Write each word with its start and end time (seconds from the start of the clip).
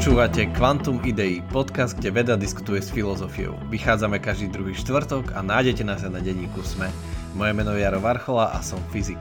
Počúvate 0.00 0.48
Quantum 0.56 0.96
Idei, 1.04 1.44
podcast, 1.52 1.92
kde 1.92 2.08
veda 2.08 2.32
diskutuje 2.32 2.80
s 2.80 2.88
filozofiou. 2.88 3.52
Vychádzame 3.68 4.16
každý 4.16 4.48
druhý 4.48 4.72
štvrtok 4.72 5.36
a 5.36 5.44
nájdete 5.44 5.84
nás 5.84 6.00
aj 6.00 6.16
na 6.16 6.24
denníku 6.24 6.64
SME. 6.64 6.88
Moje 7.36 7.52
meno 7.52 7.76
je 7.76 7.84
Jaro 7.84 8.00
Varchola 8.00 8.48
a 8.56 8.64
som 8.64 8.80
fyzik. 8.96 9.20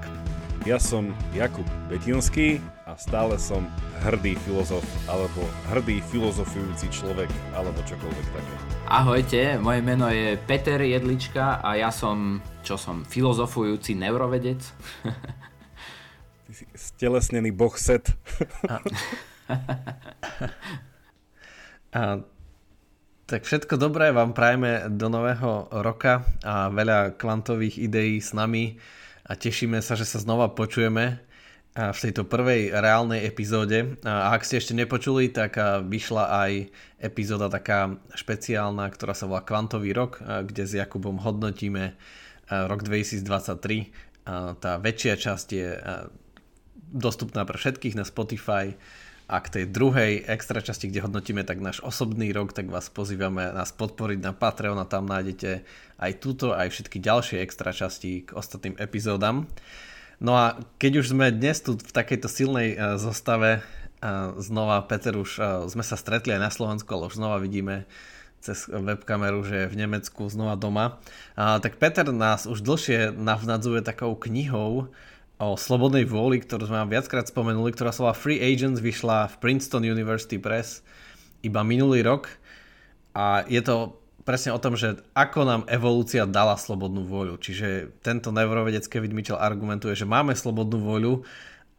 Ja 0.63 0.79
som 0.79 1.11
Jakub 1.35 1.67
Betinský 1.91 2.63
a 2.87 2.95
stále 2.95 3.35
som 3.35 3.67
hrdý 4.07 4.39
filozof, 4.47 4.87
alebo 5.11 5.43
hrdý 5.67 5.99
filozofujúci 5.99 6.87
človek, 6.95 7.27
alebo 7.59 7.75
čokoľvek 7.83 8.27
také. 8.31 8.53
Ahojte, 8.87 9.59
moje 9.59 9.83
meno 9.83 10.07
je 10.07 10.39
Peter 10.47 10.79
Jedlička 10.79 11.59
a 11.59 11.75
ja 11.75 11.91
som, 11.91 12.39
čo 12.63 12.79
som, 12.79 13.03
filozofujúci 13.03 13.99
neurovedec. 13.99 14.63
Ty 16.47 16.51
si 16.55 16.63
stelesnený 16.71 17.51
boh 17.51 17.75
set. 17.75 18.15
A, 18.63 18.79
tak 23.29 23.45
všetko 23.45 23.77
dobré 23.81 24.11
vám 24.13 24.33
prajeme 24.33 24.89
do 24.93 25.09
nového 25.09 25.67
roka 25.81 26.23
a 26.45 26.69
veľa 26.69 27.17
kvantových 27.17 27.77
ideí 27.81 28.21
s 28.21 28.33
nami 28.33 28.77
a 29.25 29.35
tešíme 29.37 29.81
sa, 29.81 29.95
že 29.97 30.05
sa 30.05 30.19
znova 30.21 30.49
počujeme 30.53 31.19
v 31.79 31.99
tejto 32.01 32.25
prvej 32.25 32.73
reálnej 32.73 33.29
epizóde. 33.29 34.01
A 34.01 34.33
ak 34.33 34.41
ste 34.43 34.57
ešte 34.57 34.73
nepočuli, 34.73 35.29
tak 35.29 35.55
vyšla 35.85 36.25
aj 36.27 36.65
epizóda 36.97 37.47
taká 37.47 37.95
špeciálna, 38.17 38.89
ktorá 38.89 39.13
sa 39.13 39.29
volá 39.29 39.45
Kvantový 39.45 39.93
rok, 39.93 40.17
kde 40.19 40.65
s 40.65 40.73
Jakubom 40.73 41.21
hodnotíme 41.21 41.93
rok 42.49 42.81
2023. 42.83 43.93
Tá 44.59 44.71
väčšia 44.81 45.15
časť 45.15 45.47
je 45.53 45.77
dostupná 46.89 47.45
pre 47.45 47.61
všetkých 47.61 47.95
na 47.95 48.03
Spotify 48.03 48.73
a 49.29 49.37
k 49.45 49.61
tej 49.61 49.65
druhej 49.69 50.25
extra 50.25 50.57
časti, 50.57 50.89
kde 50.89 51.05
hodnotíme 51.05 51.45
tak 51.45 51.61
náš 51.61 51.85
osobný 51.85 52.33
rok, 52.33 52.49
tak 52.49 52.65
vás 52.65 52.89
pozývame 52.89 53.53
nás 53.53 53.69
podporiť 53.69 54.25
na 54.25 54.33
Patreon 54.33 54.81
a 54.81 54.89
tam 54.89 55.05
nájdete 55.05 55.61
aj 56.01 56.11
túto, 56.17 56.57
aj 56.57 56.73
všetky 56.73 56.97
ďalšie 56.97 57.37
extra 57.45 57.69
časti 57.69 58.25
k 58.25 58.33
ostatným 58.33 58.73
epizódam. 58.81 59.45
No 60.17 60.33
a 60.33 60.57
keď 60.81 61.05
už 61.05 61.13
sme 61.13 61.29
dnes 61.29 61.61
tu 61.61 61.77
v 61.77 61.93
takejto 61.93 62.25
silnej 62.25 62.73
uh, 62.73 62.97
zostave, 62.97 63.61
uh, 64.01 64.33
znova 64.41 64.81
Peter 64.89 65.13
už 65.13 65.31
uh, 65.37 65.45
sme 65.69 65.85
sa 65.85 65.93
stretli 65.93 66.33
aj 66.33 66.41
na 66.41 66.51
Slovensku, 66.51 66.89
ale 66.89 67.13
už 67.13 67.21
znova 67.21 67.37
vidíme 67.37 67.85
cez 68.41 68.65
webkameru, 68.65 69.45
že 69.45 69.55
je 69.67 69.71
v 69.71 69.77
Nemecku 69.77 70.25
znova 70.25 70.57
doma. 70.57 70.97
Uh, 71.37 71.61
tak 71.61 71.77
Peter 71.77 72.09
nás 72.09 72.49
už 72.49 72.65
dlhšie 72.65 73.13
navnadzuje 73.13 73.85
takou 73.85 74.17
knihou, 74.17 74.89
o 75.39 75.55
slobodnej 75.55 76.03
vôli, 76.03 76.43
ktorú 76.43 76.67
sme 76.67 76.83
vám 76.83 76.91
viackrát 76.91 77.23
spomenuli, 77.23 77.71
ktorá 77.71 77.95
sa 77.95 78.03
volá 78.03 78.15
Free 78.15 78.43
Agents, 78.43 78.83
vyšla 78.83 79.31
v 79.31 79.35
Princeton 79.39 79.87
University 79.87 80.35
Press 80.35 80.83
iba 81.39 81.63
minulý 81.63 82.03
rok 82.03 82.27
a 83.15 83.47
je 83.47 83.63
to 83.63 83.95
presne 84.27 84.51
o 84.51 84.59
tom, 84.59 84.75
že 84.75 84.99
ako 85.15 85.39
nám 85.47 85.61
evolúcia 85.71 86.27
dala 86.27 86.59
slobodnú 86.59 87.07
vôľu. 87.07 87.39
Čiže 87.39 87.97
tento 88.03 88.35
neurovedec 88.35 88.85
Kevin 88.85 89.15
Mitchell 89.15 89.39
argumentuje, 89.39 89.95
že 89.95 90.03
máme 90.03 90.35
slobodnú 90.35 90.77
vôľu, 90.83 91.23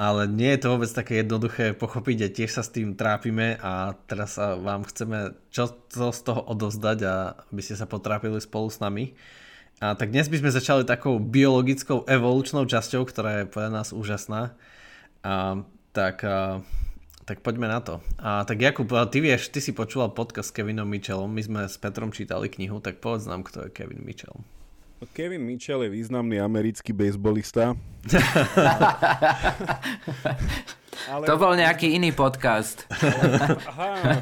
ale 0.00 0.24
nie 0.24 0.56
je 0.56 0.64
to 0.64 0.72
vôbec 0.72 0.88
také 0.88 1.20
jednoduché 1.20 1.76
pochopiť 1.76 2.18
a 2.24 2.32
tiež 2.32 2.50
sa 2.50 2.64
s 2.64 2.72
tým 2.72 2.96
trápime 2.96 3.60
a 3.60 3.92
teraz 4.08 4.40
vám 4.40 4.88
chceme 4.88 5.36
čo 5.52 5.68
z 5.92 6.20
toho 6.24 6.40
odozdať 6.48 6.98
a 7.04 7.14
aby 7.52 7.60
ste 7.60 7.76
sa 7.76 7.84
potrápili 7.84 8.40
spolu 8.40 8.72
s 8.72 8.80
nami. 8.80 9.12
A 9.80 9.96
tak 9.96 10.12
dnes 10.12 10.28
by 10.28 10.44
sme 10.44 10.52
začali 10.52 10.84
takou 10.84 11.16
biologickou 11.16 12.04
evolučnou 12.04 12.68
časťou, 12.68 13.00
ktorá 13.08 13.40
je 13.40 13.44
pre 13.48 13.72
nás 13.72 13.96
úžasná. 13.96 14.52
A, 15.24 15.64
tak, 15.96 16.20
a, 16.20 16.60
tak 17.24 17.40
poďme 17.40 17.64
na 17.64 17.80
to. 17.80 18.04
A 18.20 18.44
tak 18.44 18.60
Jakub, 18.60 18.92
ty 19.08 19.24
vieš, 19.24 19.48
ty 19.48 19.64
si 19.64 19.72
počúval 19.72 20.12
podcast 20.12 20.52
s 20.52 20.54
Kevinom 20.54 20.84
Mitchellom, 20.84 21.32
my 21.32 21.40
sme 21.40 21.60
s 21.64 21.80
Petrom 21.80 22.12
čítali 22.12 22.52
knihu, 22.52 22.84
tak 22.84 23.00
povedz 23.00 23.24
nám, 23.24 23.40
kto 23.40 23.64
je 23.64 23.68
Kevin 23.72 24.04
Mitchell. 24.04 24.44
No, 25.00 25.08
Kevin 25.16 25.48
Mitchell 25.48 25.80
je 25.80 25.96
významný 25.96 26.44
americký 26.44 26.92
bejsbolista. 26.92 27.72
Ale... 31.08 31.24
To 31.24 31.40
bol 31.40 31.56
nejaký 31.56 31.96
iný 31.96 32.12
podcast. 32.12 32.84
Aha, 33.70 34.20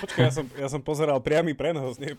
počkaj, 0.00 0.22
ja 0.22 0.32
som, 0.32 0.46
ja 0.56 0.68
som 0.70 0.80
pozeral 0.80 1.20
priamy 1.20 1.52
prenos, 1.52 2.00
nie 2.00 2.16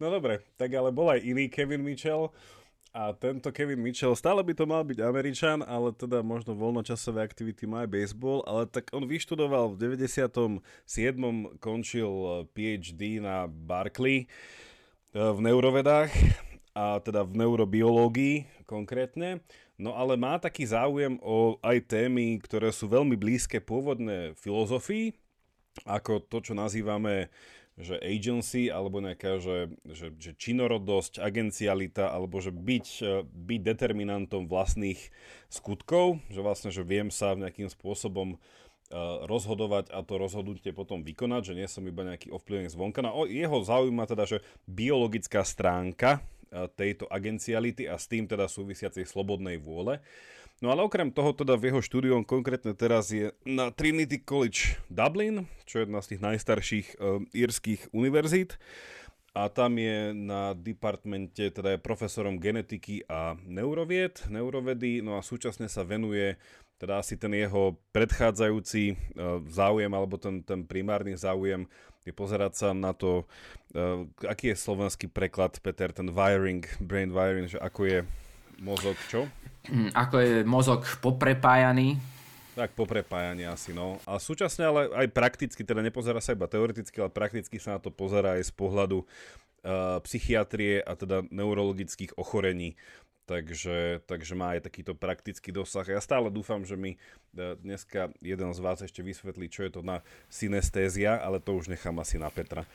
No 0.00 0.06
dobre, 0.08 0.46
tak 0.54 0.70
ale 0.72 0.94
bol 0.94 1.10
aj 1.10 1.20
iný 1.24 1.50
Kevin 1.50 1.82
Mitchell 1.82 2.30
a 2.90 3.14
tento 3.14 3.54
Kevin 3.54 3.78
Mitchell, 3.78 4.18
stále 4.18 4.42
by 4.42 4.50
to 4.50 4.66
mal 4.66 4.82
byť 4.82 4.98
Američan, 4.98 5.62
ale 5.62 5.94
teda 5.94 6.26
možno 6.26 6.58
voľnočasové 6.58 7.22
aktivity 7.22 7.62
má 7.62 7.86
aj 7.86 7.90
baseball, 7.94 8.42
ale 8.50 8.66
tak 8.66 8.90
on 8.90 9.06
vyštudoval 9.06 9.78
v 9.78 9.94
97. 9.94 10.58
končil 11.62 12.10
eh, 12.10 12.30
PhD 12.50 13.22
na 13.22 13.46
Barkley 13.46 14.26
eh, 14.26 14.26
v 15.14 15.38
neurovedách 15.38 16.10
a 16.74 16.98
teda 16.98 17.22
v 17.22 17.46
neurobiológii 17.46 18.66
konkrétne. 18.66 19.38
No 19.80 19.96
ale 19.96 20.20
má 20.20 20.36
taký 20.36 20.68
záujem 20.68 21.16
o 21.24 21.56
aj 21.64 21.88
témy, 21.88 22.36
ktoré 22.44 22.68
sú 22.68 22.84
veľmi 22.92 23.16
blízke 23.16 23.64
pôvodné 23.64 24.36
filozofii, 24.36 25.16
ako 25.88 26.20
to, 26.28 26.44
čo 26.44 26.52
nazývame 26.52 27.32
že 27.80 27.96
agency 27.96 28.68
alebo 28.68 29.00
nejaká, 29.00 29.40
že, 29.40 29.72
že, 29.88 30.12
že 30.20 30.36
činorodosť, 30.36 31.16
agencialita 31.16 32.12
alebo 32.12 32.36
že 32.36 32.52
byť, 32.52 32.86
e, 33.00 33.24
byť 33.24 33.60
determinantom 33.64 34.52
vlastných 34.52 35.00
skutkov, 35.48 36.20
že 36.28 36.44
vlastne, 36.44 36.68
že 36.68 36.84
viem 36.84 37.08
sa 37.08 37.32
nejakým 37.32 37.72
spôsobom 37.72 38.36
uh, 38.36 39.26
rozhodovať 39.26 39.90
a 39.90 40.04
to 40.06 40.14
rozhodnutie 40.14 40.70
potom 40.70 41.02
vykonať, 41.02 41.42
že 41.50 41.56
nie 41.58 41.66
som 41.66 41.82
iba 41.82 42.06
nejaký 42.06 42.30
ovplyvnený 42.30 42.70
zvonka. 42.70 43.02
No, 43.02 43.26
jeho 43.26 43.58
zaujíma 43.66 44.06
teda, 44.06 44.30
že 44.30 44.46
biologická 44.70 45.42
stránka 45.42 46.22
tejto 46.74 47.06
agenciality 47.06 47.86
a 47.86 47.94
s 47.96 48.10
tým 48.10 48.26
teda 48.26 48.50
súvisiacej 48.50 49.06
slobodnej 49.06 49.56
vôle. 49.62 50.02
No 50.60 50.68
ale 50.68 50.84
okrem 50.84 51.08
toho 51.08 51.32
teda 51.32 51.56
v 51.56 51.72
jeho 51.72 51.80
štúdiu 51.80 52.12
on 52.12 52.26
konkrétne 52.26 52.76
teraz 52.76 53.08
je 53.08 53.32
na 53.48 53.72
Trinity 53.72 54.20
College 54.20 54.76
Dublin, 54.92 55.48
čo 55.64 55.80
je 55.80 55.88
jedna 55.88 56.04
z 56.04 56.08
tých 56.12 56.20
najstarších 56.20 56.86
uh, 57.00 57.24
írskych 57.32 57.88
univerzít 57.96 58.60
a 59.32 59.48
tam 59.48 59.78
je 59.80 60.12
na 60.12 60.52
departmente, 60.52 61.48
teda 61.48 61.78
je 61.78 61.80
profesorom 61.80 62.36
genetiky 62.42 63.06
a 63.06 63.38
neurovied, 63.46 64.26
neurovedy, 64.26 65.00
no 65.00 65.16
a 65.16 65.24
súčasne 65.24 65.70
sa 65.70 65.86
venuje 65.86 66.34
teda 66.76 67.00
asi 67.00 67.16
ten 67.16 67.32
jeho 67.36 67.80
predchádzajúci 67.96 68.84
uh, 69.16 69.40
záujem, 69.48 69.92
alebo 69.92 70.20
ten, 70.20 70.44
ten 70.44 70.68
primárny 70.68 71.16
záujem 71.16 71.64
je 72.04 72.12
pozerať 72.16 72.52
sa 72.56 72.68
na 72.72 72.96
to, 72.96 73.28
uh, 73.76 74.04
aký 74.24 74.52
je 74.52 74.56
slovenský 74.56 75.06
preklad, 75.10 75.60
Peter, 75.60 75.92
ten 75.92 76.08
wiring, 76.08 76.64
brain 76.80 77.12
wiring, 77.12 77.48
že 77.50 77.60
ako 77.60 77.80
je 77.86 77.98
mozog, 78.60 78.96
čo? 79.08 79.28
Hm, 79.68 79.92
ako 79.92 80.16
je 80.20 80.34
mozog 80.44 80.80
poprepájaný. 81.04 82.00
Tak 82.56 82.74
poprepájanie 82.76 83.46
asi, 83.46 83.70
no. 83.72 84.02
A 84.04 84.18
súčasne 84.18 84.66
ale 84.68 84.80
aj 84.92 85.08
prakticky, 85.14 85.62
teda 85.62 85.80
nepozerá 85.80 86.18
sa 86.18 86.36
iba 86.36 86.50
teoreticky, 86.50 86.98
ale 87.00 87.12
prakticky 87.12 87.56
sa 87.56 87.76
na 87.76 87.80
to 87.80 87.88
pozerá 87.92 88.36
aj 88.36 88.50
z 88.50 88.52
pohľadu 88.52 89.04
uh, 89.04 90.00
psychiatrie 90.04 90.82
a 90.82 90.92
teda 90.96 91.24
neurologických 91.28 92.16
ochorení 92.16 92.76
takže, 93.30 94.02
takže 94.10 94.34
má 94.34 94.58
aj 94.58 94.66
takýto 94.66 94.98
praktický 94.98 95.54
dosah. 95.54 95.86
Ja 95.86 96.02
stále 96.02 96.34
dúfam, 96.34 96.66
že 96.66 96.74
mi 96.74 96.98
e, 97.38 97.54
dneska 97.62 98.10
jeden 98.18 98.50
z 98.50 98.58
vás 98.58 98.82
ešte 98.82 99.06
vysvetlí, 99.06 99.46
čo 99.46 99.62
je 99.62 99.70
to 99.78 99.86
na 99.86 100.02
synestézia, 100.26 101.14
ale 101.22 101.38
to 101.38 101.54
už 101.54 101.70
nechám 101.70 101.94
asi 102.02 102.18
na 102.18 102.26
Petra. 102.26 102.66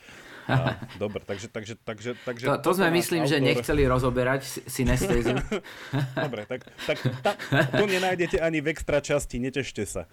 A, 0.48 0.80
dobre, 1.02 1.20
takže... 1.28 1.52
takže, 1.52 1.76
takže, 1.84 2.16
takže 2.24 2.44
to, 2.48 2.72
to 2.72 2.80
sme 2.80 2.88
myslím, 2.96 3.28
autor... 3.28 3.36
že 3.36 3.44
nechceli 3.44 3.82
rozoberať 3.84 4.64
synestéziu. 4.64 5.36
dobre, 6.24 6.48
tak, 6.48 6.64
tak 6.88 6.98
ta, 7.20 7.36
to 7.76 7.84
nenájdete 7.84 8.40
ani 8.40 8.64
v 8.64 8.72
extra 8.72 9.04
časti, 9.04 9.36
netešte 9.36 9.84
sa. 9.84 10.08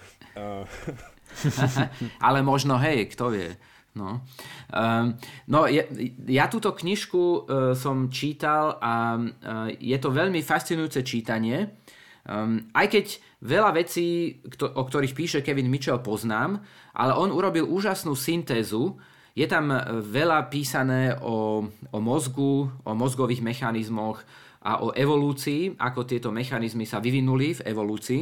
ale 2.28 2.44
možno, 2.44 2.75
hej, 2.84 3.07
kto 3.16 3.31
vie. 3.31 3.56
No, 3.94 4.25
um, 4.74 5.13
no 5.54 5.69
ja, 5.69 5.86
ja 6.25 6.50
túto 6.50 6.74
knižku 6.74 7.22
uh, 7.22 7.38
som 7.78 8.10
čítal 8.10 8.81
a 8.81 9.22
uh, 9.22 9.69
je 9.69 9.94
to 10.01 10.10
veľmi 10.10 10.42
fascinujúce 10.42 11.06
čítanie. 11.06 11.78
Um, 12.25 12.74
aj 12.74 12.90
keď 12.90 13.06
veľa 13.45 13.69
vecí, 13.78 14.42
kto, 14.42 14.66
o 14.74 14.81
ktorých 14.81 15.13
píše 15.13 15.40
Kevin 15.45 15.69
Mitchell, 15.69 16.01
poznám, 16.01 16.63
ale 16.98 17.13
on 17.13 17.30
urobil 17.30 17.69
úžasnú 17.69 18.18
syntézu. 18.18 18.98
Je 19.38 19.45
tam 19.45 19.69
veľa 20.01 20.50
písané 20.50 21.18
o, 21.22 21.66
o 21.69 21.98
mozgu, 22.01 22.69
o 22.69 22.92
mozgových 22.98 23.45
mechanizmoch 23.45 24.22
a 24.63 24.80
o 24.80 24.95
evolúcii, 24.95 25.75
ako 25.75 26.07
tieto 26.07 26.31
mechanizmy 26.31 26.88
sa 26.88 27.04
vyvinuli 27.04 27.60
v 27.60 27.66
evolúcii. 27.68 28.22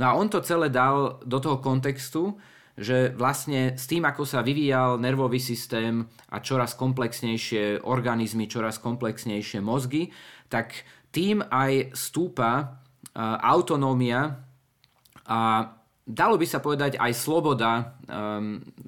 No 0.00 0.04
a 0.08 0.16
on 0.16 0.32
to 0.32 0.40
celé 0.40 0.72
dal 0.72 1.20
do 1.22 1.38
toho 1.38 1.60
kontextu, 1.60 2.32
že 2.74 3.14
vlastne 3.14 3.78
s 3.78 3.86
tým, 3.86 4.02
ako 4.02 4.26
sa 4.26 4.42
vyvíjal 4.42 4.98
nervový 4.98 5.38
systém 5.38 6.02
a 6.34 6.42
čoraz 6.42 6.74
komplexnejšie 6.74 7.86
organizmy, 7.86 8.50
čoraz 8.50 8.82
komplexnejšie 8.82 9.62
mozgy, 9.62 10.10
tak 10.50 10.82
tým 11.14 11.38
aj 11.46 11.94
stúpa 11.94 12.82
autonómia 13.46 14.42
a 15.30 15.70
dalo 16.02 16.34
by 16.34 16.46
sa 16.50 16.58
povedať 16.58 16.98
aj 16.98 17.12
sloboda 17.14 17.94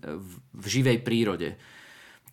v, 0.02 0.30
živej 0.66 0.98
prírode. 1.06 1.54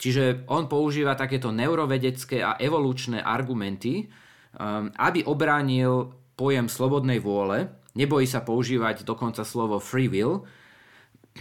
Čiže 0.02 0.50
on 0.50 0.66
používa 0.66 1.14
takéto 1.14 1.54
neurovedecké 1.54 2.42
a 2.44 2.58
evolučné 2.58 3.24
argumenty, 3.24 4.04
um, 4.04 4.92
aby 5.00 5.24
obránil 5.24 6.12
pojem 6.36 6.68
slobodnej 6.68 7.22
vôle, 7.22 7.72
nebojí 7.96 8.28
sa 8.28 8.42
používať 8.42 9.06
dokonca 9.06 9.46
slovo 9.46 9.78
free 9.78 10.10
will. 10.10 10.44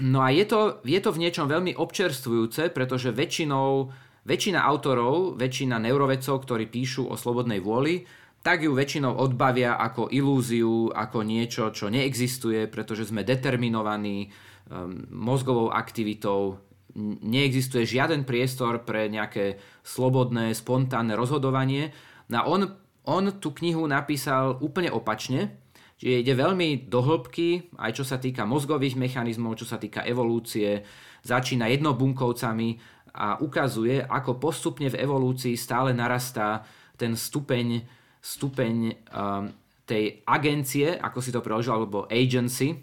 No 0.01 0.25
a 0.25 0.33
je 0.33 0.49
to, 0.49 0.81
je 0.89 0.97
to 1.05 1.13
v 1.13 1.21
niečom 1.29 1.53
veľmi 1.53 1.77
občerstvujúce, 1.77 2.73
pretože 2.73 3.13
väčšinou, 3.13 3.93
väčšina 4.25 4.65
autorov, 4.65 5.37
väčšina 5.37 5.77
neurovedcov, 5.77 6.49
ktorí 6.49 6.73
píšu 6.73 7.13
o 7.13 7.15
slobodnej 7.21 7.61
vôli, 7.61 8.09
tak 8.41 8.65
ju 8.65 8.73
väčšinou 8.73 9.21
odbavia 9.21 9.77
ako 9.77 10.09
ilúziu, 10.09 10.89
ako 10.91 11.23
niečo, 11.23 11.71
čo 11.71 11.93
neexistuje, 11.93 12.67
pretože 12.73 13.13
sme 13.13 13.23
determinovaní 13.23 14.33
um, 14.73 15.07
mozgovou 15.13 15.71
aktivitou, 15.71 16.59
neexistuje 17.23 17.85
žiaden 17.85 18.25
priestor 18.25 18.83
pre 18.89 19.13
nejaké 19.13 19.61
slobodné, 19.85 20.57
spontánne 20.57 21.15
rozhodovanie. 21.15 21.93
No 22.33 22.35
a 22.41 22.43
on, 22.49 22.61
on 23.05 23.25
tú 23.39 23.55
knihu 23.61 23.87
napísal 23.87 24.59
úplne 24.59 24.89
opačne, 24.89 25.62
čiže 26.03 26.27
ide 26.27 26.35
veľmi 26.35 26.91
do 26.91 26.99
hĺbky, 26.99 27.79
aj 27.79 27.95
čo 27.95 28.03
sa 28.03 28.19
týka 28.19 28.43
mozgových 28.43 28.99
mechanizmov, 28.99 29.55
čo 29.55 29.71
sa 29.71 29.79
týka 29.79 30.03
evolúcie, 30.03 30.83
začína 31.23 31.71
jednobunkovcami 31.71 32.83
a 33.15 33.39
ukazuje, 33.39 34.03
ako 34.03 34.43
postupne 34.43 34.91
v 34.91 34.99
evolúcii 34.99 35.55
stále 35.55 35.95
narastá 35.95 36.67
ten 36.99 37.15
stupeň 37.15 37.87
stupeň 38.23 38.75
um, 39.11 39.51
tej 39.83 40.23
agencie, 40.31 40.95
ako 40.95 41.19
si 41.19 41.35
to 41.35 41.43
preložil, 41.43 41.75
alebo 41.75 42.07
agency, 42.07 42.79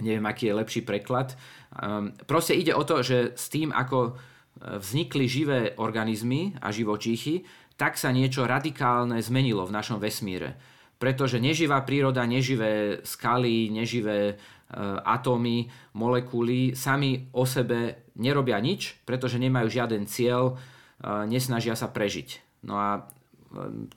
neviem, 0.00 0.24
aký 0.24 0.48
je 0.48 0.56
lepší 0.56 0.80
preklad. 0.88 1.36
Um, 1.76 2.16
proste 2.24 2.56
ide 2.56 2.72
o 2.72 2.82
to, 2.82 3.04
že 3.04 3.36
s 3.36 3.52
tým, 3.52 3.68
ako 3.76 3.98
uh, 4.08 4.80
vznikli 4.80 5.28
živé 5.28 5.76
organizmy 5.76 6.56
a 6.64 6.72
živočíchy, 6.72 7.44
tak 7.76 8.00
sa 8.00 8.08
niečo 8.10 8.48
radikálne 8.48 9.20
zmenilo 9.20 9.68
v 9.68 9.76
našom 9.76 10.00
vesmíre. 10.00 10.56
Pretože 10.98 11.38
neživá 11.38 11.86
príroda, 11.86 12.26
neživé 12.26 13.02
skaly, 13.06 13.70
neživé 13.70 14.34
uh, 14.34 14.98
atómy, 15.06 15.70
molekuly 15.94 16.74
sami 16.74 17.30
o 17.32 17.46
sebe 17.46 18.10
nerobia 18.18 18.58
nič, 18.58 18.98
pretože 19.06 19.38
nemajú 19.38 19.70
žiaden 19.70 20.10
cieľ, 20.10 20.58
uh, 20.58 21.22
nesnažia 21.24 21.78
sa 21.78 21.86
prežiť. 21.86 22.62
No 22.66 22.74
a 22.74 23.06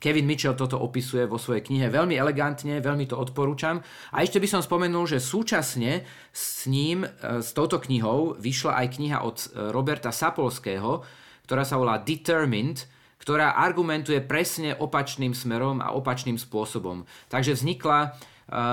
Kevin 0.00 0.24
Mitchell 0.24 0.56
toto 0.56 0.80
opisuje 0.80 1.28
vo 1.28 1.36
svojej 1.36 1.60
knihe 1.60 1.92
veľmi 1.92 2.16
elegantne, 2.16 2.80
veľmi 2.80 3.04
to 3.04 3.20
odporúčam. 3.20 3.84
A 4.16 4.24
ešte 4.24 4.40
by 4.40 4.48
som 4.48 4.64
spomenul, 4.64 5.04
že 5.04 5.20
súčasne 5.20 6.08
s 6.32 6.64
ním, 6.64 7.04
e, 7.04 7.08
s 7.44 7.52
touto 7.52 7.76
knihou, 7.76 8.40
vyšla 8.40 8.80
aj 8.80 8.86
kniha 8.96 9.18
od 9.20 9.36
e, 9.36 9.46
Roberta 9.68 10.08
Sapolského, 10.08 11.04
ktorá 11.44 11.68
sa 11.68 11.76
volá 11.76 12.00
Determined, 12.00 12.88
ktorá 13.22 13.54
argumentuje 13.54 14.18
presne 14.18 14.74
opačným 14.74 15.30
smerom 15.30 15.78
a 15.78 15.94
opačným 15.94 16.34
spôsobom. 16.34 17.06
Takže 17.30 17.54
vznikla 17.54 17.98
e, 18.02 18.08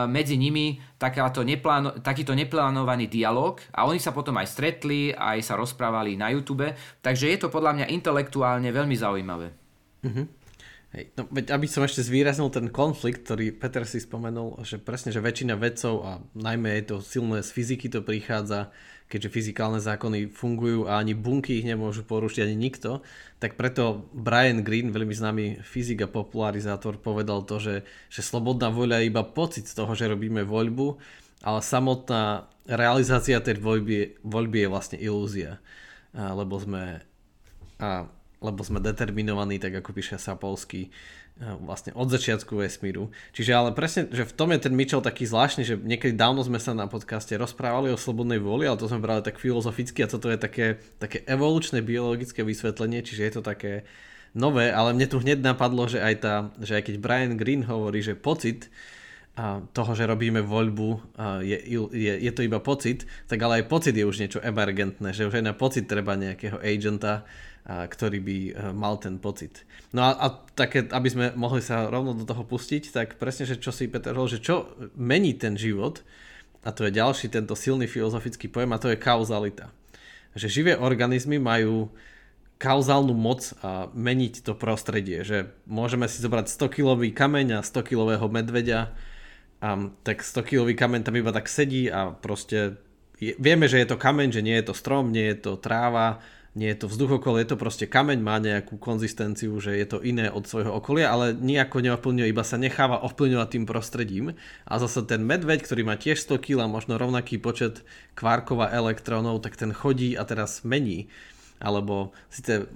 medzi 0.10 0.42
nimi 0.42 0.82
takáto 0.98 1.46
nepláno, 1.46 2.02
takýto 2.02 2.34
neplánovaný 2.34 3.06
dialog 3.06 3.62
a 3.70 3.86
oni 3.86 4.02
sa 4.02 4.10
potom 4.10 4.34
aj 4.42 4.50
stretli, 4.50 5.14
aj 5.14 5.46
sa 5.46 5.54
rozprávali 5.54 6.18
na 6.18 6.34
YouTube, 6.34 6.74
takže 7.06 7.30
je 7.30 7.38
to 7.38 7.54
podľa 7.54 7.78
mňa 7.78 7.94
intelektuálne 7.94 8.74
veľmi 8.74 8.96
zaujímavé. 8.98 9.54
Mm-hmm. 10.02 10.26
Hej, 10.90 11.14
no 11.14 11.30
veď 11.30 11.54
aby 11.54 11.70
som 11.70 11.86
ešte 11.86 12.02
zvýraznil 12.02 12.50
ten 12.50 12.66
konflikt, 12.74 13.22
ktorý 13.22 13.54
Peter 13.54 13.86
si 13.86 14.02
spomenul, 14.02 14.58
že 14.66 14.82
presne, 14.82 15.14
že 15.14 15.22
väčšina 15.22 15.54
vedcov 15.54 16.02
a 16.02 16.12
najmä 16.34 16.82
je 16.82 16.84
to 16.90 16.96
silné 17.06 17.46
z 17.46 17.50
fyziky 17.54 17.94
to 17.94 18.02
prichádza, 18.02 18.74
keďže 19.10 19.34
fyzikálne 19.34 19.82
zákony 19.82 20.30
fungujú 20.30 20.86
a 20.86 21.02
ani 21.02 21.18
bunky 21.18 21.60
ich 21.60 21.66
nemôžu 21.66 22.06
porušiť 22.06 22.46
ani 22.46 22.56
nikto, 22.56 23.02
tak 23.42 23.58
preto 23.58 24.06
Brian 24.14 24.62
Greene, 24.62 24.94
veľmi 24.94 25.12
známy 25.12 25.46
fyzik 25.66 26.06
a 26.06 26.08
popularizátor, 26.08 27.02
povedal 27.02 27.42
to, 27.44 27.58
že, 27.58 27.76
že 28.14 28.22
slobodná 28.22 28.70
voľa 28.70 29.02
je 29.02 29.10
iba 29.10 29.26
pocit 29.26 29.66
z 29.66 29.74
toho, 29.74 29.92
že 29.98 30.08
robíme 30.08 30.46
voľbu, 30.46 31.02
ale 31.42 31.60
samotná 31.66 32.46
realizácia 32.70 33.42
tej 33.42 33.58
voľby, 33.58 34.22
voľby 34.22 34.64
je 34.64 34.70
vlastne 34.70 34.98
ilúzia, 35.02 35.58
lebo 36.14 36.62
sme 36.62 37.02
a 37.82 38.06
lebo 38.40 38.64
sme 38.64 38.80
determinovaní, 38.80 39.60
tak 39.60 39.84
ako 39.84 39.92
píše 39.92 40.16
Sapolsky, 40.16 40.88
vlastne 41.40 41.96
od 41.96 42.12
začiatku 42.12 42.60
vesmíru. 42.60 43.16
Čiže 43.32 43.52
ale 43.56 43.72
presne, 43.72 44.12
že 44.12 44.28
v 44.28 44.36
tom 44.36 44.52
je 44.52 44.60
ten 44.60 44.76
Mitchell 44.76 45.00
taký 45.00 45.24
zvláštny, 45.24 45.64
že 45.64 45.80
niekedy 45.80 46.12
dávno 46.12 46.44
sme 46.44 46.60
sa 46.60 46.76
na 46.76 46.84
podcaste 46.92 47.32
rozprávali 47.40 47.96
o 47.96 47.98
slobodnej 47.98 48.44
vôli, 48.44 48.68
ale 48.68 48.76
to 48.76 48.92
sme 48.92 49.00
brali 49.00 49.24
tak 49.24 49.40
filozoficky 49.40 50.04
a 50.04 50.12
toto 50.12 50.28
je 50.28 50.36
také, 50.36 50.84
také 51.00 51.24
evolučné 51.24 51.80
biologické 51.80 52.44
vysvetlenie, 52.44 53.08
čiže 53.08 53.24
je 53.24 53.34
to 53.40 53.44
také 53.44 53.88
nové, 54.36 54.68
ale 54.70 54.92
mne 54.92 55.08
tu 55.08 55.18
hneď 55.24 55.40
napadlo, 55.40 55.88
že 55.88 56.04
aj, 56.04 56.16
tá, 56.20 56.36
že 56.60 56.76
aj 56.76 56.84
keď 56.92 56.96
Brian 57.00 57.34
Green 57.40 57.64
hovorí, 57.64 58.04
že 58.04 58.20
pocit 58.20 58.68
toho, 59.72 59.92
že 59.96 60.04
robíme 60.04 60.44
voľbu, 60.44 61.16
je, 61.48 61.58
je, 61.96 62.14
je 62.20 62.32
to 62.36 62.44
iba 62.44 62.60
pocit, 62.60 63.08
tak 63.32 63.40
ale 63.40 63.64
aj 63.64 63.72
pocit 63.72 63.96
je 63.96 64.04
už 64.04 64.20
niečo 64.20 64.44
emergentné, 64.44 65.16
že 65.16 65.24
už 65.24 65.40
aj 65.40 65.46
na 65.48 65.56
pocit 65.56 65.88
treba 65.88 66.20
nejakého 66.20 66.60
agenta, 66.60 67.24
ktorý 67.70 68.20
by 68.20 68.38
e, 68.50 68.52
mal 68.74 68.98
ten 68.98 69.22
pocit. 69.22 69.62
No 69.94 70.02
a, 70.02 70.18
a 70.18 70.28
také, 70.58 70.90
aby 70.90 71.10
sme 71.10 71.26
mohli 71.38 71.62
sa 71.62 71.86
rovno 71.86 72.18
do 72.18 72.26
toho 72.26 72.42
pustiť, 72.42 72.90
tak 72.90 73.22
presne, 73.22 73.46
že 73.46 73.62
čo 73.62 73.70
si 73.70 73.86
Peter 73.86 74.18
hovoril, 74.18 74.42
že 74.42 74.46
čo 74.46 74.74
mení 74.98 75.38
ten 75.38 75.54
život, 75.54 76.02
a 76.66 76.74
to 76.74 76.90
je 76.90 76.98
ďalší 76.98 77.30
tento 77.32 77.54
silný 77.54 77.86
filozofický 77.86 78.50
pojem, 78.50 78.74
a 78.74 78.82
to 78.82 78.90
je 78.92 78.98
kauzalita. 78.98 79.70
Že 80.34 80.48
živé 80.50 80.74
organizmy 80.76 81.38
majú 81.38 81.94
kauzálnu 82.60 83.16
moc 83.16 83.56
a 83.64 83.88
meniť 83.96 84.44
to 84.44 84.52
prostredie, 84.58 85.24
že 85.24 85.54
môžeme 85.64 86.10
si 86.12 86.20
zobrať 86.20 86.52
100-kilový 86.52 87.16
kameň 87.16 87.62
a 87.62 87.66
100-kilového 87.66 88.28
medveďa, 88.28 88.92
a 89.60 89.70
tak 90.04 90.24
100-kilový 90.24 90.76
kameň 90.76 91.02
tam 91.08 91.16
iba 91.16 91.32
tak 91.32 91.48
sedí 91.48 91.88
a 91.88 92.12
proste 92.12 92.80
je, 93.20 93.36
vieme, 93.36 93.68
že 93.68 93.84
je 93.84 93.88
to 93.92 94.00
kameň, 94.00 94.32
že 94.32 94.42
nie 94.44 94.56
je 94.60 94.72
to 94.72 94.76
strom, 94.76 95.12
nie 95.12 95.32
je 95.36 95.38
to 95.40 95.52
tráva, 95.60 96.24
nie 96.60 96.76
je 96.76 96.84
to 96.84 96.92
vzduch 96.92 97.24
okolo, 97.24 97.40
je 97.40 97.48
to 97.48 97.56
proste 97.56 97.88
kameň, 97.88 98.20
má 98.20 98.36
nejakú 98.44 98.76
konzistenciu, 98.76 99.56
že 99.64 99.80
je 99.80 99.88
to 99.88 100.04
iné 100.04 100.28
od 100.28 100.44
svojho 100.44 100.76
okolia, 100.76 101.08
ale 101.08 101.32
nejako 101.32 101.80
neovplyvňuje, 101.80 102.28
iba 102.28 102.44
sa 102.44 102.60
necháva 102.60 103.00
ovplyvňovať 103.08 103.48
tým 103.48 103.64
prostredím. 103.64 104.36
A 104.68 104.74
zase 104.76 105.08
ten 105.08 105.24
medveď, 105.24 105.64
ktorý 105.64 105.88
má 105.88 105.96
tiež 105.96 106.20
100 106.20 106.44
kg 106.44 106.68
možno 106.68 107.00
rovnaký 107.00 107.40
počet 107.40 107.88
kvárkov 108.20 108.68
a 108.68 108.76
elektrónov, 108.76 109.40
tak 109.40 109.56
ten 109.56 109.72
chodí 109.72 110.20
a 110.20 110.28
teraz 110.28 110.68
mení. 110.68 111.08
Alebo 111.64 112.12
síce 112.28 112.68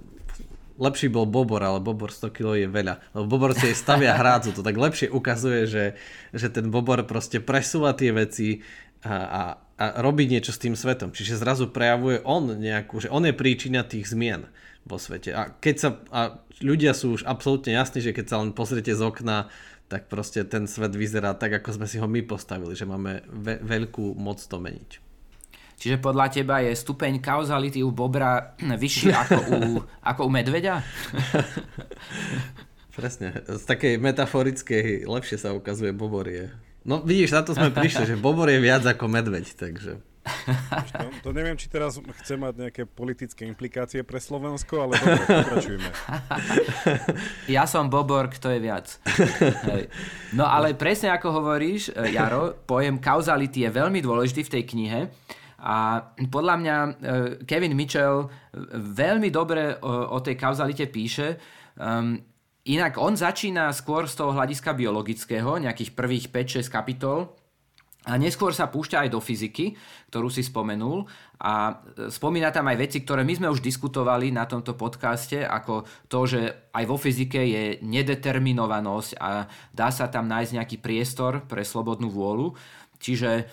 lepší 0.80 1.12
bol 1.12 1.28
Bobor, 1.28 1.60
ale 1.60 1.84
Bobor 1.84 2.08
100 2.08 2.32
kg 2.32 2.56
je 2.56 2.68
veľa. 2.72 3.12
Lebo 3.12 3.36
Bobor 3.36 3.52
si 3.52 3.76
stavia 3.76 4.16
hrádzu, 4.20 4.56
to 4.56 4.64
tak 4.64 4.80
lepšie 4.80 5.12
ukazuje, 5.12 5.68
že, 5.68 5.84
že 6.32 6.48
ten 6.48 6.72
Bobor 6.72 7.04
proste 7.04 7.38
presúva 7.38 7.92
tie 7.92 8.16
veci 8.16 8.64
a, 9.04 9.14
a 9.28 9.42
a 9.74 9.98
robí 9.98 10.30
niečo 10.30 10.54
s 10.54 10.62
tým 10.62 10.78
svetom. 10.78 11.10
Čiže 11.10 11.42
zrazu 11.42 11.66
prejavuje 11.66 12.22
on 12.22 12.54
nejakú, 12.54 13.02
že 13.02 13.10
on 13.10 13.26
je 13.26 13.34
príčina 13.34 13.82
tých 13.82 14.14
zmien 14.14 14.46
vo 14.86 15.00
svete. 15.02 15.34
A 15.34 15.50
keď 15.50 15.74
sa, 15.76 15.88
a 16.14 16.20
ľudia 16.62 16.94
sú 16.94 17.18
už 17.18 17.26
absolútne 17.26 17.74
jasní, 17.74 18.04
že 18.04 18.14
keď 18.14 18.26
sa 18.30 18.36
len 18.38 18.54
pozriete 18.54 18.94
z 18.94 19.02
okna, 19.02 19.50
tak 19.90 20.06
proste 20.08 20.46
ten 20.46 20.70
svet 20.70 20.94
vyzerá 20.94 21.34
tak, 21.34 21.58
ako 21.58 21.82
sme 21.82 21.86
si 21.90 21.98
ho 21.98 22.06
my 22.06 22.22
postavili, 22.24 22.72
že 22.72 22.88
máme 22.88 23.26
ve- 23.28 23.60
veľkú 23.60 24.14
moc 24.16 24.40
to 24.40 24.56
meniť. 24.62 25.02
Čiže 25.74 25.98
podľa 25.98 26.26
teba 26.30 26.62
je 26.62 26.70
stupeň 26.70 27.18
kauzality 27.18 27.82
u 27.82 27.90
bobra 27.90 28.54
vyšší 28.82 29.10
ako 29.10 29.38
u, 29.50 29.60
ako 30.10 30.20
u 30.26 30.30
medveďa? 30.30 30.86
Presne. 32.94 33.42
Z 33.42 33.66
takej 33.66 33.98
metaforickej 33.98 35.10
lepšie 35.10 35.36
sa 35.36 35.50
ukazuje 35.50 35.90
bobor 35.90 36.30
je 36.30 36.46
No 36.84 37.00
vidíš, 37.00 37.32
na 37.32 37.40
to 37.40 37.56
sme 37.56 37.72
prišli, 37.72 38.04
že 38.04 38.20
Bobor 38.20 38.52
je 38.52 38.60
viac 38.60 38.84
ako 38.84 39.08
medveď, 39.08 39.48
takže... 39.56 40.04
To, 40.96 41.08
to 41.20 41.30
neviem, 41.36 41.52
či 41.56 41.68
teraz 41.68 42.00
chce 42.00 42.40
mať 42.40 42.68
nejaké 42.68 42.82
politické 42.88 43.44
implikácie 43.44 44.00
pre 44.04 44.16
Slovensko, 44.16 44.88
ale 44.88 44.96
dobre, 44.96 45.20
pokračujeme. 45.20 45.90
Ja 47.52 47.68
som 47.68 47.92
Bobor, 47.92 48.32
kto 48.32 48.48
je 48.52 48.60
viac. 48.60 49.00
No 50.32 50.48
ale 50.48 50.72
presne 50.76 51.12
ako 51.12 51.28
hovoríš, 51.40 51.92
e, 51.92 52.16
Jaro, 52.16 52.56
pojem 52.64 53.00
kauzality 53.00 53.68
je 53.68 53.70
veľmi 53.72 54.00
dôležitý 54.00 54.48
v 54.48 54.52
tej 54.52 54.62
knihe 54.64 55.00
a 55.60 55.76
podľa 56.28 56.54
mňa 56.60 56.76
e, 56.76 56.90
Kevin 57.44 57.76
Mitchell 57.76 58.28
veľmi 58.76 59.28
dobre 59.28 59.76
o, 59.80 60.16
o 60.16 60.18
tej 60.24 60.36
kauzalite 60.36 60.88
píše. 60.88 61.36
Um, 61.76 62.33
Inak 62.64 62.96
on 62.96 63.12
začína 63.12 63.68
skôr 63.76 64.08
z 64.08 64.16
toho 64.16 64.32
hľadiska 64.32 64.72
biologického, 64.72 65.60
nejakých 65.60 65.92
prvých 65.92 66.32
5-6 66.32 66.72
kapitol, 66.72 67.36
a 68.04 68.20
neskôr 68.20 68.52
sa 68.52 68.68
púšťa 68.68 69.08
aj 69.08 69.16
do 69.16 69.20
fyziky, 69.20 69.80
ktorú 70.12 70.28
si 70.28 70.44
spomenul 70.44 71.08
a 71.40 71.80
spomína 72.12 72.52
tam 72.52 72.68
aj 72.68 72.76
veci, 72.76 73.00
ktoré 73.00 73.24
my 73.24 73.32
sme 73.32 73.48
už 73.48 73.64
diskutovali 73.64 74.28
na 74.28 74.44
tomto 74.44 74.76
podcaste, 74.76 75.40
ako 75.40 75.88
to, 76.04 76.20
že 76.28 76.40
aj 76.76 76.84
vo 76.84 77.00
fyzike 77.00 77.40
je 77.40 77.64
nedeterminovanosť 77.80 79.10
a 79.16 79.48
dá 79.72 79.88
sa 79.88 80.12
tam 80.12 80.28
nájsť 80.28 80.52
nejaký 80.52 80.76
priestor 80.84 81.48
pre 81.48 81.64
slobodnú 81.64 82.12
vôľu. 82.12 82.52
Čiže 83.00 83.48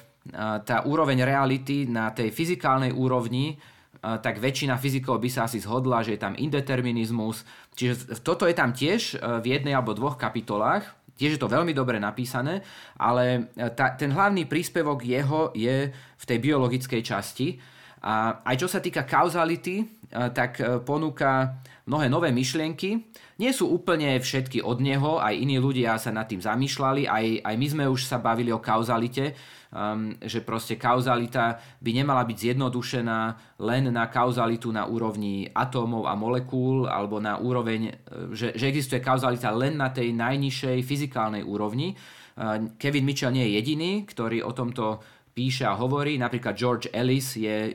tá 0.67 0.83
úroveň 0.83 1.23
reality 1.23 1.87
na 1.87 2.11
tej 2.11 2.35
fyzikálnej 2.35 2.91
úrovni, 2.91 3.55
tak 4.01 4.41
väčšina 4.41 4.81
fyzikov 4.81 5.21
by 5.21 5.29
sa 5.29 5.45
asi 5.45 5.61
zhodla, 5.61 6.01
že 6.01 6.17
je 6.17 6.21
tam 6.25 6.33
indeterminizmus. 6.33 7.45
Čiže 7.77 8.17
toto 8.25 8.49
je 8.49 8.57
tam 8.57 8.73
tiež 8.73 9.21
v 9.21 9.45
jednej 9.45 9.77
alebo 9.77 9.93
dvoch 9.93 10.17
kapitolách. 10.17 10.89
Tiež 11.13 11.37
je 11.37 11.41
to 11.41 11.53
veľmi 11.53 11.69
dobre 11.77 12.01
napísané, 12.01 12.65
ale 12.97 13.53
tá, 13.77 13.93
ten 13.93 14.09
hlavný 14.09 14.49
príspevok 14.49 15.05
jeho 15.05 15.53
je 15.53 15.93
v 15.93 16.23
tej 16.25 16.37
biologickej 16.41 17.01
časti. 17.05 17.61
A 18.01 18.41
aj 18.41 18.57
čo 18.57 18.65
sa 18.65 18.81
týka 18.81 19.05
kauzality, 19.05 20.00
tak 20.11 20.83
ponúka 20.83 21.61
mnohé 21.91 22.07
nové 22.07 22.29
myšlienky. 22.31 23.09
Nie 23.41 23.51
sú 23.51 23.67
úplne 23.73 24.15
všetky 24.21 24.61
od 24.61 24.79
neho, 24.79 25.17
aj 25.17 25.33
iní 25.33 25.57
ľudia 25.57 25.97
sa 25.97 26.13
nad 26.13 26.29
tým 26.29 26.39
zamýšľali, 26.39 27.09
aj, 27.09 27.25
aj 27.41 27.55
my 27.57 27.67
sme 27.67 27.83
už 27.89 28.05
sa 28.05 28.21
bavili 28.21 28.53
o 28.53 28.61
kauzalite, 28.61 29.33
um, 29.73 30.13
že 30.21 30.45
proste 30.45 30.77
kauzalita 30.77 31.57
by 31.81 31.91
nemala 31.91 32.21
byť 32.21 32.37
zjednodušená 32.37 33.19
len 33.65 33.89
na 33.89 34.05
kauzalitu 34.13 34.69
na 34.69 34.85
úrovni 34.85 35.49
atómov 35.49 36.05
a 36.05 36.13
molekúl, 36.13 36.85
alebo 36.85 37.17
na 37.17 37.41
úroveň, 37.41 37.81
e, 37.89 37.93
že, 38.37 38.53
že 38.53 38.69
existuje 38.69 39.01
kauzalita 39.01 39.49
len 39.49 39.73
na 39.73 39.89
tej 39.89 40.13
najnižšej 40.13 40.77
fyzikálnej 40.85 41.41
úrovni. 41.41 41.97
Uh, 42.37 42.71
Kevin 42.77 43.03
Mitchell 43.03 43.33
nie 43.33 43.43
je 43.49 43.57
jediný, 43.57 43.91
ktorý 44.05 44.45
o 44.45 44.53
tomto 44.53 45.01
píše 45.31 45.65
a 45.65 45.79
hovorí. 45.79 46.19
Napríklad 46.19 46.53
George 46.53 46.87
Ellis 46.91 47.35
je 47.39 47.57
e, 47.69 47.73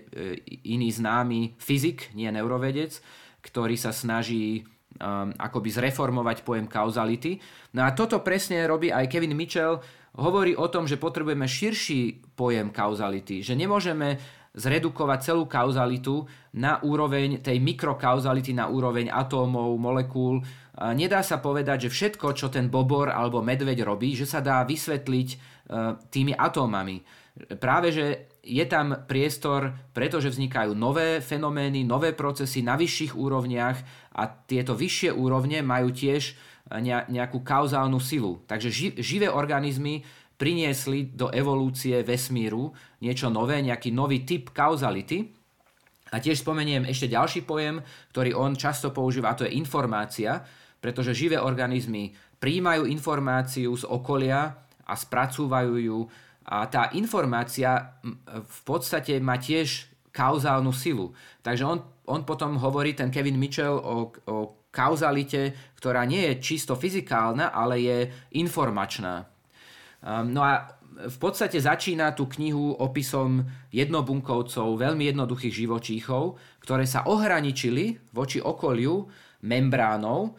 iný 0.68 0.92
známy 0.92 1.56
fyzik, 1.56 2.12
nie 2.12 2.28
neurovedec, 2.28 3.00
ktorý 3.40 3.78
sa 3.78 3.94
snaží 3.94 4.66
um, 5.00 5.32
akoby 5.36 5.70
zreformovať 5.70 6.42
pojem 6.42 6.66
kauzality. 6.66 7.38
No 7.76 7.84
a 7.86 7.92
toto 7.92 8.20
presne 8.24 8.64
robí 8.64 8.90
aj 8.90 9.06
Kevin 9.06 9.36
Mitchell. 9.36 9.80
Hovorí 10.16 10.56
o 10.56 10.66
tom, 10.72 10.88
že 10.88 10.96
potrebujeme 10.96 11.44
širší 11.44 12.32
pojem 12.34 12.72
kauzality, 12.72 13.44
že 13.44 13.52
nemôžeme 13.52 14.16
zredukovať 14.56 15.18
celú 15.20 15.44
kauzalitu 15.44 16.24
na 16.56 16.80
úroveň 16.80 17.44
tej 17.44 17.60
mikrokauzality, 17.60 18.56
na 18.56 18.72
úroveň 18.72 19.12
atómov, 19.12 19.76
molekúl. 19.76 20.40
Nedá 20.96 21.20
sa 21.20 21.44
povedať, 21.44 21.88
že 21.88 21.92
všetko, 21.92 22.32
čo 22.32 22.48
ten 22.48 22.72
bobor 22.72 23.12
alebo 23.12 23.44
medveď 23.44 23.84
robí, 23.84 24.16
že 24.16 24.24
sa 24.24 24.40
dá 24.40 24.64
vysvetliť 24.64 25.28
uh, 25.28 26.00
tými 26.08 26.32
atómami. 26.32 27.04
Práve, 27.60 27.92
že 27.92 28.06
je 28.40 28.64
tam 28.64 29.04
priestor, 29.04 29.76
pretože 29.92 30.32
vznikajú 30.32 30.72
nové 30.72 31.20
fenomény, 31.20 31.84
nové 31.84 32.16
procesy 32.16 32.64
na 32.64 32.80
vyšších 32.80 33.12
úrovniach 33.12 33.76
a 34.16 34.22
tieto 34.24 34.72
vyššie 34.72 35.12
úrovne 35.12 35.60
majú 35.60 35.92
tiež 35.92 36.32
nejakú 37.12 37.44
kauzálnu 37.44 38.00
silu. 38.00 38.40
Takže 38.48 38.96
živé 38.98 39.28
organizmy 39.28 40.00
priniesli 40.40 41.12
do 41.12 41.28
evolúcie 41.28 42.00
vesmíru 42.00 42.72
niečo 43.04 43.28
nové, 43.28 43.60
nejaký 43.60 43.92
nový 43.92 44.24
typ 44.24 44.56
kauzality. 44.56 45.36
A 46.14 46.22
tiež 46.22 46.40
spomeniem 46.40 46.88
ešte 46.88 47.12
ďalší 47.12 47.44
pojem, 47.44 47.82
ktorý 48.14 48.32
on 48.32 48.56
často 48.56 48.94
používa, 48.94 49.34
a 49.34 49.38
to 49.38 49.44
je 49.44 49.58
informácia, 49.58 50.40
pretože 50.80 51.18
živé 51.18 51.36
organizmy 51.36 52.14
príjmajú 52.38 52.86
informáciu 52.86 53.74
z 53.74 53.84
okolia 53.84 54.54
a 54.86 54.94
spracúvajú 54.94 55.74
ju 55.82 55.98
a 56.46 56.70
tá 56.70 56.94
informácia 56.94 57.98
v 58.30 58.60
podstate 58.62 59.18
má 59.18 59.34
tiež 59.34 59.90
kauzálnu 60.14 60.70
silu. 60.70 61.10
Takže 61.42 61.66
on, 61.66 61.78
on 62.06 62.22
potom 62.22 62.56
hovorí, 62.56 62.94
ten 62.94 63.10
Kevin 63.10 63.36
Mitchell, 63.36 63.76
o, 63.76 64.14
o 64.30 64.36
kauzalite, 64.70 65.74
ktorá 65.76 66.06
nie 66.06 66.22
je 66.32 66.40
čisto 66.40 66.78
fyzikálna, 66.78 67.50
ale 67.50 67.82
je 67.82 67.98
informačná. 68.38 69.26
Um, 70.00 70.32
no 70.32 70.40
a 70.46 70.76
v 70.96 71.16
podstate 71.20 71.60
začína 71.60 72.16
tú 72.16 72.24
knihu 72.24 72.72
opisom 72.80 73.44
jednobunkovcov, 73.68 74.80
veľmi 74.80 75.12
jednoduchých 75.12 75.66
živočíchov, 75.66 76.40
ktoré 76.64 76.88
sa 76.88 77.04
ohraničili 77.04 78.00
voči 78.16 78.40
okoliu 78.40 79.04
membránou, 79.44 80.32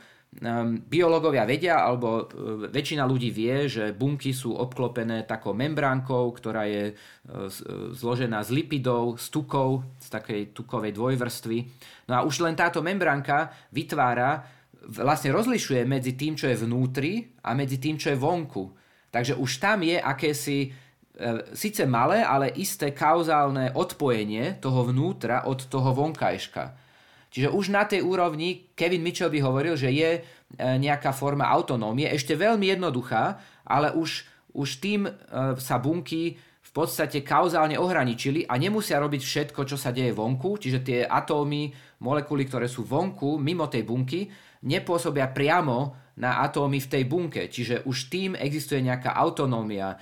biológovia 0.86 1.50
vedia, 1.50 1.82
alebo 1.82 2.22
e, 2.22 2.24
väčšina 2.70 3.10
ľudí 3.10 3.34
vie, 3.34 3.66
že 3.66 3.90
bunky 3.90 4.30
sú 4.38 4.54
obklopené 4.54 5.26
takou 5.26 5.58
membránkou, 5.58 6.30
ktorá 6.30 6.70
je 6.70 6.84
e, 6.92 6.94
e, 6.94 7.50
zložená 7.98 8.46
z 8.46 8.54
lipidov, 8.54 9.18
z 9.18 9.34
tukov, 9.34 9.82
z 9.98 10.08
takej 10.14 10.42
tukovej 10.54 10.94
dvojvrstvy. 10.94 11.58
No 12.06 12.14
a 12.14 12.22
už 12.22 12.46
len 12.46 12.54
táto 12.54 12.86
membránka 12.86 13.50
vytvára, 13.74 14.46
vlastne 14.94 15.34
rozlišuje 15.34 15.90
medzi 15.90 16.14
tým, 16.14 16.38
čo 16.38 16.46
je 16.48 16.62
vnútri 16.62 17.34
a 17.42 17.58
medzi 17.58 17.82
tým, 17.82 17.98
čo 17.98 18.14
je 18.14 18.22
vonku. 18.22 18.78
Takže 19.10 19.36
už 19.42 19.52
tam 19.58 19.82
je 19.82 19.98
akési 19.98 20.70
síce 21.58 21.82
malé, 21.90 22.22
ale 22.22 22.54
isté 22.62 22.94
kauzálne 22.94 23.74
odpojenie 23.74 24.62
toho 24.62 24.86
vnútra 24.86 25.50
od 25.50 25.66
toho 25.66 25.90
vonkajška. 25.98 26.87
Čiže 27.38 27.54
už 27.54 27.70
na 27.70 27.86
tej 27.86 28.02
úrovni 28.02 28.74
Kevin 28.74 29.06
Mitchell 29.06 29.30
by 29.30 29.46
hovoril, 29.46 29.78
že 29.78 29.94
je 29.94 30.10
e, 30.18 30.22
nejaká 30.58 31.14
forma 31.14 31.46
autonómie, 31.46 32.10
ešte 32.10 32.34
veľmi 32.34 32.66
jednoduchá, 32.74 33.38
ale 33.62 33.94
už, 33.94 34.26
už 34.58 34.82
tým 34.82 35.06
e, 35.06 35.12
sa 35.62 35.78
bunky 35.78 36.34
v 36.42 36.72
podstate 36.74 37.22
kauzálne 37.22 37.78
ohraničili 37.78 38.50
a 38.50 38.58
nemusia 38.58 38.98
robiť 38.98 39.22
všetko, 39.22 39.70
čo 39.70 39.78
sa 39.78 39.94
deje 39.94 40.18
vonku, 40.18 40.58
čiže 40.58 40.82
tie 40.82 41.00
atómy, 41.06 41.70
molekuly, 42.02 42.50
ktoré 42.50 42.66
sú 42.66 42.82
vonku, 42.90 43.38
mimo 43.38 43.70
tej 43.70 43.86
bunky, 43.86 44.26
nepôsobia 44.66 45.30
priamo 45.30 46.10
na 46.18 46.42
atómy 46.42 46.82
v 46.82 46.90
tej 46.90 47.04
bunke. 47.06 47.54
Čiže 47.54 47.86
už 47.86 48.10
tým 48.10 48.34
existuje 48.34 48.82
nejaká 48.82 49.14
autonómia. 49.14 49.94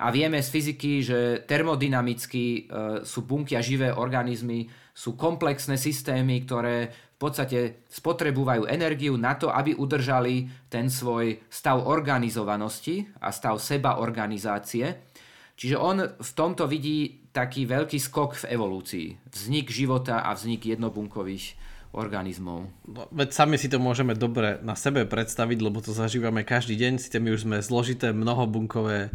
A 0.00 0.08
vieme 0.08 0.40
z 0.40 0.48
fyziky, 0.48 0.92
že 1.04 1.18
termodynamicky 1.44 2.44
e, 2.44 2.60
sú 3.04 3.28
bunky 3.28 3.56
a 3.56 3.64
živé 3.64 3.92
organizmy 3.92 4.64
sú 4.92 5.16
komplexné 5.16 5.76
systémy, 5.76 6.44
ktoré 6.44 6.88
v 6.88 7.18
podstate 7.20 7.58
spotrebujú 7.88 8.68
energiu 8.68 9.16
na 9.16 9.36
to, 9.36 9.52
aby 9.52 9.76
udržali 9.76 10.48
ten 10.68 10.88
svoj 10.88 11.40
stav 11.48 11.80
organizovanosti 11.84 13.08
a 13.20 13.32
stav 13.32 13.60
seba 13.60 14.00
organizácie. 14.00 15.12
Čiže 15.56 15.76
on 15.76 15.96
v 16.18 16.30
tomto 16.34 16.64
vidí 16.66 17.28
taký 17.32 17.64
veľký 17.68 17.96
skok 18.00 18.44
v 18.44 18.48
evolúcii. 18.56 19.06
Vznik 19.32 19.72
života 19.72 20.24
a 20.24 20.36
vznik 20.36 20.66
jednobunkových 20.66 21.56
organizmov. 21.92 22.72
No, 22.88 23.04
veď 23.12 23.36
sami 23.36 23.60
si 23.60 23.68
to 23.68 23.76
môžeme 23.76 24.16
dobre 24.16 24.56
na 24.64 24.72
sebe 24.72 25.04
predstaviť, 25.04 25.58
lebo 25.60 25.84
to 25.84 25.92
zažívame 25.92 26.40
každý 26.40 26.72
deň. 26.80 26.96
Sice 26.96 27.20
my 27.20 27.36
už 27.36 27.44
sme 27.44 27.60
zložité 27.60 28.16
mnohobunkové 28.16 29.12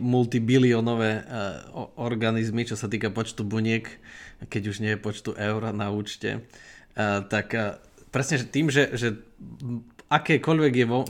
multibilionové 0.00 1.20
uh, 1.20 1.92
organizmy, 2.00 2.64
čo 2.64 2.80
sa 2.80 2.88
týka 2.88 3.12
počtu 3.12 3.44
buniek, 3.44 3.84
keď 4.48 4.62
už 4.72 4.76
nie 4.80 4.96
je 4.96 5.04
počtu 5.04 5.36
eur 5.36 5.68
na 5.76 5.92
účte. 5.92 6.48
Uh, 6.96 7.20
tak 7.28 7.52
uh, 7.52 7.76
presne 8.08 8.40
že 8.40 8.48
tým, 8.48 8.72
že, 8.72 8.88
že 8.96 9.20
akékoľvek 10.08 10.72
je 10.72 10.86
von, 10.88 11.04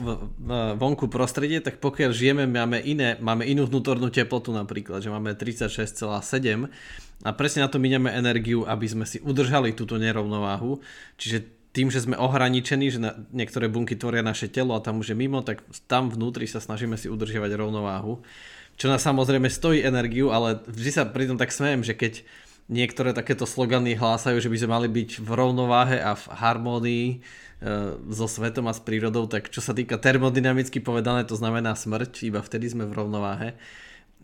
vonku 0.75 1.07
prostredie, 1.07 1.63
tak 1.63 1.79
pokiaľ 1.79 2.11
žijeme, 2.11 2.45
máme, 2.51 2.83
iné, 2.83 3.15
máme 3.23 3.47
inú 3.47 3.71
vnútornú 3.71 4.11
teplotu 4.11 4.51
napríklad, 4.51 4.99
že 4.99 5.11
máme 5.15 5.39
36,7 5.39 6.67
a 7.23 7.31
presne 7.35 7.63
na 7.63 7.71
to 7.71 7.79
miniame 7.79 8.11
energiu, 8.11 8.67
aby 8.67 8.87
sme 8.91 9.07
si 9.07 9.23
udržali 9.23 9.75
túto 9.75 9.99
nerovnováhu. 10.03 10.83
Čiže 11.15 11.47
tým, 11.71 11.95
že 11.95 12.03
sme 12.03 12.19
ohraničení, 12.19 12.91
že 12.91 12.99
na, 12.99 13.15
niektoré 13.31 13.71
bunky 13.71 13.95
tvoria 13.95 14.27
naše 14.27 14.51
telo 14.51 14.75
a 14.75 14.83
tam 14.83 14.99
už 14.99 15.15
je 15.15 15.17
mimo, 15.17 15.47
tak 15.47 15.63
tam 15.87 16.11
vnútri 16.11 16.51
sa 16.51 16.59
snažíme 16.59 16.99
si 16.99 17.07
udržiavať 17.07 17.55
rovnováhu. 17.55 18.19
Čo 18.79 18.91
nás 18.91 19.03
samozrejme 19.07 19.47
stojí 19.47 19.83
energiu, 19.87 20.35
ale 20.35 20.59
vždy 20.67 20.91
sa 20.91 21.03
pri 21.07 21.31
tom 21.31 21.39
tak 21.39 21.55
smejem, 21.55 21.87
že 21.87 21.95
keď 21.95 22.27
niektoré 22.67 23.15
takéto 23.15 23.47
slogany 23.47 23.95
hlásajú, 23.95 24.43
že 24.43 24.51
by 24.51 24.59
sme 24.59 24.71
mali 24.71 24.89
byť 24.91 25.23
v 25.23 25.31
rovnováhe 25.31 25.99
a 26.03 26.19
v 26.19 26.25
harmónii 26.35 27.07
so 28.15 28.27
svetom 28.31 28.71
a 28.71 28.75
s 28.75 28.79
prírodou, 28.79 29.27
tak 29.27 29.51
čo 29.51 29.59
sa 29.59 29.75
týka 29.75 29.99
termodynamicky 29.99 30.79
povedané, 30.79 31.27
to 31.27 31.35
znamená 31.35 31.75
smrť, 31.75 32.23
iba 32.23 32.39
vtedy 32.39 32.71
sme 32.71 32.87
v 32.87 32.97
rovnováhe 32.97 33.59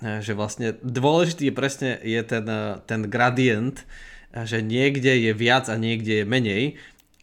že 0.03 0.35
vlastne 0.35 0.75
dôležitý 0.83 1.55
presne 1.55 2.03
je 2.03 2.19
ten, 2.27 2.47
ten 2.85 3.01
gradient, 3.07 3.87
že 4.35 4.59
niekde 4.59 5.31
je 5.31 5.33
viac 5.33 5.71
a 5.71 5.79
niekde 5.79 6.23
je 6.23 6.27
menej. 6.27 6.65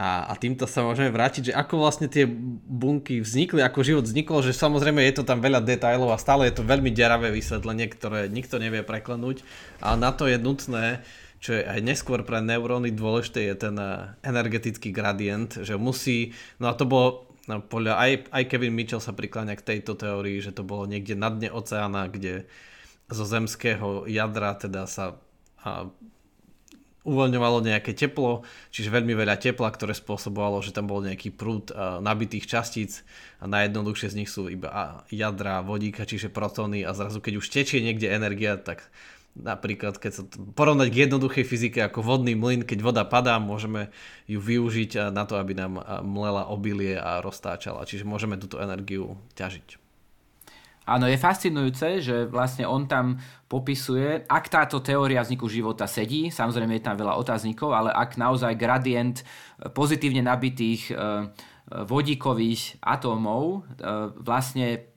A, 0.02 0.26
a 0.26 0.34
týmto 0.34 0.66
sa 0.66 0.82
môžeme 0.82 1.14
vrátiť, 1.14 1.52
že 1.52 1.54
ako 1.54 1.86
vlastne 1.86 2.10
tie 2.10 2.26
bunky 2.26 3.22
vznikli, 3.22 3.62
ako 3.62 3.86
život 3.86 4.06
vznikol, 4.08 4.42
že 4.42 4.56
samozrejme 4.56 4.98
je 5.06 5.22
to 5.22 5.28
tam 5.28 5.46
veľa 5.46 5.62
detajlov 5.62 6.10
a 6.10 6.18
stále 6.18 6.50
je 6.50 6.58
to 6.58 6.66
veľmi 6.66 6.90
deravé 6.90 7.30
vysvetlenie, 7.30 7.86
ktoré 7.92 8.26
nikto 8.26 8.58
nevie 8.58 8.82
preklenúť, 8.82 9.46
ale 9.78 10.02
na 10.02 10.10
to 10.10 10.26
je 10.26 10.42
nutné, 10.42 11.06
čo 11.42 11.58
je 11.58 11.66
aj 11.66 11.82
neskôr 11.82 12.22
pre 12.22 12.38
neuróny 12.38 12.94
dôležité, 12.94 13.50
je 13.50 13.56
ten 13.58 13.76
energetický 14.22 14.94
gradient, 14.94 15.58
že 15.66 15.74
musí, 15.74 16.38
no 16.62 16.70
a 16.70 16.78
to 16.78 16.86
bolo 16.86 17.26
no, 17.50 17.66
podľa, 17.66 17.98
aj, 17.98 18.12
aj 18.30 18.44
Kevin 18.46 18.78
Mitchell 18.78 19.02
sa 19.02 19.18
prikláňa 19.18 19.58
k 19.58 19.66
tejto 19.76 19.98
teórii, 19.98 20.38
že 20.38 20.54
to 20.54 20.62
bolo 20.62 20.86
niekde 20.86 21.18
na 21.18 21.34
dne 21.34 21.50
oceána, 21.50 22.06
kde 22.14 22.46
zo 23.10 23.26
zemského 23.26 24.06
jadra 24.06 24.54
teda 24.54 24.86
sa 24.86 25.18
a, 25.66 25.90
uvoľňovalo 27.02 27.66
nejaké 27.66 27.98
teplo, 27.98 28.46
čiže 28.70 28.94
veľmi 28.94 29.18
veľa 29.18 29.42
tepla, 29.42 29.74
ktoré 29.74 29.98
spôsobovalo, 29.98 30.62
že 30.62 30.70
tam 30.70 30.86
bol 30.86 31.02
nejaký 31.02 31.34
prúd 31.34 31.74
nabitých 32.06 32.46
častíc 32.46 33.02
a 33.42 33.50
najjednoduchšie 33.50 34.14
z 34.14 34.18
nich 34.22 34.30
sú 34.30 34.46
iba 34.46 35.02
jadra 35.10 35.66
vodíka, 35.66 36.06
čiže 36.06 36.30
protóny 36.30 36.86
a 36.86 36.94
zrazu 36.94 37.18
keď 37.18 37.42
už 37.42 37.50
tečie 37.50 37.82
niekde 37.82 38.06
energia, 38.06 38.54
tak 38.62 38.86
napríklad 39.36 39.96
keď 39.96 40.12
sa 40.12 40.24
porovnať 40.56 40.88
k 40.92 41.00
jednoduchej 41.08 41.46
fyzike 41.48 41.80
ako 41.80 42.04
vodný 42.04 42.36
mlyn, 42.36 42.68
keď 42.68 42.80
voda 42.84 43.04
padá, 43.08 43.40
môžeme 43.40 43.94
ju 44.28 44.44
využiť 44.44 45.12
na 45.12 45.24
to, 45.24 45.40
aby 45.40 45.56
nám 45.56 45.80
mlela 46.04 46.52
obilie 46.52 47.00
a 47.00 47.24
roztáčala, 47.24 47.88
čiže 47.88 48.04
môžeme 48.04 48.36
túto 48.36 48.60
energiu 48.60 49.16
ťažiť. 49.40 49.82
Áno, 50.82 51.06
je 51.06 51.16
fascinujúce, 51.16 52.02
že 52.02 52.26
vlastne 52.26 52.66
on 52.66 52.90
tam 52.90 53.22
popisuje, 53.46 54.26
ak 54.26 54.50
táto 54.50 54.82
teória 54.82 55.22
vzniku 55.22 55.46
života 55.46 55.86
sedí, 55.86 56.34
samozrejme 56.34 56.82
je 56.82 56.86
tam 56.90 56.98
veľa 56.98 57.22
otáznikov, 57.22 57.70
ale 57.72 57.94
ak 57.94 58.18
naozaj 58.18 58.58
gradient 58.58 59.22
e, 59.22 59.24
pozitívne 59.70 60.26
nabitých 60.26 60.90
e, 60.90 60.94
e, 60.94 61.00
vodíkových 61.86 62.82
atómov 62.82 63.64
vlastne 64.20 64.91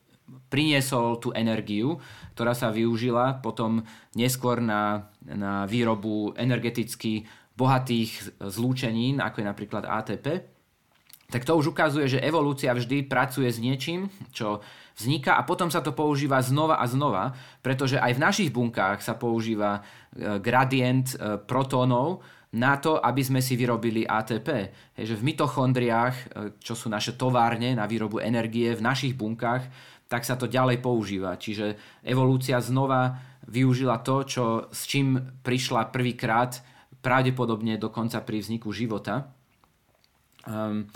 priniesol 0.49 1.21
tú 1.21 1.31
energiu, 1.37 2.01
ktorá 2.33 2.57
sa 2.57 2.73
využila 2.73 3.45
potom 3.45 3.85
neskôr 4.17 4.59
na, 4.65 5.13
na 5.21 5.69
výrobu 5.69 6.33
energeticky 6.35 7.29
bohatých 7.55 8.41
zlúčenín, 8.41 9.23
ako 9.23 9.45
je 9.45 9.47
napríklad 9.47 9.85
ATP, 9.87 10.55
tak 11.35 11.43
to 11.43 11.57
už 11.57 11.73
ukazuje, 11.73 12.07
že 12.07 12.23
evolúcia 12.23 12.71
vždy 12.71 13.09
pracuje 13.09 13.49
s 13.49 13.59
niečím, 13.59 14.13
čo 14.31 14.61
vzniká 14.95 15.35
a 15.35 15.47
potom 15.47 15.73
sa 15.73 15.81
to 15.81 15.97
používa 15.97 16.39
znova 16.45 16.79
a 16.79 16.87
znova, 16.87 17.35
pretože 17.65 17.99
aj 17.99 18.13
v 18.15 18.23
našich 18.23 18.51
bunkách 18.55 19.03
sa 19.03 19.19
používa 19.19 19.81
e, 19.81 20.39
gradient 20.39 21.17
e, 21.17 21.41
protónov 21.43 22.23
na 22.55 22.79
to, 22.79 23.03
aby 23.03 23.19
sme 23.19 23.43
si 23.43 23.59
vyrobili 23.59 24.07
ATP. 24.07 24.49
Hej, 24.95 25.05
že 25.11 25.19
v 25.19 25.35
mitochondriách, 25.35 26.15
e, 26.15 26.25
čo 26.63 26.79
sú 26.79 26.87
naše 26.87 27.19
továrne 27.19 27.75
na 27.75 27.89
výrobu 27.91 28.23
energie, 28.23 28.71
v 28.77 28.87
našich 28.87 29.19
bunkách, 29.19 29.67
tak 30.15 30.23
sa 30.23 30.39
to 30.39 30.47
ďalej 30.47 30.79
používa. 30.79 31.35
Čiže 31.35 31.75
evolúcia 32.07 32.63
znova 32.63 33.19
využila 33.51 33.99
to, 34.07 34.23
čo, 34.23 34.45
s 34.71 34.87
čím 34.87 35.19
prišla 35.43 35.91
prvýkrát, 35.91 36.63
pravdepodobne 37.03 37.75
dokonca 37.83 38.23
pri 38.23 38.39
vzniku 38.39 38.71
života. 38.71 39.35
Um, 40.47 40.87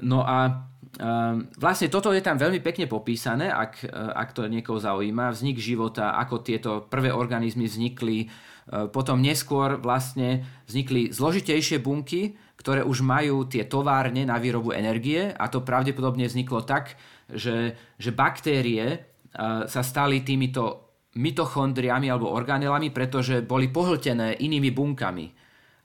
no 0.00 0.24
a 0.24 0.64
Ehm, 0.94 1.50
vlastne 1.58 1.90
toto 1.90 2.14
je 2.14 2.22
tam 2.22 2.38
veľmi 2.38 2.62
pekne 2.62 2.86
popísané, 2.86 3.50
ak, 3.50 3.72
eh, 3.82 3.90
ak 3.90 4.30
to 4.30 4.46
niekoho 4.46 4.78
zaujíma, 4.78 5.34
vznik 5.34 5.58
života, 5.58 6.14
ako 6.22 6.46
tieto 6.46 6.86
prvé 6.86 7.10
organizmy 7.10 7.66
vznikli, 7.66 8.30
eh, 8.30 8.86
potom 8.86 9.18
neskôr 9.18 9.74
vlastne 9.82 10.46
vznikli 10.70 11.10
zložitejšie 11.10 11.82
bunky, 11.82 12.38
ktoré 12.54 12.86
už 12.86 13.02
majú 13.02 13.42
tie 13.50 13.66
továrne 13.66 14.22
na 14.22 14.38
výrobu 14.38 14.70
energie 14.70 15.34
a 15.34 15.50
to 15.50 15.66
pravdepodobne 15.66 16.30
vzniklo 16.30 16.62
tak, 16.62 16.94
že, 17.34 17.74
že 17.98 18.10
baktérie 18.14 18.86
eh, 18.86 19.00
sa 19.66 19.82
stali 19.82 20.22
týmito 20.22 20.94
mitochondriami 21.14 22.10
alebo 22.10 22.34
organelami, 22.34 22.90
pretože 22.90 23.42
boli 23.42 23.70
pohltené 23.70 24.34
inými 24.42 24.74
bunkami 24.74 25.26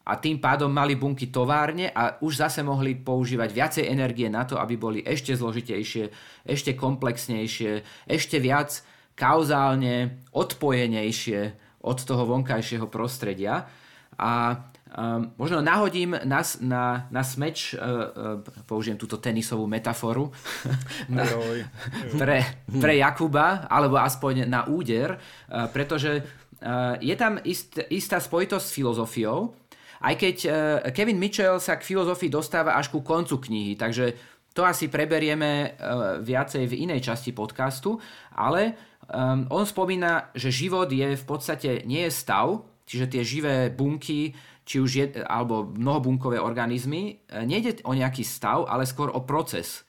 a 0.10 0.18
tým 0.18 0.42
pádom 0.42 0.74
mali 0.74 0.98
bunky 0.98 1.30
továrne 1.30 1.94
a 1.94 2.18
už 2.26 2.42
zase 2.42 2.66
mohli 2.66 2.98
používať 2.98 3.50
viacej 3.54 3.86
energie 3.86 4.26
na 4.26 4.42
to, 4.42 4.58
aby 4.58 4.74
boli 4.74 5.00
ešte 5.06 5.38
zložitejšie, 5.38 6.10
ešte 6.50 6.74
komplexnejšie, 6.74 7.86
ešte 8.10 8.42
viac 8.42 8.82
kauzálne 9.14 10.26
odpojenejšie 10.34 11.40
od 11.86 11.98
toho 12.02 12.26
vonkajšieho 12.26 12.90
prostredia. 12.90 13.70
A 14.18 14.58
um, 14.98 15.32
možno 15.38 15.62
nahodím 15.62 16.18
na, 16.26 16.42
na, 16.62 16.84
na 17.12 17.22
smeč, 17.24 17.74
uh, 17.74 17.80
uh, 17.80 18.66
použijem 18.66 18.98
túto 18.98 19.22
tenisovú 19.22 19.70
metaforu. 19.70 20.34
Na, 21.10 21.26
pre, 22.22 22.46
pre 22.70 22.94
Jakuba, 22.98 23.70
alebo 23.70 23.98
aspoň 24.02 24.46
na 24.50 24.66
úder, 24.66 25.18
uh, 25.18 25.70
pretože 25.70 26.22
uh, 26.22 26.98
je 27.02 27.16
tam 27.18 27.38
ist, 27.46 27.78
istá 27.90 28.18
spojitosť 28.18 28.66
s 28.66 28.76
filozofiou, 28.76 29.54
aj 30.00 30.16
keď 30.16 30.36
uh, 30.46 30.54
Kevin 30.96 31.20
Mitchell 31.20 31.60
sa 31.60 31.76
k 31.76 31.86
filozofii 31.86 32.32
dostáva 32.32 32.80
až 32.80 32.90
ku 32.90 33.04
koncu 33.04 33.38
knihy, 33.42 33.76
takže 33.76 34.16
to 34.54 34.66
asi 34.66 34.90
preberieme 34.90 35.76
uh, 35.78 36.18
viacej 36.20 36.66
v 36.66 36.90
inej 36.90 37.06
časti 37.06 37.32
podcastu, 37.32 38.02
ale 38.34 38.76
um, 39.08 39.46
on 39.54 39.64
spomína, 39.66 40.34
že 40.34 40.50
život 40.50 40.90
je 40.90 41.14
v 41.16 41.26
podstate 41.26 41.86
nie 41.86 42.08
je 42.10 42.12
stav, 42.12 42.66
čiže 42.90 43.06
tie 43.12 43.22
živé 43.22 43.70
bunky, 43.70 44.34
či 44.70 44.78
už 44.78 44.92
je, 44.94 45.06
alebo 45.26 45.66
mnohobunkové 45.66 46.38
organizmy, 46.38 47.26
e, 47.26 47.42
nejde 47.42 47.82
o 47.82 47.98
nejaký 47.98 48.22
stav, 48.22 48.70
ale 48.70 48.86
skôr 48.86 49.10
o 49.10 49.26
proces. 49.26 49.82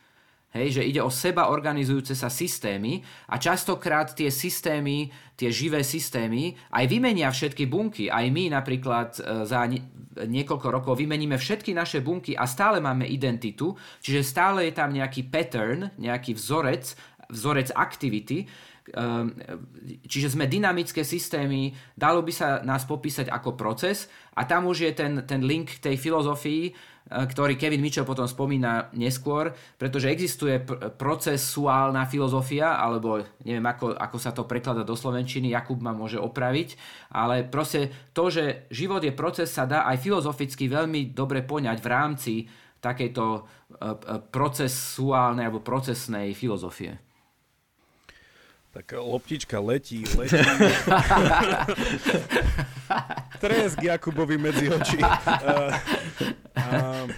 Hej, 0.50 0.80
že 0.80 0.88
ide 0.88 0.98
o 0.98 1.14
seba 1.14 1.46
organizujúce 1.52 2.16
sa 2.18 2.26
systémy 2.26 2.98
a 3.30 3.38
častokrát 3.38 4.10
tie 4.10 4.34
systémy, 4.34 5.06
tie 5.38 5.46
živé 5.46 5.86
systémy 5.86 6.58
aj 6.74 6.90
vymenia 6.90 7.30
všetky 7.30 7.70
bunky. 7.70 8.10
Aj 8.10 8.26
my 8.26 8.50
napríklad 8.50 9.20
e, 9.20 9.46
za 9.46 9.68
niekoľko 10.16 10.68
rokov 10.72 10.98
vymeníme 10.98 11.36
všetky 11.36 11.76
naše 11.76 12.00
bunky 12.00 12.34
a 12.34 12.48
stále 12.48 12.80
máme 12.80 13.06
identitu, 13.06 13.76
čiže 14.00 14.26
stále 14.26 14.66
je 14.66 14.74
tam 14.74 14.90
nejaký 14.90 15.28
pattern, 15.28 15.92
nejaký 16.00 16.34
vzorec, 16.34 16.98
vzorec 17.30 17.70
aktivity, 17.70 18.48
čiže 20.06 20.34
sme 20.34 20.50
dynamické 20.50 21.06
systémy, 21.06 21.70
dalo 21.94 22.26
by 22.26 22.32
sa 22.34 22.48
nás 22.66 22.82
popísať 22.86 23.30
ako 23.30 23.54
proces 23.54 24.10
a 24.34 24.46
tam 24.46 24.66
už 24.66 24.90
je 24.90 24.92
ten, 24.94 25.12
ten 25.26 25.42
link 25.44 25.78
k 25.78 25.90
tej 25.90 25.96
filozofii, 25.98 26.64
eh, 26.70 26.74
ktorý 27.10 27.54
Kevin 27.54 27.82
Mitchell 27.82 28.08
potom 28.08 28.26
spomína 28.26 28.90
neskôr, 28.94 29.54
pretože 29.78 30.10
existuje 30.10 30.62
pr- 30.62 30.90
procesuálna 30.94 32.06
filozofia, 32.10 32.78
alebo 32.78 33.22
neviem 33.46 33.66
ako, 33.66 33.94
ako 33.94 34.16
sa 34.18 34.34
to 34.34 34.46
preklada 34.46 34.82
do 34.82 34.98
Slovenčiny, 34.98 35.54
Jakub 35.54 35.78
ma 35.78 35.94
môže 35.94 36.18
opraviť, 36.18 36.74
ale 37.14 37.46
proste 37.46 38.10
to, 38.10 38.30
že 38.30 38.70
život 38.70 39.02
je 39.02 39.14
proces, 39.14 39.50
sa 39.50 39.66
dá 39.66 39.86
aj 39.86 40.02
filozoficky 40.02 40.66
veľmi 40.66 41.14
dobre 41.14 41.42
poňať 41.46 41.78
v 41.78 41.90
rámci 41.90 42.34
takejto 42.80 43.24
eh, 43.36 43.42
eh, 43.42 44.18
procesuálnej 44.18 45.46
alebo 45.46 45.62
procesnej 45.62 46.32
filozofie. 46.34 47.09
Tak 48.70 48.92
loptička 48.92 49.60
letí, 49.60 50.04
letí. 50.18 50.38
Tresk 53.40 53.82
Jakubovi 53.82 54.38
medzi 54.38 54.70
oči. 54.70 54.98
Uh, 55.40 55.74
uh, 56.56 57.10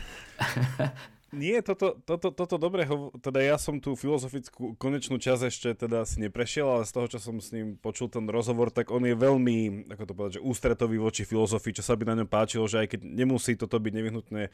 nie, 1.32 1.56
toto, 1.64 1.96
toto, 2.04 2.28
toto 2.28 2.60
dobre, 2.60 2.84
teda 3.24 3.40
ja 3.40 3.56
som 3.56 3.80
tú 3.80 3.96
filozofickú 3.96 4.76
konečnú 4.76 5.16
časť 5.16 5.42
ešte 5.48 5.68
teda 5.72 6.04
si 6.04 6.20
neprešiel, 6.20 6.68
ale 6.68 6.84
z 6.84 6.92
toho, 6.92 7.06
čo 7.08 7.18
som 7.24 7.40
s 7.40 7.56
ním 7.56 7.80
počul 7.80 8.12
ten 8.12 8.28
rozhovor, 8.28 8.68
tak 8.68 8.92
on 8.92 9.00
je 9.08 9.16
veľmi, 9.16 9.88
ako 9.88 10.04
to 10.04 10.12
povedať, 10.12 10.32
že 10.36 10.44
ústretový 10.44 11.00
voči 11.00 11.24
filozofii, 11.24 11.80
čo 11.80 11.84
sa 11.88 11.96
by 11.96 12.04
na 12.12 12.14
ňom 12.20 12.28
páčilo, 12.28 12.68
že 12.68 12.84
aj 12.84 12.88
keď 12.92 13.00
nemusí 13.08 13.56
toto 13.56 13.80
byť 13.80 13.92
nevyhnutné 13.96 14.42
e, 14.44 14.50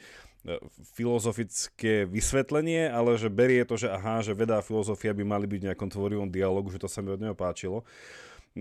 filozofické 0.94 2.06
vysvetlenie, 2.06 2.86
ale 2.86 3.18
že 3.18 3.26
berie 3.26 3.66
to, 3.66 3.74
že 3.74 3.90
aha, 3.90 4.22
že 4.22 4.38
veda 4.38 4.62
a 4.62 4.66
filozofia 4.66 5.10
by 5.10 5.26
mali 5.26 5.50
byť 5.50 5.58
v 5.58 5.66
nejakom 5.74 5.90
tvorivom 5.90 6.30
dialogu, 6.30 6.70
že 6.70 6.78
to 6.78 6.86
sa 6.86 7.02
mi 7.02 7.10
od 7.10 7.18
neho 7.18 7.34
páčilo. 7.34 7.82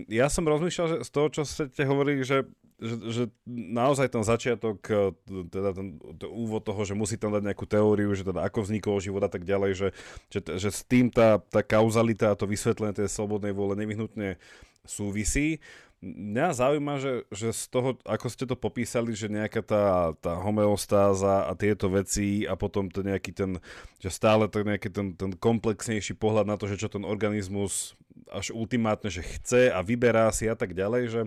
Ja 0.06 0.30
som 0.30 0.46
rozmýšľal, 0.46 0.88
že 0.88 0.98
z 1.02 1.10
toho, 1.10 1.28
čo 1.34 1.42
ste 1.42 1.84
hovorili, 1.84 2.22
že 2.22 2.46
že, 2.78 2.96
že 3.10 3.24
naozaj 3.50 4.14
ten 4.14 4.22
začiatok, 4.22 4.78
e, 4.86 5.10
teda 5.50 5.74
ten, 5.74 5.98
ten 5.98 6.30
úvod 6.30 6.62
toho, 6.62 6.86
že 6.86 6.94
musí 6.94 7.18
tam 7.18 7.34
dať 7.34 7.42
nejakú 7.42 7.66
teóriu, 7.66 8.14
že 8.14 8.22
teda 8.22 8.46
ako 8.46 8.70
vznikol 8.70 9.02
život 9.02 9.26
a 9.26 9.32
tak 9.34 9.50
ďalej, 9.50 9.72
že, 9.74 9.88
že, 10.30 10.40
že 10.46 10.70
s 10.70 10.86
tým 10.86 11.10
tá, 11.10 11.42
tá 11.42 11.66
kauzalita 11.66 12.30
a 12.30 12.38
to 12.38 12.46
vysvetlenie 12.46 12.94
tej 12.94 13.10
slobodnej 13.10 13.50
vôle 13.50 13.74
nevyhnutne 13.74 14.38
súvisí. 14.86 15.58
Mňa 15.98 16.54
zaujíma, 16.54 17.02
že, 17.02 17.26
že 17.34 17.50
z 17.50 17.74
toho, 17.74 17.98
ako 18.06 18.28
ste 18.30 18.46
to 18.46 18.54
popísali, 18.54 19.18
že 19.18 19.34
nejaká 19.34 19.66
tá, 19.66 20.14
tá 20.22 20.38
homeostáza 20.38 21.50
a 21.50 21.58
tieto 21.58 21.90
veci 21.90 22.46
a 22.46 22.54
potom 22.54 22.86
to 22.86 23.02
nejaký 23.02 23.34
ten, 23.34 23.58
že 23.98 24.14
stále 24.14 24.46
to 24.46 24.62
nejaký 24.62 24.94
ten, 24.94 25.18
ten 25.18 25.34
komplexnejší 25.34 26.14
pohľad 26.14 26.46
na 26.46 26.54
to, 26.54 26.70
že 26.70 26.78
čo 26.78 26.94
ten 26.94 27.02
organizmus 27.02 27.98
až 28.30 28.54
ultimátne, 28.54 29.10
že 29.10 29.26
chce 29.26 29.74
a 29.74 29.82
vyberá 29.82 30.30
si 30.30 30.46
a 30.46 30.54
tak 30.54 30.78
ďalej, 30.78 31.04
že, 31.10 31.22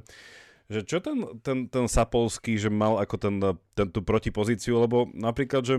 že 0.70 0.80
čo 0.87 1.02
ten, 1.02 1.18
ten, 1.42 1.66
ten 1.66 1.90
Sapolský, 1.90 2.54
že 2.54 2.70
mal 2.70 3.02
ako 3.02 3.16
ten, 3.18 3.42
ten 3.74 3.90
tú 3.90 4.06
protipozíciu, 4.06 4.78
lebo 4.78 5.11
napríklad, 5.11 5.66
že 5.66 5.76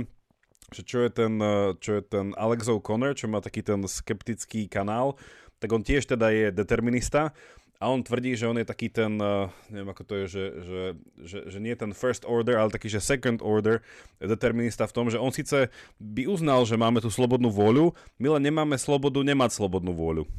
že 0.72 0.88
čo 0.88 1.04
je 1.04 1.12
ten, 1.12 1.36
čo 1.84 2.00
je 2.00 2.04
ten 2.08 2.32
Alex 2.40 2.72
O'Connor, 2.72 3.12
čo 3.12 3.28
má 3.28 3.44
taký 3.44 3.60
ten 3.60 3.84
skeptický 3.84 4.72
kanál, 4.72 5.20
tak 5.60 5.70
on 5.76 5.84
tiež 5.84 6.10
teda 6.10 6.32
je 6.34 6.48
determinista 6.50 7.36
a 7.82 7.90
on 7.90 8.06
tvrdí, 8.06 8.38
že 8.38 8.46
on 8.46 8.62
je 8.62 8.70
taký 8.70 8.94
ten, 8.94 9.18
neviem 9.74 9.90
ako 9.90 10.04
to 10.06 10.14
je, 10.22 10.26
že, 10.30 10.46
že, 10.62 10.82
že, 11.26 11.40
že 11.50 11.58
nie 11.58 11.74
ten 11.74 11.98
first 11.98 12.30
order, 12.30 12.62
ale 12.62 12.70
taký, 12.70 12.94
že 12.94 13.02
second 13.02 13.42
order 13.42 13.82
determinista 14.22 14.86
v 14.86 14.94
tom, 14.94 15.10
že 15.10 15.18
on 15.18 15.34
síce 15.34 15.74
by 15.98 16.30
uznal, 16.30 16.62
že 16.70 16.78
máme 16.78 17.02
tú 17.02 17.10
slobodnú 17.10 17.50
vôľu, 17.50 17.98
my 18.22 18.38
len 18.38 18.54
nemáme 18.54 18.78
slobodu 18.78 19.26
nemať 19.26 19.58
slobodnú 19.58 19.98
vôľu. 19.98 20.30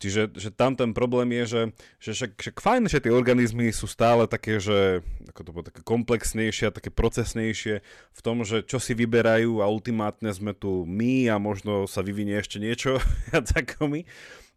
Čiže 0.00 0.32
že 0.32 0.48
tam 0.48 0.72
ten 0.72 0.96
problém 0.96 1.28
je, 1.40 1.44
že, 1.44 1.62
že 2.00 2.10
však, 2.16 2.30
však 2.40 2.56
fajn, 2.64 2.82
že 2.88 3.04
tie 3.04 3.12
organizmy 3.12 3.68
sú 3.68 3.84
stále 3.84 4.24
také, 4.24 4.56
že 4.56 5.04
ako 5.28 5.40
to 5.44 5.50
bolo, 5.52 5.64
také 5.68 5.84
komplexnejšie 5.84 6.72
a 6.72 6.76
také 6.76 6.88
procesnejšie 6.88 7.84
v 8.16 8.20
tom, 8.24 8.40
že 8.40 8.64
čo 8.64 8.80
si 8.80 8.96
vyberajú 8.96 9.60
a 9.60 9.68
ultimátne 9.68 10.32
sme 10.32 10.56
tu 10.56 10.88
my 10.88 11.28
a 11.28 11.36
možno 11.36 11.84
sa 11.84 12.00
vyvinie 12.00 12.40
ešte 12.40 12.56
niečo 12.56 12.96
ako 13.60 13.92
my. 13.92 14.00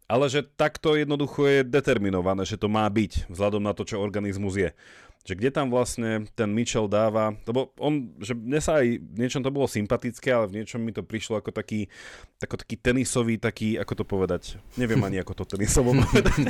Ale 0.04 0.28
že 0.28 0.44
takto 0.44 0.94
jednoducho 0.94 1.48
je 1.48 1.60
determinované, 1.64 2.44
že 2.44 2.60
to 2.60 2.68
má 2.68 2.84
byť 2.84 3.32
vzhľadom 3.32 3.62
na 3.64 3.72
to, 3.72 3.88
čo 3.88 4.04
organizmus 4.04 4.60
je 4.60 4.70
že 5.24 5.32
kde 5.32 5.48
tam 5.48 5.72
vlastne 5.72 6.28
ten 6.36 6.52
Mitchell 6.52 6.84
dáva, 6.84 7.32
lebo 7.48 7.72
on, 7.80 8.12
že 8.20 8.36
mne 8.36 8.60
sa 8.60 8.84
aj 8.84 9.00
v 9.00 9.16
niečom 9.16 9.40
to 9.40 9.48
bolo 9.48 9.64
sympatické, 9.64 10.28
ale 10.28 10.52
v 10.52 10.60
niečom 10.60 10.84
mi 10.84 10.92
to 10.92 11.00
prišlo 11.00 11.40
ako 11.40 11.48
taký, 11.48 11.88
ako 12.44 12.60
taký 12.60 12.76
tenisový, 12.76 13.40
taký, 13.40 13.80
ako 13.80 13.92
to 13.96 14.04
povedať, 14.04 14.60
neviem 14.76 15.00
ani 15.00 15.24
ako 15.24 15.32
to 15.32 15.56
tenisovo 15.56 15.96
povedať. 15.96 16.44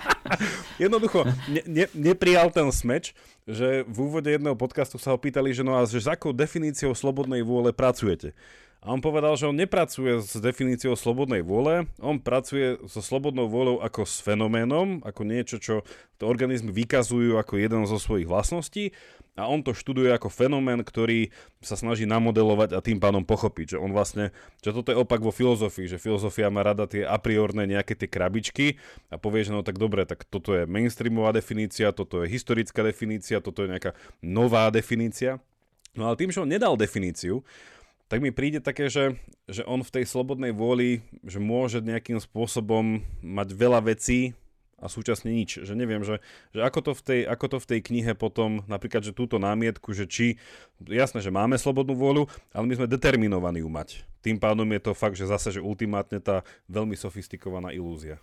Jednoducho, 0.84 1.24
ne, 1.48 1.64
ne, 1.64 1.84
neprijal 1.96 2.52
ten 2.52 2.68
smeč, 2.68 3.16
že 3.48 3.88
v 3.88 3.96
úvode 3.96 4.28
jedného 4.28 4.56
podcastu 4.56 5.00
sa 5.00 5.16
ho 5.16 5.18
pýtali, 5.20 5.56
že 5.56 5.64
no 5.64 5.72
a 5.72 5.88
že 5.88 6.04
s 6.04 6.08
akou 6.08 6.36
definíciou 6.36 6.92
slobodnej 6.92 7.40
vôle 7.40 7.72
pracujete. 7.72 8.36
A 8.84 8.92
on 8.92 9.00
povedal, 9.00 9.32
že 9.40 9.48
on 9.48 9.56
nepracuje 9.56 10.20
s 10.20 10.36
definíciou 10.36 10.92
slobodnej 10.92 11.40
vôle, 11.40 11.88
on 12.04 12.20
pracuje 12.20 12.76
so 12.84 13.00
slobodnou 13.00 13.48
vôľou 13.48 13.80
ako 13.80 14.04
s 14.04 14.20
fenoménom, 14.20 15.00
ako 15.00 15.24
niečo, 15.24 15.56
čo 15.56 15.88
to 16.20 16.28
organizmy 16.28 16.68
vykazujú 16.68 17.40
ako 17.40 17.56
jeden 17.56 17.88
zo 17.88 17.96
svojich 17.96 18.28
vlastností 18.28 18.92
a 19.40 19.48
on 19.48 19.64
to 19.64 19.72
študuje 19.72 20.12
ako 20.12 20.28
fenomén, 20.28 20.84
ktorý 20.84 21.32
sa 21.64 21.80
snaží 21.80 22.04
namodelovať 22.04 22.76
a 22.76 22.84
tým 22.84 23.00
pádom 23.00 23.24
pochopiť, 23.24 23.74
že 23.74 23.78
on 23.80 23.90
vlastne, 23.90 24.36
že 24.60 24.76
toto 24.76 24.92
je 24.92 25.00
opak 25.00 25.24
vo 25.24 25.32
filozofii, 25.32 25.88
že 25.88 25.96
filozofia 25.96 26.52
má 26.52 26.60
rada 26.60 26.84
tie 26.84 27.08
a 27.08 27.16
priorné 27.16 27.64
nejaké 27.64 27.96
tie 27.96 28.06
krabičky 28.06 28.76
a 29.08 29.16
povie, 29.16 29.48
že 29.48 29.56
no 29.56 29.64
tak 29.64 29.80
dobre, 29.80 30.04
tak 30.04 30.28
toto 30.28 30.52
je 30.52 30.68
mainstreamová 30.68 31.32
definícia, 31.32 31.88
toto 31.96 32.20
je 32.20 32.28
historická 32.28 32.84
definícia, 32.84 33.40
toto 33.40 33.64
je 33.64 33.72
nejaká 33.72 33.96
nová 34.20 34.68
definícia. 34.68 35.40
No 35.94 36.10
ale 36.10 36.18
tým, 36.18 36.30
že 36.30 36.42
on 36.42 36.50
nedal 36.50 36.74
definíciu, 36.74 37.46
tak 38.14 38.22
mi 38.22 38.30
príde 38.30 38.62
také, 38.62 38.86
že, 38.86 39.18
že 39.50 39.66
on 39.66 39.82
v 39.82 39.90
tej 39.90 40.06
slobodnej 40.06 40.54
vôli, 40.54 41.02
že 41.26 41.42
môže 41.42 41.82
nejakým 41.82 42.22
spôsobom 42.22 43.02
mať 43.18 43.48
veľa 43.50 43.90
vecí 43.90 44.38
a 44.78 44.86
súčasne 44.86 45.34
nič. 45.34 45.66
Že 45.66 45.74
neviem, 45.74 45.98
že, 46.06 46.22
že 46.54 46.62
ako, 46.62 46.78
to 46.78 46.92
v 46.94 47.02
tej, 47.02 47.20
ako 47.26 47.46
to 47.50 47.58
v 47.58 47.68
tej 47.74 47.80
knihe 47.82 48.14
potom, 48.14 48.62
napríklad, 48.70 49.02
že 49.02 49.10
túto 49.10 49.42
námietku, 49.42 49.90
že 49.98 50.06
či, 50.06 50.38
jasné, 50.78 51.26
že 51.26 51.34
máme 51.34 51.58
slobodnú 51.58 51.98
vôľu, 51.98 52.30
ale 52.54 52.70
my 52.70 52.78
sme 52.78 52.86
determinovaní 52.86 53.66
ju 53.66 53.70
mať. 53.74 54.06
Tým 54.22 54.38
pádom 54.38 54.70
je 54.70 54.78
to 54.78 54.94
fakt, 54.94 55.18
že 55.18 55.26
zase, 55.26 55.58
že 55.58 55.58
ultimátne 55.58 56.22
tá 56.22 56.46
veľmi 56.70 56.94
sofistikovaná 56.94 57.74
ilúzia. 57.74 58.22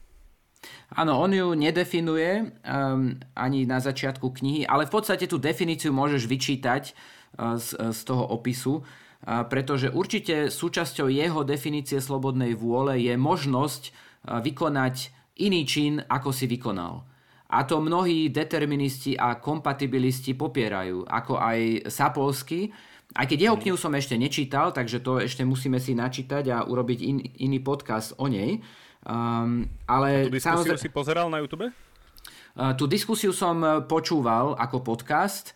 Áno, 0.96 1.20
on 1.20 1.36
ju 1.36 1.52
nedefinuje 1.52 2.48
um, 2.64 3.20
ani 3.36 3.68
na 3.68 3.84
začiatku 3.84 4.32
knihy, 4.40 4.64
ale 4.64 4.88
v 4.88 4.94
podstate 4.96 5.28
tú 5.28 5.36
definíciu 5.36 5.92
môžeš 5.92 6.32
vyčítať 6.32 6.96
uh, 7.36 7.60
z, 7.60 7.76
z 7.92 8.00
toho 8.08 8.24
opisu 8.32 8.88
pretože 9.22 9.94
určite 9.94 10.50
súčasťou 10.50 11.06
jeho 11.06 11.46
definície 11.46 12.02
slobodnej 12.02 12.58
vôle 12.58 12.98
je 13.06 13.14
možnosť 13.14 13.94
vykonať 14.26 14.96
iný 15.42 15.62
čin, 15.66 16.02
ako 16.02 16.30
si 16.34 16.46
vykonal. 16.50 17.06
A 17.52 17.68
to 17.68 17.84
mnohí 17.84 18.32
deterministi 18.32 19.20
a 19.20 19.36
kompatibilisti 19.36 20.40
popierajú, 20.40 21.04
ako 21.04 21.36
aj 21.36 21.60
Sapolsky. 21.92 22.72
Aj 23.12 23.28
keď 23.28 23.52
jeho 23.52 23.58
knihu 23.60 23.76
som 23.76 23.92
ešte 23.92 24.16
nečítal, 24.16 24.72
takže 24.72 25.04
to 25.04 25.20
ešte 25.20 25.44
musíme 25.44 25.76
si 25.84 25.92
načítať 25.92 26.48
a 26.48 26.64
urobiť 26.64 27.00
in, 27.04 27.20
iný 27.44 27.60
podcast 27.60 28.16
o 28.16 28.32
nej. 28.32 28.64
Um, 29.04 29.68
ale 29.84 30.30
a 30.30 30.32
tú 30.32 30.40
samozrejme, 30.40 30.80
si 30.80 30.94
pozeral 30.96 31.28
na 31.28 31.44
YouTube? 31.44 31.68
Uh, 31.68 32.72
tú 32.80 32.88
diskusiu 32.88 33.36
som 33.36 33.84
počúval 33.84 34.56
ako 34.56 34.80
podcast 34.80 35.52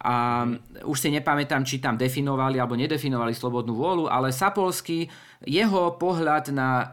a 0.00 0.48
už 0.88 0.96
si 0.96 1.12
nepamätám, 1.12 1.60
či 1.60 1.76
tam 1.76 2.00
definovali 2.00 2.56
alebo 2.56 2.72
nedefinovali 2.72 3.36
slobodnú 3.36 3.76
vôľu, 3.76 4.08
ale 4.08 4.32
Sapolsky, 4.32 5.12
jeho 5.44 6.00
pohľad 6.00 6.56
na 6.56 6.70
e, 6.80 6.86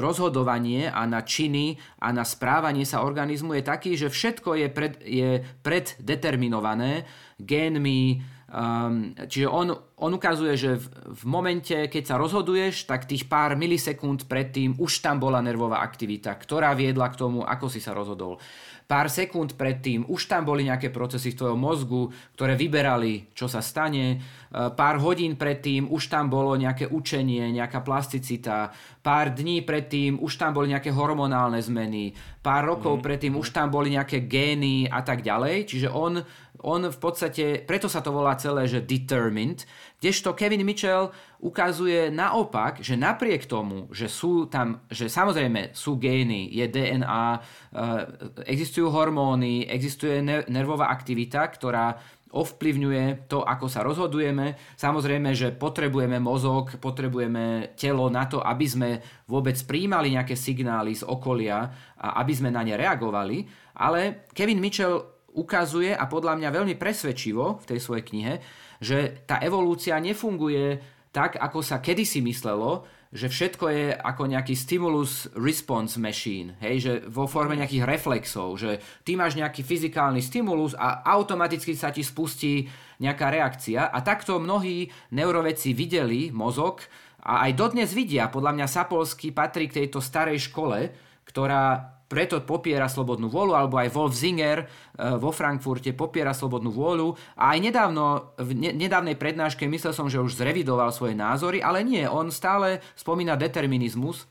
rozhodovanie 0.00 0.88
a 0.88 1.04
na 1.04 1.20
činy 1.20 1.76
a 2.00 2.16
na 2.16 2.24
správanie 2.24 2.88
sa 2.88 3.04
organizmu 3.04 3.60
je 3.60 3.62
taký, 3.64 3.92
že 4.00 4.08
všetko 4.08 4.56
je, 4.56 4.68
pred, 4.72 4.94
je 5.04 5.44
preddeterminované 5.60 7.04
génmi, 7.36 8.24
um, 8.48 9.12
čiže 9.16 9.48
on, 9.52 9.76
on 10.00 10.12
ukazuje, 10.16 10.56
že 10.56 10.80
v, 10.80 10.86
v 11.12 11.22
momente, 11.28 11.76
keď 11.92 12.04
sa 12.04 12.16
rozhoduješ, 12.16 12.88
tak 12.88 13.04
tých 13.04 13.28
pár 13.28 13.56
milisekúnd 13.60 14.24
predtým 14.24 14.80
už 14.80 15.04
tam 15.04 15.20
bola 15.20 15.44
nervová 15.44 15.84
aktivita, 15.84 16.32
ktorá 16.40 16.72
viedla 16.72 17.12
k 17.12 17.20
tomu, 17.20 17.44
ako 17.44 17.68
si 17.68 17.84
sa 17.84 17.92
rozhodol 17.92 18.40
pár 18.86 19.10
sekúnd 19.10 19.58
predtým 19.58 20.06
už 20.06 20.30
tam 20.30 20.46
boli 20.46 20.62
nejaké 20.62 20.94
procesy 20.94 21.34
v 21.34 21.38
tvojom 21.42 21.58
mozgu, 21.58 22.02
ktoré 22.38 22.54
vyberali, 22.54 23.34
čo 23.34 23.50
sa 23.50 23.58
stane. 23.58 24.04
E, 24.14 24.16
pár 24.72 25.02
hodín 25.02 25.34
predtým 25.34 25.90
už 25.90 26.06
tam 26.06 26.30
bolo 26.30 26.54
nejaké 26.54 26.86
učenie, 26.86 27.50
nejaká 27.50 27.82
plasticita. 27.82 28.70
Pár 29.02 29.34
dní 29.34 29.66
predtým 29.66 30.22
už 30.22 30.38
tam 30.38 30.54
boli 30.54 30.70
nejaké 30.70 30.94
hormonálne 30.94 31.58
zmeny. 31.58 32.14
Pár 32.46 32.78
rokov 32.78 32.98
mm. 32.98 33.02
predtým 33.02 33.34
už 33.34 33.50
tam 33.50 33.74
boli 33.74 33.90
nejaké 33.90 34.22
gény 34.30 34.86
a 34.86 35.02
tak 35.02 35.26
ďalej. 35.26 35.66
Čiže 35.66 35.88
on, 35.90 36.22
on 36.66 36.90
v 36.90 36.98
podstate, 36.98 37.62
preto 37.62 37.86
sa 37.86 38.02
to 38.02 38.10
volá 38.10 38.34
celé, 38.34 38.66
že 38.66 38.82
determined, 38.82 39.62
Kdežto 39.96 40.36
Kevin 40.36 40.66
Mitchell 40.66 41.08
ukazuje 41.40 42.12
naopak, 42.12 42.84
že 42.84 43.00
napriek 43.00 43.48
tomu, 43.48 43.88
že 43.94 44.12
sú 44.12 44.44
tam, 44.50 44.84
že 44.92 45.08
samozrejme 45.08 45.72
sú 45.72 45.96
gény, 45.96 46.52
je 46.52 46.66
DNA, 46.68 47.26
eh, 47.32 47.40
existujú 48.50 48.92
hormóny, 48.92 49.64
existuje 49.64 50.20
nervová 50.50 50.92
aktivita, 50.92 51.48
ktorá 51.48 51.96
ovplyvňuje 52.36 53.32
to, 53.32 53.40
ako 53.40 53.66
sa 53.72 53.80
rozhodujeme. 53.80 54.76
Samozrejme, 54.76 55.32
že 55.32 55.56
potrebujeme 55.56 56.20
mozog, 56.20 56.76
potrebujeme 56.76 57.72
telo 57.80 58.12
na 58.12 58.28
to, 58.28 58.44
aby 58.44 58.66
sme 58.68 58.90
vôbec 59.24 59.56
príjmali 59.64 60.12
nejaké 60.12 60.36
signály 60.36 60.92
z 60.92 61.08
okolia 61.08 61.72
a 61.96 62.20
aby 62.20 62.32
sme 62.36 62.52
na 62.52 62.60
ne 62.60 62.76
reagovali. 62.76 63.48
Ale 63.80 64.28
Kevin 64.36 64.60
Mitchell 64.60 65.15
ukazuje 65.36 65.92
a 65.92 66.08
podľa 66.08 66.40
mňa 66.40 66.48
veľmi 66.50 66.74
presvedčivo 66.80 67.60
v 67.60 67.68
tej 67.68 67.78
svojej 67.78 68.04
knihe, 68.08 68.34
že 68.80 69.22
tá 69.28 69.38
evolúcia 69.44 70.00
nefunguje 70.00 70.80
tak, 71.12 71.36
ako 71.40 71.64
sa 71.64 71.80
kedysi 71.80 72.20
myslelo, 72.24 72.84
že 73.08 73.32
všetko 73.32 73.64
je 73.72 73.86
ako 73.96 74.22
nejaký 74.28 74.52
stimulus 74.52 75.30
response 75.32 75.96
machine, 75.96 76.58
hej, 76.60 76.76
že 76.76 76.92
vo 77.08 77.24
forme 77.24 77.56
nejakých 77.56 77.88
reflexov, 77.88 78.60
že 78.60 78.82
ty 79.06 79.16
máš 79.16 79.40
nejaký 79.40 79.64
fyzikálny 79.64 80.20
stimulus 80.20 80.76
a 80.76 81.00
automaticky 81.16 81.72
sa 81.72 81.88
ti 81.88 82.04
spustí 82.04 82.68
nejaká 83.00 83.32
reakcia. 83.32 83.88
A 83.88 84.04
takto 84.04 84.36
mnohí 84.36 84.92
neurovedci 85.16 85.72
videli 85.72 86.28
mozog 86.28 86.84
a 87.24 87.48
aj 87.48 87.56
dodnes 87.56 87.90
vidia, 87.96 88.28
podľa 88.28 88.52
mňa 88.52 88.66
Sapolsky 88.68 89.32
patrí 89.32 89.72
k 89.72 89.82
tejto 89.82 90.04
starej 90.04 90.52
škole, 90.52 90.92
ktorá 91.24 91.95
preto 92.06 92.38
popiera 92.42 92.86
slobodnú 92.86 93.26
vôľu, 93.26 93.52
alebo 93.58 93.82
aj 93.82 93.90
Wolf 93.90 94.14
Zinger 94.14 94.62
e, 94.62 94.66
vo 95.18 95.34
Frankfurte 95.34 95.90
popiera 95.90 96.30
slobodnú 96.30 96.70
vôľu. 96.70 97.18
A 97.34 97.54
aj 97.54 97.58
nedávno, 97.58 98.32
v 98.38 98.54
nedávnej 98.54 99.18
prednáške 99.18 99.66
myslel 99.66 99.90
som, 99.90 100.06
že 100.06 100.22
už 100.22 100.38
zrevidoval 100.38 100.94
svoje 100.94 101.18
názory, 101.18 101.58
ale 101.58 101.82
nie, 101.82 102.06
on 102.06 102.30
stále 102.30 102.78
spomína 102.94 103.34
determinizmus 103.34 104.30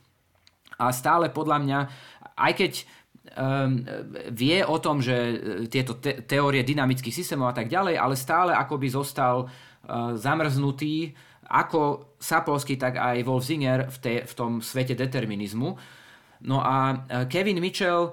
a 0.79 0.91
stále 0.95 1.31
podľa 1.31 1.57
mňa, 1.63 1.79
aj 2.35 2.51
keď 2.55 2.73
um, 3.35 3.83
vie 4.31 4.59
o 4.63 4.77
tom, 4.79 5.03
že 5.03 5.15
e, 5.15 5.35
tieto 5.67 5.99
te- 5.99 6.23
teórie 6.23 6.63
dynamických 6.63 7.15
systémov 7.15 7.51
a 7.51 7.55
tak 7.55 7.67
ďalej, 7.67 7.95
ale 7.99 8.15
stále 8.15 8.51
akoby 8.55 8.87
zostal 8.91 9.47
uh, 9.47 10.15
zamrznutý 10.15 11.15
ako 11.45 12.15
Sapolsky, 12.17 12.73
tak 12.73 12.97
aj 12.97 13.21
Wolf 13.21 13.45
Zinger 13.45 13.85
v, 13.85 13.97
te, 14.01 14.13
v 14.25 14.33
tom 14.33 14.51
svete 14.65 14.97
determinizmu. 14.97 15.77
No 16.43 16.59
a 16.59 16.91
e, 16.91 17.25
Kevin 17.31 17.63
Mitchell 17.63 18.11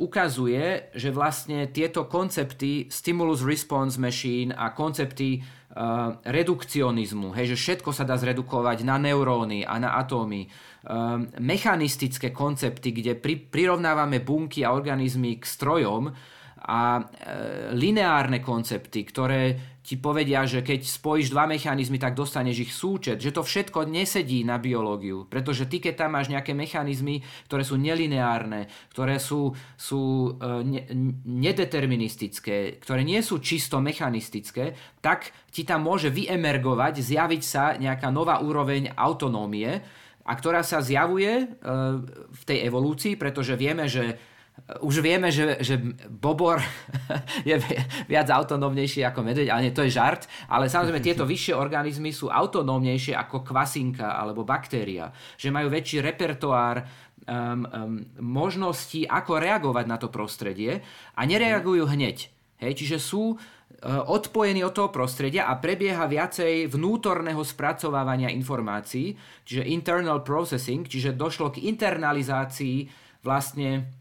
ukazuje, 0.00 0.90
že 0.96 1.12
vlastne 1.12 1.68
tieto 1.68 2.08
koncepty 2.08 2.88
stimulus 2.88 3.44
response 3.44 4.00
machine 4.00 4.48
a 4.48 4.72
koncepty 4.72 5.44
uh, 5.76 6.16
redukcionizmu, 6.24 7.36
hej, 7.36 7.52
že 7.52 7.60
všetko 7.60 7.92
sa 7.92 8.08
dá 8.08 8.16
zredukovať 8.16 8.80
na 8.80 8.96
neuróny 8.96 9.60
a 9.60 9.76
na 9.76 10.00
atómy, 10.00 10.48
um, 10.88 11.28
mechanistické 11.44 12.32
koncepty, 12.32 12.96
kde 12.96 13.12
pri, 13.20 13.44
prirovnávame 13.44 14.24
bunky 14.24 14.64
a 14.64 14.72
organizmy 14.72 15.36
k 15.36 15.44
strojom 15.44 16.08
a 16.70 17.02
uh, 17.02 17.04
lineárne 17.74 18.38
koncepty, 18.38 19.02
ktoré 19.02 19.58
ti 19.82 19.98
povedia, 19.98 20.46
že 20.46 20.62
keď 20.62 20.86
spojíš 20.86 21.34
dva 21.34 21.50
mechanizmy, 21.50 21.98
tak 21.98 22.14
dostaneš 22.14 22.70
ich 22.70 22.72
súčet. 22.76 23.18
Že 23.18 23.34
to 23.34 23.42
všetko 23.42 23.90
nesedí 23.90 24.46
na 24.46 24.62
biológiu. 24.62 25.26
Pretože 25.26 25.66
ty, 25.66 25.82
keď 25.82 26.06
tam 26.06 26.14
máš 26.14 26.30
nejaké 26.30 26.54
mechanizmy, 26.54 27.26
ktoré 27.50 27.66
sú 27.66 27.74
nelineárne, 27.74 28.70
ktoré 28.94 29.18
sú, 29.18 29.50
sú 29.74 30.36
uh, 30.38 30.62
ne, 30.62 30.86
nedeterministické, 31.26 32.78
ktoré 32.78 33.02
nie 33.02 33.18
sú 33.18 33.42
čisto 33.42 33.82
mechanistické, 33.82 34.78
tak 35.02 35.34
ti 35.50 35.66
tam 35.66 35.82
môže 35.82 36.14
vyemergovať, 36.14 37.02
zjaviť 37.02 37.42
sa 37.42 37.74
nejaká 37.74 38.14
nová 38.14 38.38
úroveň 38.38 38.94
autonómie, 38.94 39.82
a 40.20 40.32
ktorá 40.38 40.62
sa 40.62 40.78
zjavuje 40.78 41.58
v 42.30 42.42
tej 42.46 42.62
evolúcii, 42.68 43.18
pretože 43.18 43.58
vieme, 43.58 43.90
že 43.90 44.14
už 44.80 45.02
vieme, 45.02 45.34
že, 45.34 45.58
že 45.60 45.80
bobor 46.06 46.62
je 47.48 47.58
viac 48.06 48.28
autonómnejší 48.30 49.02
ako 49.02 49.26
medveď, 49.26 49.50
ale 49.50 49.66
nie, 49.66 49.74
to 49.74 49.82
je 49.86 49.94
žart. 49.94 50.30
Ale 50.46 50.70
samozrejme 50.70 51.02
tieto 51.08 51.26
vyššie 51.26 51.54
organizmy 51.58 52.14
sú 52.14 52.30
autonómnejšie 52.30 53.18
ako 53.18 53.42
kvasinka 53.42 54.14
alebo 54.16 54.46
baktéria. 54.46 55.10
Že 55.40 55.48
majú 55.50 55.68
väčší 55.72 55.98
repertoár 56.04 56.86
um, 57.26 57.66
um, 57.66 57.98
možností, 58.22 59.04
ako 59.04 59.42
reagovať 59.42 59.84
na 59.90 59.96
to 59.98 60.08
prostredie 60.08 60.80
a 61.16 61.20
nereagujú 61.26 61.90
hneď. 61.90 62.30
Hej, 62.60 62.84
čiže 62.84 62.98
sú 63.00 63.34
uh, 63.34 63.38
odpojení 64.04 64.60
od 64.60 64.76
toho 64.76 64.92
prostredia 64.92 65.48
a 65.48 65.56
prebieha 65.56 66.04
viacej 66.04 66.68
vnútorného 66.68 67.40
spracovávania 67.40 68.28
informácií, 68.28 69.16
čiže 69.48 69.64
internal 69.64 70.20
processing, 70.20 70.84
čiže 70.84 71.16
došlo 71.16 71.56
k 71.56 71.64
internalizácii 71.64 73.08
vlastne 73.24 73.99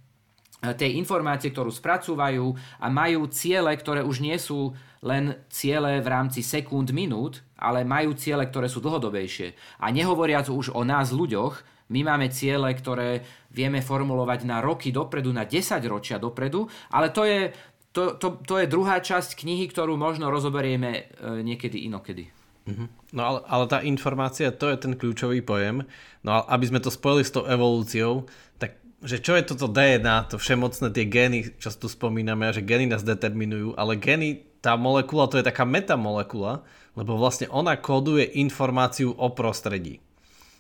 tej 0.60 1.00
informácie, 1.00 1.56
ktorú 1.56 1.72
spracúvajú 1.72 2.46
a 2.84 2.88
majú 2.92 3.32
ciele, 3.32 3.72
ktoré 3.80 4.04
už 4.04 4.20
nie 4.20 4.36
sú 4.36 4.76
len 5.00 5.40
ciele 5.48 6.04
v 6.04 6.08
rámci 6.12 6.44
sekúnd, 6.44 6.92
minút, 6.92 7.40
ale 7.56 7.88
majú 7.88 8.12
ciele, 8.20 8.44
ktoré 8.44 8.68
sú 8.68 8.84
dlhodobejšie. 8.84 9.56
A 9.80 9.88
nehovoriac 9.96 10.52
už 10.52 10.76
o 10.76 10.84
nás 10.84 11.16
ľuďoch, 11.16 11.64
my 11.90 12.06
máme 12.06 12.30
ciele, 12.30 12.70
ktoré 12.76 13.26
vieme 13.50 13.82
formulovať 13.82 14.46
na 14.46 14.62
roky 14.62 14.94
dopredu, 14.94 15.34
na 15.34 15.48
10 15.48 15.82
ročia 15.90 16.22
dopredu, 16.22 16.70
ale 16.94 17.10
to 17.10 17.26
je, 17.26 17.50
to, 17.96 18.20
to, 18.22 18.38
to 18.46 18.62
je 18.62 18.70
druhá 18.70 19.02
časť 19.02 19.34
knihy, 19.40 19.66
ktorú 19.72 19.98
možno 19.98 20.30
rozoberieme 20.30 20.92
e, 20.94 21.02
niekedy 21.42 21.90
inokedy. 21.90 22.30
Mhm. 22.70 22.86
No 23.18 23.22
ale, 23.26 23.40
ale 23.50 23.66
tá 23.66 23.82
informácia, 23.82 24.54
to 24.54 24.70
je 24.70 24.78
ten 24.78 24.94
kľúčový 24.94 25.42
pojem. 25.42 25.90
No 26.22 26.30
a 26.38 26.40
aby 26.54 26.70
sme 26.70 26.84
to 26.84 26.94
spojili 26.94 27.26
s 27.26 27.34
tou 27.34 27.50
evolúciou, 27.50 28.30
tak 28.62 28.78
že 29.00 29.24
čo 29.24 29.36
je 29.40 29.48
toto 29.48 29.72
DNA, 29.72 30.28
to 30.28 30.36
všemocné 30.36 30.92
tie 30.92 31.06
gény, 31.08 31.40
čo 31.56 31.72
tu 31.72 31.88
spomíname, 31.88 32.50
a 32.50 32.56
že 32.56 32.66
gény 32.66 32.92
nás 32.92 33.04
determinujú, 33.04 33.76
ale 33.80 33.96
gény, 33.96 34.44
tá 34.60 34.76
molekula, 34.76 35.32
to 35.32 35.40
je 35.40 35.48
taká 35.48 35.64
metamolekula, 35.64 36.68
lebo 37.00 37.16
vlastne 37.16 37.48
ona 37.48 37.80
kóduje 37.80 38.28
informáciu 38.44 39.16
o 39.16 39.32
prostredí. 39.32 40.04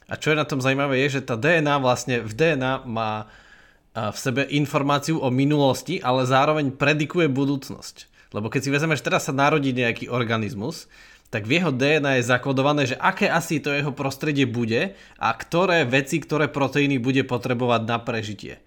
A 0.07 0.15
čo 0.15 0.31
je 0.31 0.39
na 0.39 0.47
tom 0.47 0.63
zaujímavé 0.63 1.03
je, 1.05 1.19
že 1.19 1.27
tá 1.27 1.35
DNA 1.35 1.75
vlastne 1.83 2.23
v 2.23 2.31
DNA 2.31 2.87
má 2.87 3.27
v 3.93 4.17
sebe 4.17 4.47
informáciu 4.47 5.19
o 5.19 5.27
minulosti, 5.27 5.99
ale 5.99 6.23
zároveň 6.23 6.71
predikuje 6.71 7.27
budúcnosť. 7.27 8.07
Lebo 8.31 8.47
keď 8.47 8.61
si 8.63 8.69
vezmeme, 8.69 8.95
že 8.95 9.03
teraz 9.03 9.27
sa 9.27 9.33
narodí 9.33 9.73
nejaký 9.73 10.07
organizmus, 10.07 10.85
tak 11.29 11.45
v 11.45 11.61
jeho 11.61 11.69
DNA 11.69 12.19
je 12.19 12.29
zakodované, 12.29 12.89
že 12.89 12.97
aké 12.97 13.29
asi 13.29 13.61
to 13.61 13.69
jeho 13.69 13.93
prostredie 13.93 14.49
bude 14.49 14.97
a 15.21 15.29
ktoré 15.37 15.85
veci, 15.85 16.17
ktoré 16.17 16.49
proteíny 16.49 16.97
bude 16.97 17.21
potrebovať 17.21 17.81
na 17.85 17.97
prežitie. 18.01 18.57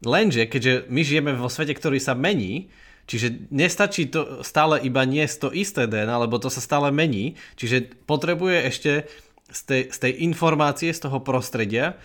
Lenže, 0.00 0.48
keďže 0.48 0.88
my 0.88 1.00
žijeme 1.04 1.32
vo 1.36 1.52
svete, 1.52 1.76
ktorý 1.76 2.00
sa 2.00 2.16
mení, 2.16 2.72
čiže 3.04 3.50
nestačí 3.52 4.08
to 4.08 4.40
stále 4.40 4.80
iba 4.80 5.04
nie 5.04 5.26
to 5.28 5.52
isté 5.52 5.84
DNA, 5.84 6.28
lebo 6.28 6.40
to 6.40 6.48
sa 6.48 6.64
stále 6.64 6.88
mení, 6.88 7.36
čiže 7.60 7.92
potrebuje 8.08 8.56
ešte 8.72 8.92
z 9.48 9.60
tej, 9.64 9.82
z 9.92 9.98
tej 9.98 10.12
informácie, 10.24 10.92
z 10.92 11.08
toho 11.08 11.20
prostredia 11.24 11.96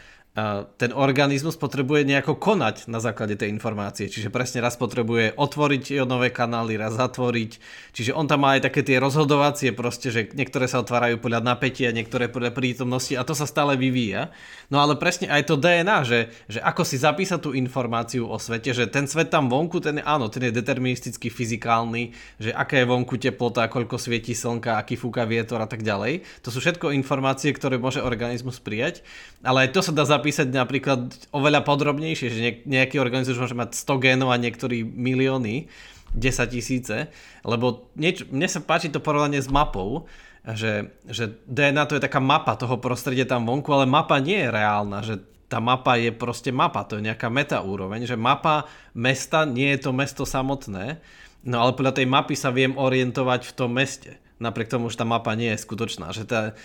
ten 0.81 0.89
organizmus 0.97 1.61
potrebuje 1.61 2.09
nejako 2.09 2.41
konať 2.41 2.89
na 2.89 2.97
základe 2.97 3.37
tej 3.37 3.53
informácie. 3.53 4.09
Čiže 4.09 4.33
presne 4.33 4.65
raz 4.65 4.73
potrebuje 4.81 5.37
otvoriť 5.37 6.01
nové 6.09 6.33
kanály, 6.33 6.73
raz 6.73 6.97
zatvoriť. 6.97 7.61
Čiže 7.93 8.17
on 8.17 8.25
tam 8.25 8.41
má 8.41 8.57
aj 8.57 8.65
také 8.65 8.81
tie 8.81 8.97
rozhodovacie 8.97 9.77
proste, 9.77 10.09
že 10.09 10.33
niektoré 10.33 10.65
sa 10.65 10.81
otvárajú 10.81 11.21
podľa 11.21 11.45
napätia, 11.45 11.93
niektoré 11.93 12.33
podľa 12.33 12.49
prítomnosti 12.49 13.13
a 13.13 13.21
to 13.21 13.37
sa 13.37 13.45
stále 13.45 13.77
vyvíja. 13.77 14.33
No 14.73 14.81
ale 14.81 14.97
presne 14.97 15.29
aj 15.29 15.53
to 15.53 15.53
DNA, 15.53 16.01
že, 16.01 16.19
že 16.49 16.65
ako 16.65 16.81
si 16.81 16.97
zapísať 16.97 17.37
tú 17.37 17.53
informáciu 17.53 18.25
o 18.25 18.37
svete, 18.41 18.73
že 18.73 18.89
ten 18.89 19.05
svet 19.05 19.29
tam 19.29 19.53
vonku, 19.53 19.85
ten 19.85 20.01
áno, 20.01 20.33
ten 20.33 20.49
je 20.49 20.57
deterministicky 20.57 21.29
fyzikálny, 21.29 22.09
že 22.41 22.49
aká 22.49 22.81
je 22.81 22.89
vonku 22.89 23.21
teplota, 23.21 23.69
koľko 23.69 24.01
svieti 24.01 24.33
slnka, 24.33 24.81
aký 24.81 24.97
fúka 24.97 25.29
vietor 25.29 25.61
a 25.61 25.69
tak 25.69 25.85
ďalej. 25.85 26.25
To 26.41 26.49
sú 26.49 26.57
všetko 26.57 26.89
informácie, 26.97 27.53
ktoré 27.53 27.77
môže 27.77 28.01
organizmus 28.01 28.57
prijať, 28.57 29.05
ale 29.45 29.69
aj 29.69 29.77
to 29.77 29.81
sa 29.85 29.93
dá 29.93 30.01
zapísať 30.09 30.22
zapísať 30.23 30.47
napríklad 30.55 31.11
oveľa 31.35 31.67
podrobnejšie, 31.67 32.27
že 32.31 32.39
nejaký 32.63 32.95
organizmus 33.03 33.35
môže 33.35 33.59
mať 33.59 33.75
100 33.75 33.99
génov 33.99 34.31
a 34.31 34.39
niektorí 34.39 34.87
milióny, 34.87 35.67
10 36.15 36.55
tisíce, 36.55 37.11
lebo 37.43 37.91
nieč, 37.99 38.23
mne 38.31 38.47
sa 38.47 38.63
páči 38.63 38.87
to 38.87 39.03
porovnanie 39.03 39.43
s 39.43 39.51
mapou, 39.51 40.07
že, 40.45 40.93
že 41.09 41.35
DNA 41.49 41.83
to 41.89 41.99
je 41.99 42.05
taká 42.05 42.23
mapa 42.23 42.55
toho 42.55 42.79
prostredia 42.79 43.27
tam 43.27 43.43
vonku, 43.43 43.67
ale 43.75 43.89
mapa 43.89 44.21
nie 44.23 44.39
je 44.39 44.53
reálna, 44.53 44.99
že 45.03 45.19
tá 45.49 45.59
mapa 45.59 45.99
je 45.99 46.15
proste 46.15 46.53
mapa, 46.55 46.87
to 46.87 46.97
je 46.97 47.05
nejaká 47.05 47.27
meta 47.27 47.59
úroveň, 47.59 48.07
že 48.07 48.17
mapa 48.17 48.69
mesta 48.95 49.43
nie 49.43 49.73
je 49.75 49.89
to 49.89 49.91
mesto 49.91 50.23
samotné, 50.23 51.01
no 51.43 51.55
ale 51.59 51.75
podľa 51.75 51.99
tej 52.01 52.07
mapy 52.07 52.35
sa 52.37 52.53
viem 52.53 52.77
orientovať 52.77 53.49
v 53.49 53.55
tom 53.57 53.75
meste, 53.75 54.17
napriek 54.41 54.71
tomu, 54.71 54.89
že 54.89 55.01
tá 55.01 55.05
mapa 55.05 55.33
nie 55.33 55.53
je 55.53 55.63
skutočná, 55.63 56.13
že 56.13 56.25
tá, 56.25 56.57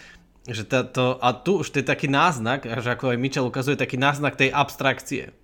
že 0.48 0.64
to, 0.64 1.20
a 1.20 1.32
tu 1.32 1.60
už 1.60 1.68
to 1.70 1.80
je 1.80 1.86
taký 1.86 2.08
náznak, 2.08 2.64
že 2.64 2.88
ako 2.88 3.12
aj 3.12 3.20
Mitchell 3.20 3.48
ukazuje, 3.48 3.76
taký 3.76 4.00
náznak 4.00 4.36
tej 4.36 4.48
abstrakcie. 4.52 5.36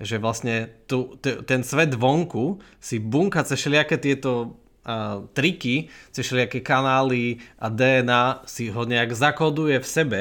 Že 0.00 0.16
vlastne 0.16 0.72
tu, 0.88 1.20
t- 1.20 1.44
ten 1.44 1.60
svet 1.60 1.92
vonku 1.92 2.56
si 2.80 2.96
bunka 2.96 3.44
cez 3.44 3.60
všelijaké 3.60 4.00
tieto 4.00 4.56
a, 4.80 5.20
triky, 5.36 5.92
cez 6.08 6.24
všelijaké 6.24 6.64
kanály 6.64 7.36
a 7.60 7.68
DNA 7.68 8.48
si 8.48 8.72
ho 8.72 8.88
nejak 8.88 9.12
zakoduje 9.12 9.76
v 9.76 9.86
sebe 9.86 10.20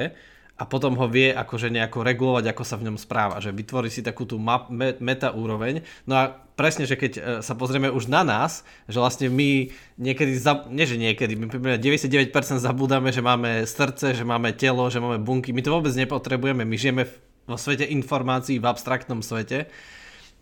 a 0.59 0.67
potom 0.67 0.99
ho 0.99 1.07
vie 1.07 1.31
akože 1.31 1.71
nejako 1.71 2.03
regulovať, 2.03 2.51
ako 2.51 2.63
sa 2.67 2.75
v 2.75 2.91
ňom 2.91 2.99
správa, 2.99 3.39
že 3.39 3.55
vytvorí 3.55 3.87
si 3.87 4.03
takú 4.03 4.27
tú 4.27 4.35
map, 4.35 4.67
me, 4.67 4.91
meta 4.99 5.31
úroveň. 5.31 5.87
No 6.03 6.19
a 6.19 6.35
presne, 6.59 6.83
že 6.83 6.99
keď 6.99 7.11
e, 7.15 7.21
sa 7.39 7.55
pozrieme 7.55 7.87
už 7.87 8.11
na 8.11 8.27
nás, 8.27 8.67
že 8.91 8.99
vlastne 8.99 9.31
my 9.31 9.71
niekedy, 9.95 10.35
za, 10.35 10.67
nie 10.67 10.83
že 10.83 10.99
niekedy, 10.99 11.39
my 11.39 11.47
99% 11.79 12.35
zabúdame, 12.59 13.15
že 13.15 13.23
máme 13.23 13.63
srdce, 13.63 14.11
že 14.11 14.27
máme 14.27 14.51
telo, 14.51 14.91
že 14.91 14.99
máme 14.99 15.23
bunky, 15.23 15.55
my 15.55 15.63
to 15.63 15.71
vôbec 15.71 15.95
nepotrebujeme, 15.95 16.67
my 16.67 16.75
žijeme 16.75 17.07
vo 17.47 17.55
svete 17.55 17.87
informácií, 17.87 18.59
v 18.59 18.67
abstraktnom 18.67 19.23
svete, 19.23 19.71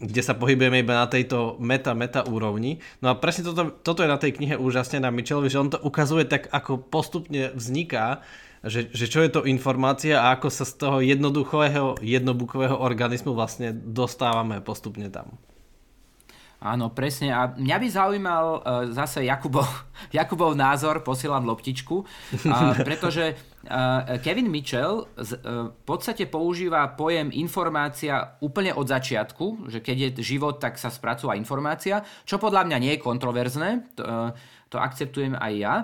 kde 0.02 0.22
sa 0.26 0.34
pohybujeme 0.34 0.82
iba 0.82 0.98
na 0.98 1.06
tejto 1.06 1.62
meta-meta 1.62 2.26
úrovni. 2.26 2.82
No 3.06 3.14
a 3.14 3.18
presne 3.18 3.46
toto, 3.46 3.70
toto 3.70 4.02
je 4.02 4.10
na 4.10 4.18
tej 4.18 4.34
knihe 4.34 4.58
úžasne 4.58 4.98
na 4.98 5.14
Mitchellovi, 5.14 5.50
že 5.54 5.62
on 5.62 5.70
to 5.70 5.78
ukazuje 5.82 6.26
tak, 6.26 6.50
ako 6.50 6.82
postupne 6.82 7.54
vzniká 7.54 8.26
že, 8.68 8.92
že 8.92 9.06
čo 9.08 9.20
je 9.24 9.32
to 9.32 9.48
informácia 9.48 10.20
a 10.20 10.36
ako 10.36 10.48
sa 10.52 10.64
z 10.68 10.74
toho 10.78 10.98
jednoduchého, 11.04 12.00
jednobukového 12.04 12.78
organizmu 12.78 13.34
vlastne 13.34 13.74
dostávame 13.74 14.62
postupne 14.62 15.08
tam. 15.10 15.36
Áno, 16.58 16.90
presne. 16.90 17.30
A 17.30 17.54
mňa 17.54 17.78
by 17.78 17.88
zaujímal 17.88 18.46
uh, 18.50 18.60
zase 18.90 19.22
Jakubov, 19.30 19.70
Jakubov 20.18 20.58
názor, 20.58 21.06
posielam 21.06 21.46
loptičku, 21.46 22.02
uh, 22.02 22.74
pretože 22.82 23.38
uh, 23.38 24.18
Kevin 24.26 24.50
Mitchell 24.50 25.06
z, 25.22 25.38
uh, 25.38 25.70
v 25.70 25.84
podstate 25.86 26.26
používa 26.26 26.90
pojem 26.98 27.30
informácia 27.30 28.42
úplne 28.42 28.74
od 28.74 28.90
začiatku, 28.90 29.70
že 29.70 29.86
keď 29.86 30.18
je 30.18 30.34
život, 30.34 30.58
tak 30.58 30.82
sa 30.82 30.90
spracúva 30.90 31.38
informácia, 31.38 32.02
čo 32.26 32.42
podľa 32.42 32.66
mňa 32.66 32.78
nie 32.82 32.92
je 32.98 33.06
kontroverzné, 33.06 33.70
to, 33.94 34.02
uh, 34.02 34.34
to 34.74 34.82
akceptujem 34.82 35.38
aj 35.38 35.54
ja. 35.54 35.76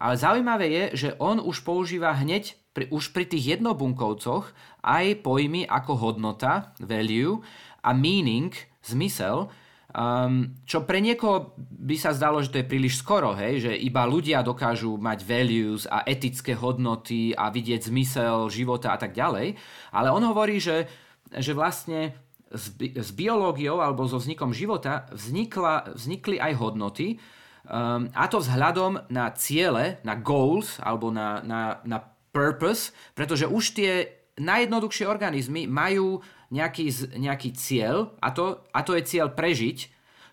Ale 0.00 0.16
zaujímavé 0.16 0.66
je, 0.72 0.84
že 0.96 1.08
on 1.20 1.36
už 1.44 1.60
používa 1.60 2.16
hneď 2.16 2.56
pri, 2.72 2.88
už 2.88 3.12
pri 3.12 3.28
tých 3.28 3.60
jednobunkovcoch 3.60 4.48
aj 4.80 5.20
pojmy 5.20 5.68
ako 5.68 5.92
hodnota, 6.00 6.72
value 6.80 7.44
a 7.84 7.92
meaning, 7.92 8.48
zmysel, 8.80 9.52
um, 9.92 10.56
čo 10.64 10.88
pre 10.88 11.04
niekoho 11.04 11.52
by 11.58 11.96
sa 12.00 12.16
zdalo, 12.16 12.40
že 12.40 12.48
to 12.48 12.60
je 12.64 12.70
príliš 12.70 12.96
skoro, 12.96 13.36
hej, 13.36 13.68
že 13.68 13.72
iba 13.76 14.08
ľudia 14.08 14.40
dokážu 14.40 14.96
mať 14.96 15.20
values 15.20 15.84
a 15.84 16.00
etické 16.08 16.56
hodnoty 16.56 17.36
a 17.36 17.52
vidieť 17.52 17.92
zmysel 17.92 18.48
života 18.48 18.96
a 18.96 18.98
tak 18.98 19.12
ďalej. 19.12 19.58
Ale 19.92 20.08
on 20.08 20.24
hovorí, 20.24 20.56
že, 20.62 20.88
že 21.28 21.52
vlastne 21.52 22.16
s, 22.50 22.72
bi- 22.72 22.96
s 22.96 23.12
biológiou 23.14 23.78
alebo 23.84 24.08
so 24.08 24.18
vznikom 24.18 24.56
života 24.56 25.06
vznikla, 25.14 25.94
vznikli 25.94 26.40
aj 26.40 26.52
hodnoty, 26.58 27.20
Um, 27.68 28.08
a 28.16 28.24
to 28.26 28.40
vzhľadom 28.40 29.12
na 29.12 29.30
ciele, 29.36 30.00
na 30.02 30.16
goals 30.16 30.80
alebo 30.80 31.12
na, 31.12 31.44
na, 31.44 31.78
na 31.84 31.98
purpose, 32.32 32.96
pretože 33.12 33.44
už 33.44 33.76
tie 33.76 33.92
najjednoduchšie 34.40 35.04
organizmy 35.04 35.68
majú 35.68 36.24
nejaký, 36.50 37.14
nejaký 37.20 37.52
cieľ 37.54 38.16
a 38.18 38.32
to, 38.32 38.64
a 38.72 38.80
to 38.82 38.96
je 38.96 39.02
cieľ 39.06 39.30
prežiť. 39.30 39.78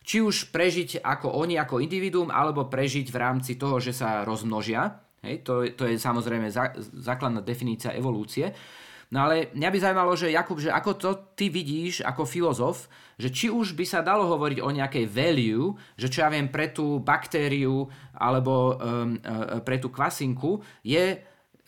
Či 0.08 0.24
už 0.24 0.56
prežiť 0.56 1.04
ako 1.04 1.36
oni, 1.36 1.60
ako 1.60 1.84
individuum, 1.84 2.32
alebo 2.32 2.72
prežiť 2.72 3.12
v 3.12 3.18
rámci 3.20 3.60
toho, 3.60 3.84
že 3.84 3.92
sa 3.92 4.24
rozmnožia. 4.24 5.04
Hej, 5.20 5.44
to, 5.44 5.68
to 5.76 5.84
je 5.84 6.00
samozrejme 6.00 6.48
za, 6.48 6.72
základná 6.80 7.44
definícia 7.44 7.92
evolúcie. 7.92 8.56
No 9.08 9.24
ale 9.24 9.56
mňa 9.56 9.70
by 9.72 9.78
zaujímalo, 9.80 10.13
že 10.20 10.36
Jakub, 10.36 10.60
že 10.60 10.67
ako 10.67 10.91
to 11.00 11.12
ty 11.39 11.48
vidíš 11.48 12.04
ako 12.04 12.28
filozof, 12.28 12.91
že 13.15 13.32
či 13.32 13.48
už 13.48 13.72
by 13.72 13.88
sa 13.88 14.04
dalo 14.04 14.28
hovoriť 14.28 14.60
o 14.60 14.67
nejakej 14.67 15.08
value, 15.08 15.80
že 15.96 16.12
čo 16.12 16.28
ja 16.28 16.30
viem 16.30 16.52
pre 16.52 16.67
tú 16.76 17.00
baktériu 17.00 17.88
alebo 18.12 18.76
um, 18.76 19.15
uh, 19.24 19.63
pre 19.63 19.80
tú 19.80 19.88
kvasinku 19.88 20.60
je 20.84 21.24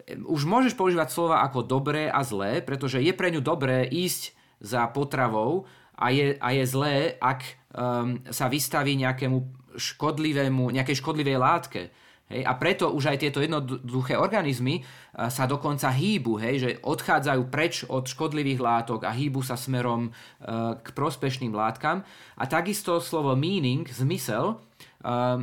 už 0.09 0.41
môžeš 0.49 0.73
používať 0.73 1.13
slova 1.13 1.45
ako 1.45 1.61
dobré 1.61 2.09
a 2.09 2.25
zlé, 2.25 2.65
pretože 2.65 2.97
je 2.97 3.13
pre 3.13 3.29
ňu 3.29 3.45
dobré 3.45 3.85
ísť 3.85 4.33
za 4.57 4.89
potravou 4.89 5.69
a 5.93 6.09
je, 6.09 6.33
a 6.39 6.49
je 6.55 6.63
zlé, 6.65 6.95
ak 7.21 7.45
um, 7.45 8.17
sa 8.33 8.49
vystaví 8.49 8.97
nejakému 8.97 9.37
škodlivému, 9.77 10.73
nejakej 10.73 10.97
škodlivej 10.97 11.37
látke. 11.37 11.81
Hej, 12.29 12.45
a 12.45 12.53
preto 12.61 12.93
už 12.93 13.09
aj 13.09 13.25
tieto 13.25 13.41
jednoduché 13.41 14.13
organizmy 14.13 14.85
sa 15.17 15.49
dokonca 15.49 15.89
hýbu, 15.89 16.37
hej, 16.37 16.55
že 16.61 16.69
odchádzajú 16.85 17.41
preč 17.49 17.89
od 17.89 18.05
škodlivých 18.05 18.61
látok 18.61 19.09
a 19.09 19.17
hýbu 19.17 19.41
sa 19.41 19.57
smerom 19.57 20.13
uh, 20.13 20.77
k 20.77 20.87
prospešným 20.93 21.49
látkam. 21.57 22.05
A 22.37 22.45
takisto 22.45 23.01
slovo 23.01 23.33
meaning, 23.33 23.89
zmysel, 23.89 24.61
uh, 24.61 25.41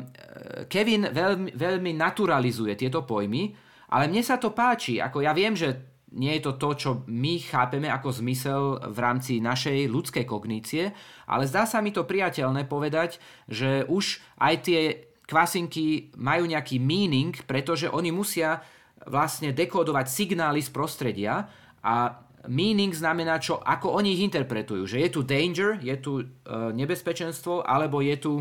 Kevin 0.70 1.10
veľmi, 1.10 1.58
veľmi 1.58 1.90
naturalizuje 1.98 2.78
tieto 2.78 3.02
pojmy, 3.02 3.50
ale 3.90 4.06
mne 4.06 4.22
sa 4.22 4.38
to 4.38 4.54
páči. 4.54 5.02
Ako 5.02 5.26
ja 5.26 5.34
viem, 5.34 5.58
že 5.58 5.98
nie 6.14 6.38
je 6.38 6.46
to 6.46 6.52
to, 6.54 6.70
čo 6.78 6.90
my 7.10 7.42
chápeme 7.42 7.90
ako 7.90 8.14
zmysel 8.14 8.78
v 8.94 8.98
rámci 9.02 9.42
našej 9.42 9.90
ľudskej 9.90 10.22
kognície, 10.22 10.94
ale 11.26 11.50
zdá 11.50 11.66
sa 11.66 11.82
mi 11.82 11.90
to 11.90 12.06
priateľné 12.06 12.62
povedať, 12.70 13.18
že 13.50 13.82
už 13.90 14.22
aj 14.38 14.54
tie 14.62 14.80
kvasinky 15.26 16.14
majú 16.16 16.46
nejaký 16.46 16.78
meaning, 16.78 17.34
pretože 17.44 17.90
oni 17.90 18.14
musia 18.14 18.62
vlastne 19.06 19.52
dekodovať 19.52 20.06
signály 20.06 20.62
z 20.62 20.70
prostredia 20.70 21.46
a 21.82 22.22
meaning 22.46 22.94
znamená, 22.94 23.42
čo, 23.42 23.58
ako 23.58 23.98
oni 23.98 24.16
ich 24.18 24.22
interpretujú. 24.22 24.86
Že 24.86 24.98
je 25.02 25.08
tu 25.10 25.20
danger, 25.26 25.70
je 25.82 25.96
tu 25.98 26.12
uh, 26.22 26.24
nebezpečenstvo, 26.70 27.66
alebo 27.66 27.98
je 28.02 28.16
tu 28.16 28.32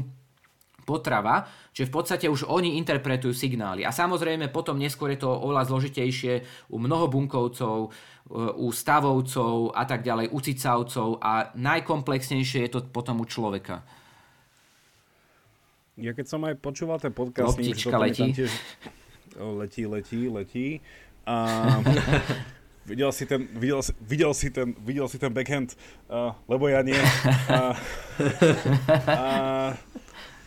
potrava, 0.86 1.50
že 1.74 1.90
v 1.90 1.92
podstate 1.92 2.30
už 2.30 2.46
oni 2.46 2.78
interpretujú 2.78 3.34
signály. 3.34 3.82
A 3.82 3.90
samozrejme 3.90 4.54
potom 4.54 4.78
neskôr 4.78 5.18
je 5.18 5.26
to 5.26 5.34
oveľa 5.34 5.66
zložitejšie 5.74 6.34
u 6.70 6.78
mnohobunkovcov, 6.78 7.78
e, 7.82 7.90
u 8.62 8.70
stavovcov 8.70 9.74
a 9.74 9.84
tak 9.90 10.06
ďalej, 10.06 10.30
u 10.30 10.38
cicavcov 10.38 11.10
a 11.20 11.50
najkomplexnejšie 11.58 12.70
je 12.70 12.72
to 12.72 12.80
potom 12.94 13.20
u 13.20 13.26
človeka. 13.26 13.82
Ja 15.96 16.12
keď 16.12 16.26
som 16.28 16.44
aj 16.44 16.60
počúval 16.60 17.00
ten 17.00 17.16
podcast... 17.16 17.56
Loptička 17.56 17.96
letí. 17.96 18.36
Tiež... 18.36 18.52
Letí, 19.40 19.88
letí, 19.88 20.28
letí. 20.28 20.68
A 21.24 21.36
videl 22.90 23.12
si 23.16 23.24
ten, 23.24 23.48
videl, 23.56 23.80
videl 24.04 24.32
si 24.36 24.52
ten, 24.52 24.76
videl 24.84 25.08
si 25.08 25.16
ten 25.16 25.32
backhand, 25.32 25.80
uh, 26.12 26.36
lebo 26.52 26.68
ja 26.68 26.84
nie. 26.84 27.00
A, 27.48 27.60
a, 29.08 29.20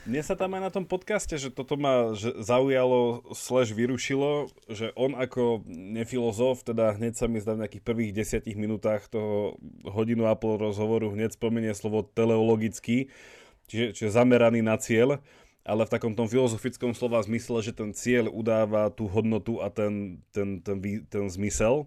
mne 0.04 0.22
sa 0.24 0.36
tam 0.36 0.52
aj 0.56 0.62
na 0.68 0.72
tom 0.72 0.84
podcaste, 0.84 1.36
že 1.36 1.48
toto 1.48 1.80
ma 1.80 2.12
že 2.12 2.32
zaujalo 2.44 3.24
slash 3.32 3.72
vyrušilo, 3.72 4.52
že 4.68 4.92
on 4.96 5.16
ako 5.16 5.64
nefilozof, 5.68 6.60
teda 6.64 6.96
hneď 6.96 7.16
sa 7.16 7.24
mi 7.28 7.40
zdá 7.40 7.56
v 7.56 7.64
nejakých 7.64 7.84
prvých 7.84 8.12
desiatich 8.12 8.56
minútach 8.56 9.04
toho 9.08 9.56
hodinu 9.84 10.28
a 10.28 10.36
pol 10.36 10.60
rozhovoru 10.60 11.12
hneď 11.12 11.36
spomenie 11.36 11.72
slovo 11.72 12.04
teleologický, 12.04 13.08
čiže, 13.68 13.86
čiže 13.94 14.16
zameraný 14.16 14.64
na 14.64 14.80
cieľ, 14.80 15.20
ale 15.68 15.84
v 15.84 15.92
takom 15.92 16.16
tom 16.16 16.26
filozofickom 16.26 16.96
slova 16.96 17.20
zmysle, 17.20 17.60
že 17.60 17.76
ten 17.76 17.92
cieľ 17.92 18.32
udáva 18.32 18.88
tú 18.88 19.04
hodnotu 19.04 19.60
a 19.60 19.68
ten, 19.68 20.24
ten, 20.32 20.64
ten, 20.64 20.80
ten, 20.80 21.04
ten 21.04 21.24
zmysel. 21.28 21.84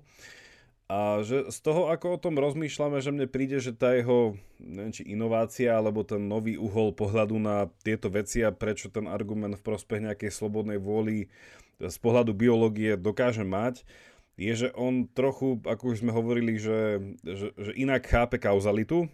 A 0.92 1.24
že 1.24 1.48
z 1.48 1.60
toho, 1.64 1.88
ako 1.88 2.20
o 2.20 2.22
tom 2.22 2.36
rozmýšľame, 2.36 3.00
že 3.00 3.16
mne 3.16 3.24
príde, 3.32 3.64
že 3.64 3.72
tá 3.72 3.96
jeho 3.96 4.36
neviem, 4.60 4.92
či 4.92 5.08
inovácia 5.08 5.72
alebo 5.72 6.04
ten 6.04 6.20
nový 6.20 6.60
uhol 6.60 6.92
pohľadu 6.92 7.40
na 7.40 7.72
tieto 7.80 8.12
veci 8.12 8.44
a 8.44 8.52
prečo 8.52 8.92
ten 8.92 9.08
argument 9.08 9.56
v 9.56 9.66
prospech 9.66 10.04
nejakej 10.04 10.36
slobodnej 10.36 10.84
vôli 10.84 11.32
z 11.80 11.98
pohľadu 11.98 12.36
biológie 12.36 13.00
dokáže 13.00 13.48
mať, 13.48 13.88
je, 14.36 14.68
že 14.68 14.70
on 14.76 15.08
trochu, 15.08 15.64
ako 15.64 15.96
už 15.96 16.04
sme 16.04 16.12
hovorili, 16.12 16.60
že, 16.60 17.00
že, 17.24 17.56
že 17.56 17.72
inak 17.80 18.04
chápe 18.06 18.36
kauzalitu 18.36 19.08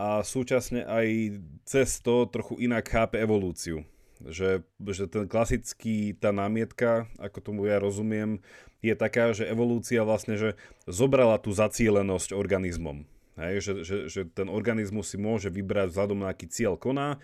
a 0.00 0.24
súčasne 0.24 0.80
aj 0.88 1.36
cez 1.68 2.00
to 2.00 2.24
trochu 2.24 2.56
inak 2.56 2.88
chápe 2.88 3.20
evolúciu. 3.20 3.84
Že, 4.24 4.64
že 4.92 5.04
ten 5.08 5.28
klasický, 5.28 6.16
tá 6.16 6.32
námietka, 6.32 7.04
ako 7.20 7.38
tomu 7.44 7.60
ja 7.68 7.76
rozumiem, 7.76 8.40
je 8.80 8.96
taká, 8.96 9.36
že 9.36 9.44
evolúcia 9.44 10.00
vlastne, 10.04 10.40
že 10.40 10.56
zobrala 10.88 11.36
tú 11.36 11.52
zacielenosť 11.52 12.32
organizmom. 12.32 13.04
Hej, 13.36 13.54
že, 13.60 13.72
že, 13.84 13.96
že 14.08 14.20
ten 14.28 14.48
organizmus 14.48 15.12
si 15.12 15.16
môže 15.20 15.52
vybrať 15.52 15.92
vzhľadom 15.92 16.24
na 16.24 16.32
aký 16.32 16.48
cieľ 16.48 16.80
koná, 16.80 17.20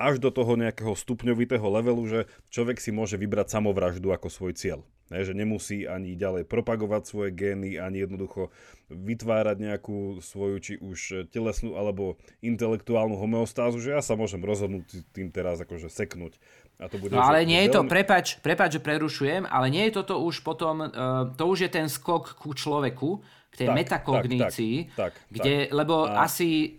až 0.00 0.16
do 0.16 0.32
toho 0.32 0.56
nejakého 0.56 0.96
stupňovitého 0.96 1.64
levelu, 1.64 2.04
že 2.08 2.20
človek 2.48 2.80
si 2.80 2.92
môže 2.92 3.20
vybrať 3.20 3.52
samovraždu 3.52 4.08
ako 4.12 4.28
svoj 4.32 4.52
cieľ. 4.56 4.80
Ne, 5.10 5.26
že 5.26 5.34
nemusí 5.34 5.90
ani 5.90 6.14
ďalej 6.14 6.46
propagovať 6.46 7.02
svoje 7.02 7.30
gény, 7.34 7.82
ani 7.82 8.06
jednoducho 8.06 8.54
vytvárať 8.90 9.58
nejakú 9.58 10.22
svoju 10.22 10.56
či 10.62 10.74
už 10.78 11.30
telesnú 11.34 11.74
alebo 11.74 12.14
intelektuálnu 12.46 13.18
homeostázu, 13.18 13.82
že 13.82 13.94
ja 13.98 14.02
sa 14.06 14.14
môžem 14.14 14.38
rozhodnúť 14.42 15.10
tým 15.10 15.34
teraz 15.34 15.58
akože 15.58 15.90
seknúť. 15.90 16.38
A 16.78 16.86
to 16.86 16.96
bude 16.96 17.10
no 17.10 17.20
ale 17.20 17.42
nie 17.42 17.58
je 17.66 17.74
to, 17.74 17.82
prepač, 17.84 18.38
prepač, 18.38 18.78
že 18.78 18.80
prerušujem, 18.80 19.50
ale 19.50 19.66
nie 19.68 19.90
je 19.90 19.98
toto 19.98 20.22
už 20.22 20.46
potom, 20.46 20.86
uh, 20.86 21.28
to 21.34 21.44
už 21.44 21.66
je 21.66 21.70
ten 21.70 21.86
skok 21.90 22.38
ku 22.38 22.54
človeku, 22.54 23.20
k 23.50 23.54
tej 23.66 23.68
tak, 23.68 23.76
metakognícii, 23.76 24.74
tak, 24.94 24.94
tak, 24.94 25.12
tak, 25.14 25.30
kde, 25.30 25.54
tak. 25.66 25.74
lebo 25.74 26.06
a... 26.06 26.22
asi, 26.22 26.78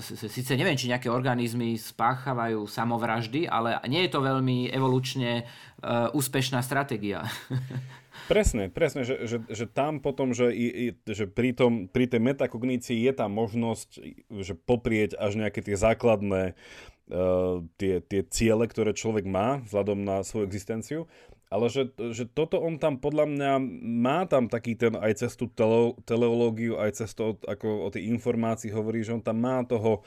e, 0.00 0.28
síce 0.32 0.56
neviem, 0.56 0.74
či 0.74 0.88
nejaké 0.88 1.12
organizmy 1.12 1.76
spáchavajú 1.76 2.64
samovraždy, 2.64 3.44
ale 3.44 3.76
nie 3.86 4.08
je 4.08 4.10
to 4.16 4.24
veľmi 4.24 4.72
evolučne 4.72 5.44
uh, 5.44 6.08
úspešná 6.16 6.64
stratégia. 6.64 7.28
Presne, 8.30 8.70
presne, 8.70 9.02
že, 9.02 9.26
že, 9.26 9.42
že 9.48 9.66
tam 9.66 9.98
potom, 9.98 10.30
že, 10.30 10.54
i, 10.54 10.94
že 11.02 11.26
pri, 11.26 11.50
tom, 11.50 11.90
pri 11.90 12.06
tej 12.06 12.22
metakognícii 12.22 13.02
je 13.02 13.12
tá 13.16 13.26
možnosť, 13.26 13.90
že 14.30 14.54
poprieť 14.54 15.18
až 15.18 15.34
nejaké 15.34 15.58
tie 15.66 15.74
základné 15.74 16.54
uh, 17.10 17.58
tie, 17.74 17.98
tie 17.98 18.22
ciele, 18.30 18.70
ktoré 18.70 18.94
človek 18.94 19.26
má 19.26 19.58
vzhľadom 19.66 19.98
na 20.06 20.22
svoju 20.22 20.46
existenciu 20.46 21.10
ale 21.50 21.66
že, 21.66 21.90
že 22.14 22.30
toto 22.30 22.62
on 22.62 22.78
tam 22.78 23.02
podľa 23.02 23.26
mňa 23.26 23.52
má 23.82 24.22
tam 24.30 24.46
taký 24.46 24.78
ten 24.78 24.94
aj 24.94 25.26
cez 25.26 25.34
tú 25.34 25.50
tele, 25.50 25.98
teleológiu, 26.06 26.78
aj 26.78 27.02
cez 27.02 27.10
to, 27.10 27.34
ako 27.42 27.84
o 27.84 27.88
tej 27.90 28.06
informácii 28.06 28.70
hovorí, 28.70 29.02
že 29.02 29.18
on 29.18 29.22
tam 29.22 29.42
má 29.42 29.66
toho, 29.66 30.06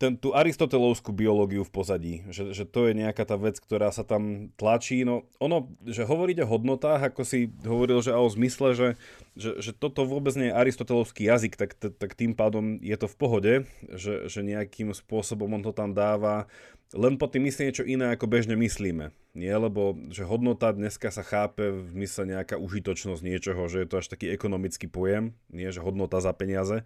ten, 0.00 0.16
tú 0.16 0.32
aristotelovskú 0.32 1.12
biológiu 1.12 1.60
v 1.60 1.68
pozadí, 1.76 2.14
že, 2.32 2.56
že 2.56 2.64
to 2.64 2.88
je 2.88 2.96
nejaká 2.96 3.28
tá 3.28 3.36
vec, 3.36 3.60
ktorá 3.60 3.92
sa 3.92 4.00
tam 4.00 4.48
tlačí. 4.56 5.04
No 5.04 5.28
ono, 5.36 5.68
že 5.84 6.08
hovoriť 6.08 6.40
o 6.40 6.48
hodnotách, 6.48 7.12
ako 7.12 7.20
si 7.20 7.52
hovoril, 7.68 8.00
že 8.00 8.16
a 8.16 8.24
o 8.24 8.32
zmysle, 8.32 8.72
že, 8.72 8.88
že, 9.36 9.60
že 9.60 9.76
toto 9.76 10.08
vôbec 10.08 10.32
nie 10.40 10.48
je 10.48 10.56
aristotelovský 10.56 11.28
jazyk, 11.28 11.60
tak, 11.60 11.76
tak 11.76 12.16
tým 12.16 12.32
pádom 12.32 12.80
je 12.80 12.96
to 12.96 13.12
v 13.12 13.16
pohode, 13.20 13.52
že, 13.92 14.24
že 14.24 14.40
nejakým 14.40 14.96
spôsobom 14.96 15.52
on 15.52 15.60
to 15.60 15.76
tam 15.76 15.92
dáva 15.92 16.48
len 16.90 17.14
pod 17.22 17.30
tým 17.30 17.46
myslí 17.46 17.62
niečo 17.70 17.84
iné, 17.86 18.10
ako 18.10 18.26
bežne 18.26 18.58
myslíme. 18.58 19.14
Nie, 19.38 19.54
lebo 19.54 19.94
že 20.10 20.26
hodnota 20.26 20.74
dneska 20.74 21.14
sa 21.14 21.22
chápe 21.22 21.70
v 21.70 21.90
mysle 22.02 22.26
nejaká 22.26 22.58
užitočnosť 22.58 23.22
niečoho, 23.22 23.62
že 23.70 23.86
je 23.86 23.88
to 23.88 24.02
až 24.02 24.06
taký 24.10 24.34
ekonomický 24.34 24.90
pojem, 24.90 25.38
nie, 25.54 25.70
že 25.70 25.78
hodnota 25.78 26.18
za 26.18 26.34
peniaze. 26.34 26.82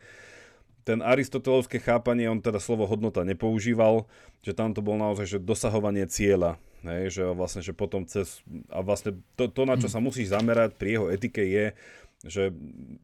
Ten 0.85 1.01
aristotelovské 1.01 1.81
chápanie, 1.81 2.29
on 2.29 2.45
teda 2.45 2.61
slovo 2.61 2.85
hodnota 2.85 3.25
nepoužíval, 3.25 4.05
že 4.45 4.53
tam 4.53 4.77
to 4.77 4.85
bol 4.85 5.01
naozaj, 5.01 5.25
že 5.25 5.39
dosahovanie 5.41 6.05
cieľa, 6.05 6.61
hej, 6.85 7.09
že 7.09 7.23
vlastne, 7.33 7.65
že 7.65 7.73
potom 7.73 8.05
cez, 8.05 8.45
a 8.69 8.85
vlastne 8.85 9.17
to, 9.41 9.49
to, 9.49 9.65
na 9.65 9.81
čo 9.81 9.89
sa 9.89 10.05
musíš 10.05 10.37
zamerať 10.37 10.77
pri 10.77 11.01
jeho 11.01 11.07
etike 11.09 11.41
je, 11.41 11.67
že 12.29 12.53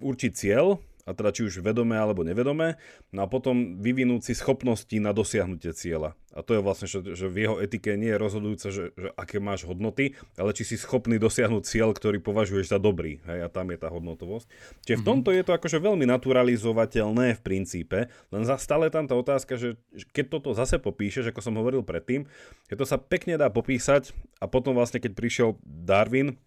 určiť 0.05 0.33
cieľ, 0.37 0.77
a 1.05 1.17
teda 1.17 1.33
či 1.33 1.47
už 1.49 1.65
vedome 1.65 1.97
alebo 1.97 2.27
nevedome, 2.27 2.77
no 3.15 3.21
a 3.25 3.27
potom 3.27 3.81
vyvinúť 3.81 4.31
si 4.31 4.33
schopnosti 4.37 4.93
na 5.01 5.17
dosiahnutie 5.17 5.73
cieľa. 5.73 6.17
A 6.31 6.47
to 6.47 6.55
je 6.55 6.63
vlastne, 6.63 6.87
že, 6.87 7.03
že 7.03 7.27
v 7.27 7.43
jeho 7.43 7.57
etike 7.59 7.99
nie 7.99 8.15
je 8.15 8.23
rozhodujúce, 8.23 8.67
že, 8.71 8.85
že 8.95 9.09
aké 9.19 9.43
máš 9.43 9.67
hodnoty, 9.67 10.15
ale 10.39 10.55
či 10.55 10.63
si 10.63 10.79
schopný 10.79 11.19
dosiahnuť 11.19 11.63
cieľ, 11.67 11.91
ktorý 11.91 12.23
považuješ 12.23 12.71
za 12.71 12.79
dobrý. 12.79 13.19
Hej, 13.27 13.47
a 13.47 13.49
tam 13.51 13.75
je 13.75 13.79
tá 13.83 13.91
hodnotovosť. 13.91 14.47
Čiže 14.87 14.99
v 15.01 15.03
mhm. 15.03 15.11
tomto 15.11 15.31
je 15.35 15.43
to 15.43 15.53
akože 15.59 15.79
veľmi 15.83 16.07
naturalizovateľné 16.07 17.35
v 17.35 17.41
princípe, 17.43 17.99
len 18.31 18.43
za 18.47 18.61
stále 18.63 18.87
tam 18.95 19.11
tá 19.11 19.19
otázka, 19.19 19.59
že 19.59 19.75
keď 20.15 20.39
toto 20.39 20.55
zase 20.55 20.79
popíšeš, 20.79 21.35
ako 21.35 21.41
som 21.43 21.59
hovoril 21.59 21.83
predtým, 21.83 22.31
že 22.71 22.79
to 22.79 22.87
sa 22.87 23.01
pekne 23.01 23.35
dá 23.35 23.51
popísať 23.51 24.14
a 24.39 24.47
potom 24.47 24.79
vlastne 24.79 25.03
keď 25.03 25.12
prišiel 25.18 25.59
Darwin, 25.66 26.39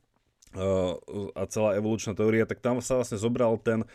uh, 0.55 0.95
a 1.34 1.43
celá 1.49 1.75
evolučná 1.77 2.13
teória, 2.13 2.47
tak 2.47 2.61
tam 2.61 2.80
sa 2.80 3.01
vlastne 3.01 3.17
zobral 3.19 3.57
ten 3.59 3.86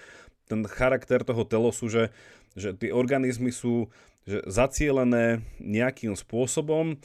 ten 0.49 0.65
charakter 0.65 1.21
toho 1.21 1.45
telosu, 1.45 1.93
že, 1.93 2.09
že 2.57 2.73
tie 2.73 2.91
organizmy 2.91 3.53
sú 3.53 3.93
že 4.29 4.45
zacielené 4.45 5.41
nejakým 5.57 6.13
spôsobom 6.13 7.01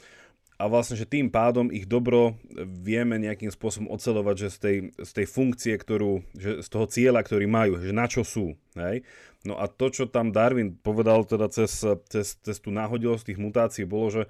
a 0.54 0.70
vlastne, 0.70 0.94
že 0.94 1.08
tým 1.08 1.32
pádom 1.32 1.72
ich 1.72 1.88
dobro 1.88 2.38
vieme 2.62 3.18
nejakým 3.18 3.50
spôsobom 3.50 3.90
ocelovať, 3.90 4.36
že 4.38 4.48
z 4.48 4.58
tej, 4.60 4.76
z 5.02 5.10
tej 5.10 5.26
funkcie, 5.26 5.74
ktorú, 5.74 6.22
že 6.36 6.62
z 6.62 6.68
toho 6.68 6.86
cieľa, 6.86 7.20
ktorý 7.26 7.48
majú, 7.48 7.80
že 7.80 7.90
na 7.90 8.06
čo 8.06 8.22
sú. 8.22 8.54
Hej? 8.78 9.02
No 9.42 9.58
a 9.58 9.66
to, 9.66 9.90
čo 9.90 10.04
tam 10.06 10.30
Darwin 10.30 10.78
povedal 10.78 11.26
teda 11.26 11.50
cez, 11.50 11.82
cez, 12.08 12.38
cez 12.38 12.56
tú 12.62 12.70
náhodilosť 12.70 13.34
tých 13.34 13.42
mutácií, 13.42 13.84
bolo, 13.84 14.08
že, 14.08 14.22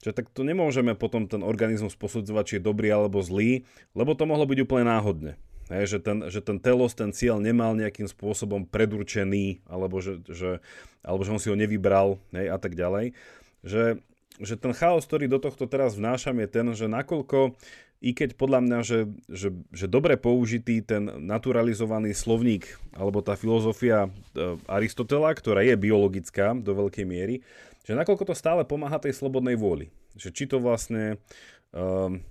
že 0.00 0.16
tak 0.16 0.32
to 0.32 0.42
nemôžeme 0.42 0.96
potom 0.96 1.28
ten 1.28 1.44
organizmus 1.44 1.94
posudzovať, 1.94 2.44
či 2.46 2.54
je 2.58 2.66
dobrý 2.66 2.88
alebo 2.90 3.20
zlý, 3.20 3.68
lebo 3.92 4.16
to 4.16 4.24
mohlo 4.24 4.48
byť 4.48 4.58
úplne 4.64 4.88
náhodne. 4.88 5.32
Hej, 5.66 5.84
že, 5.90 5.98
ten, 5.98 6.18
že 6.30 6.38
ten 6.38 6.62
telos, 6.62 6.94
ten 6.94 7.10
cieľ 7.10 7.42
nemal 7.42 7.74
nejakým 7.74 8.06
spôsobom 8.06 8.70
predurčený, 8.70 9.66
alebo 9.66 9.98
že, 9.98 10.22
že, 10.30 10.62
alebo 11.02 11.26
že 11.26 11.32
on 11.34 11.42
si 11.42 11.50
ho 11.50 11.58
nevybral 11.58 12.22
hej, 12.30 12.54
a 12.54 12.58
tak 12.58 12.78
ďalej. 12.78 13.18
Že, 13.66 13.98
že 14.38 14.54
ten 14.54 14.70
chaos, 14.70 15.02
ktorý 15.02 15.26
do 15.26 15.42
tohto 15.42 15.66
teraz 15.66 15.98
vnášam, 15.98 16.38
je 16.38 16.48
ten, 16.48 16.66
že 16.70 16.86
nakoľko 16.86 17.58
i 18.04 18.12
keď 18.12 18.36
podľa 18.36 18.60
mňa, 18.62 18.78
že, 18.84 19.08
že, 19.26 19.48
že 19.72 19.88
dobre 19.88 20.20
použitý 20.20 20.84
ten 20.84 21.08
naturalizovaný 21.26 22.12
slovník 22.12 22.76
alebo 22.92 23.24
tá 23.24 23.34
filozofia 23.34 24.06
e, 24.06 24.08
Aristotela, 24.68 25.32
ktorá 25.32 25.64
je 25.64 25.80
biologická 25.80 26.52
do 26.52 26.76
veľkej 26.76 27.08
miery, 27.08 27.40
že 27.88 27.96
nakoľko 27.96 28.30
to 28.30 28.34
stále 28.36 28.62
pomáha 28.68 29.00
tej 29.00 29.16
slobodnej 29.16 29.56
vôli. 29.56 29.90
Že 30.14 30.28
či 30.30 30.44
to 30.46 30.62
vlastne... 30.62 31.18
Um, 31.74 32.22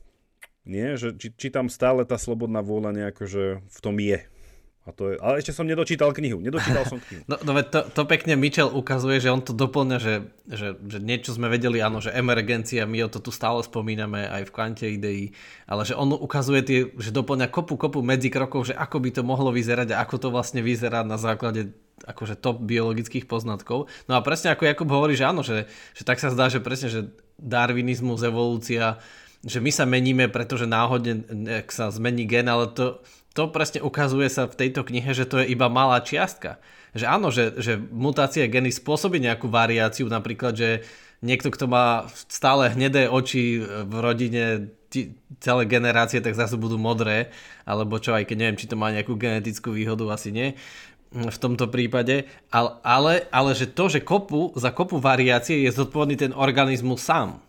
nie, 0.65 0.97
že 0.97 1.13
či, 1.15 1.29
či 1.33 1.47
tam 1.53 1.69
stále 1.69 2.03
tá 2.03 2.17
slobodná 2.17 2.65
vôľa 2.65 2.91
nejako, 2.91 3.23
že 3.29 3.43
v 3.61 3.79
tom 3.79 3.95
je. 4.01 4.19
A 4.85 4.93
to 4.93 5.09
je, 5.09 5.15
ale 5.17 5.41
ešte 5.41 5.49
som 5.49 5.65
nedočítal 5.65 6.13
knihu. 6.13 6.37
Nedočítal 6.37 6.85
som 6.85 7.01
knihu. 7.01 7.25
No, 7.29 7.41
no 7.41 7.57
to, 7.65 7.89
to 7.89 8.01
pekne 8.05 8.37
Mitchell 8.37 8.69
ukazuje, 8.69 9.17
že 9.17 9.33
on 9.33 9.41
to 9.41 9.49
doplňa, 9.49 9.97
že, 9.97 10.29
že, 10.45 10.77
že 10.77 11.01
niečo 11.01 11.33
sme 11.33 11.49
vedeli, 11.49 11.81
áno, 11.81 11.97
že 12.05 12.13
emergencia, 12.13 12.85
my 12.85 13.01
o 13.01 13.09
to 13.09 13.17
tu 13.17 13.33
stále 13.33 13.65
spomíname 13.65 14.29
aj 14.29 14.45
v 14.45 14.53
kvante 14.53 14.85
ideí, 14.85 15.33
ale 15.65 15.89
že 15.89 15.97
on 15.97 16.13
ukazuje 16.13 16.61
tie, 16.61 16.79
že 17.01 17.09
doplňa 17.09 17.49
kopu, 17.49 17.81
kopu 17.81 18.05
medzikrokov, 18.05 18.69
že 18.69 18.77
ako 18.77 19.01
by 19.01 19.09
to 19.09 19.21
mohlo 19.25 19.49
vyzerať 19.49 19.97
a 19.97 20.05
ako 20.05 20.21
to 20.21 20.27
vlastne 20.29 20.61
vyzerá 20.61 21.01
na 21.01 21.17
základe 21.17 21.73
akože 22.05 22.37
top 22.37 22.61
biologických 22.61 23.25
poznatkov. 23.25 23.89
No 24.05 24.13
a 24.13 24.21
presne 24.21 24.53
ako 24.53 24.69
Jakub 24.69 24.89
hovorí, 24.93 25.17
že 25.17 25.25
áno, 25.25 25.41
že, 25.41 25.65
že 25.97 26.05
tak 26.05 26.21
sa 26.21 26.29
zdá, 26.29 26.45
že 26.45 26.61
presne, 26.61 26.93
že 26.93 27.09
darwinizmus, 27.41 28.21
evolúcia, 28.21 29.01
že 29.45 29.61
my 29.61 29.71
sa 29.71 29.85
meníme, 29.85 30.25
pretože 30.33 30.65
náhodne 30.65 31.21
sa 31.69 31.93
zmení 31.93 32.25
gen, 32.25 32.49
ale 32.49 32.73
to, 32.73 33.05
to 33.37 33.45
presne 33.53 33.85
ukazuje 33.85 34.25
sa 34.27 34.49
v 34.49 34.57
tejto 34.57 34.81
knihe, 34.81 35.13
že 35.13 35.29
to 35.29 35.45
je 35.45 35.53
iba 35.53 35.69
malá 35.69 36.01
čiastka. 36.01 36.57
Že 36.97 37.05
áno, 37.05 37.29
že, 37.29 37.53
že 37.61 37.77
mutácia 37.77 38.49
geny 38.49 38.73
spôsobí 38.73 39.21
nejakú 39.21 39.45
variáciu, 39.45 40.09
napríklad, 40.09 40.57
že 40.57 40.69
niekto, 41.21 41.53
kto 41.53 41.69
má 41.69 42.09
stále 42.25 42.73
hnedé 42.73 43.05
oči 43.05 43.61
v 43.61 43.93
rodine, 44.01 44.73
celé 45.43 45.67
generácie, 45.67 46.23
tak 46.23 46.39
zase 46.39 46.55
budú 46.55 46.79
modré, 46.79 47.29
alebo 47.67 47.99
čo, 47.99 48.15
aj 48.15 48.25
keď 48.31 48.37
neviem, 48.39 48.59
či 48.59 48.69
to 48.71 48.79
má 48.79 48.89
nejakú 48.95 49.19
genetickú 49.19 49.75
výhodu, 49.75 50.07
asi 50.09 50.31
nie 50.31 50.49
v 51.15 51.37
tomto 51.39 51.71
prípade, 51.71 52.27
ale, 52.51 52.75
ale, 52.83 53.13
ale 53.31 53.55
že 53.55 53.71
to, 53.71 53.87
že 53.87 54.03
kopu, 54.03 54.51
za 54.59 54.75
kopu 54.75 54.99
variácie 54.99 55.63
je 55.63 55.71
zodpovedný 55.71 56.15
ten 56.19 56.33
organizmus 56.35 56.99
sám. 56.99 57.44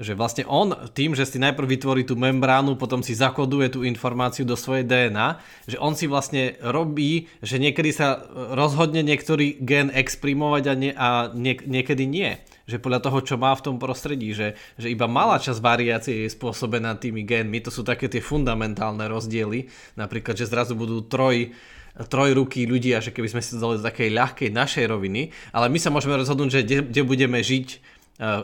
Že 0.00 0.16
vlastne 0.16 0.44
on 0.48 0.72
tým, 0.96 1.12
že 1.12 1.28
si 1.28 1.36
najprv 1.36 1.76
vytvorí 1.76 2.02
tú 2.08 2.16
membránu, 2.16 2.80
potom 2.80 3.04
si 3.04 3.12
zakoduje 3.12 3.68
tú 3.68 3.84
informáciu 3.84 4.48
do 4.48 4.56
svojej 4.56 4.88
DNA, 4.88 5.36
že 5.68 5.76
on 5.76 5.92
si 5.92 6.08
vlastne 6.08 6.56
robí, 6.64 7.28
že 7.44 7.60
niekedy 7.60 7.92
sa 7.92 8.24
rozhodne 8.56 9.04
niektorý 9.04 9.60
gen 9.60 9.92
exprimovať 9.92 10.62
a, 10.64 10.74
nie, 10.74 10.92
a 10.96 11.08
nie, 11.36 11.60
niekedy 11.60 12.08
nie. 12.08 12.40
Že 12.64 12.80
podľa 12.80 13.00
toho, 13.04 13.18
čo 13.20 13.36
má 13.36 13.52
v 13.52 13.64
tom 13.68 13.76
prostredí, 13.76 14.32
že, 14.32 14.56
že 14.80 14.88
iba 14.88 15.04
malá 15.04 15.36
časť 15.36 15.60
variácie 15.60 16.24
je 16.24 16.32
spôsobená 16.32 16.96
tými 16.96 17.20
génmi, 17.20 17.60
to 17.60 17.68
sú 17.68 17.84
také 17.84 18.08
tie 18.08 18.24
fundamentálne 18.24 19.04
rozdiely, 19.04 19.68
napríklad, 20.00 20.32
že 20.32 20.48
zrazu 20.48 20.72
budú 20.72 21.04
troj 21.04 21.52
trojrukí 21.98 22.64
ľudia, 22.70 23.02
že 23.02 23.10
keby 23.10 23.28
sme 23.28 23.42
si 23.42 23.52
to 23.52 23.58
dali 23.58 23.76
do 23.76 23.84
takej 23.84 24.14
ľahkej 24.14 24.50
našej 24.54 24.84
roviny, 24.86 25.34
ale 25.50 25.66
my 25.68 25.78
sa 25.82 25.90
môžeme 25.90 26.14
rozhodnúť, 26.16 26.50
že 26.54 26.60
kde, 26.62 26.78
kde 26.86 27.02
budeme 27.02 27.38
žiť, 27.42 27.68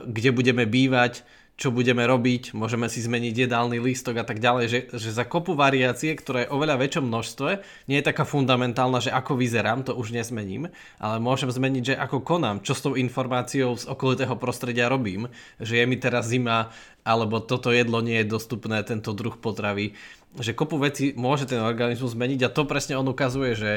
kde 0.09 0.31
budeme 0.33 0.65
bývať, 0.67 1.23
čo 1.57 1.73
budeme 1.73 2.05
robiť, 2.05 2.53
môžeme 2.53 2.85
si 2.93 3.01
zmeniť 3.01 3.49
jedálny 3.49 3.81
lístok 3.81 4.21
a 4.21 4.25
tak 4.29 4.45
ďalej, 4.45 4.67
že, 4.69 4.81
že 4.93 5.09
za 5.09 5.25
kopu 5.25 5.57
variácie, 5.57 6.13
ktoré 6.13 6.45
je 6.45 6.53
oveľa 6.53 6.77
väčšom 6.77 7.09
množstve, 7.09 7.51
nie 7.89 7.97
je 7.97 8.05
taká 8.05 8.29
fundamentálna, 8.29 9.01
že 9.01 9.09
ako 9.09 9.41
vyzerám, 9.41 9.89
to 9.89 9.97
už 9.97 10.13
nezmením, 10.13 10.69
ale 11.01 11.17
môžem 11.17 11.49
zmeniť, 11.49 11.83
že 11.83 11.95
ako 11.97 12.21
konám, 12.21 12.61
čo 12.61 12.77
s 12.77 12.85
tou 12.85 12.93
informáciou 12.93 13.73
z 13.73 13.89
okolitého 13.89 14.37
prostredia 14.37 14.93
robím, 14.93 15.33
že 15.57 15.81
je 15.81 15.85
mi 15.89 15.97
teraz 15.97 16.29
zima, 16.29 16.69
alebo 17.09 17.41
toto 17.41 17.73
jedlo 17.73 18.05
nie 18.05 18.21
je 18.21 18.37
dostupné, 18.37 18.85
tento 18.85 19.17
druh 19.17 19.33
potravy, 19.33 19.97
že 20.37 20.53
kopu 20.53 20.77
veci 20.77 21.17
môže 21.17 21.49
ten 21.49 21.65
organizmus 21.65 22.13
zmeniť 22.13 22.41
a 22.45 22.53
to 22.53 22.69
presne 22.69 23.01
on 23.01 23.09
ukazuje, 23.09 23.57
že 23.57 23.71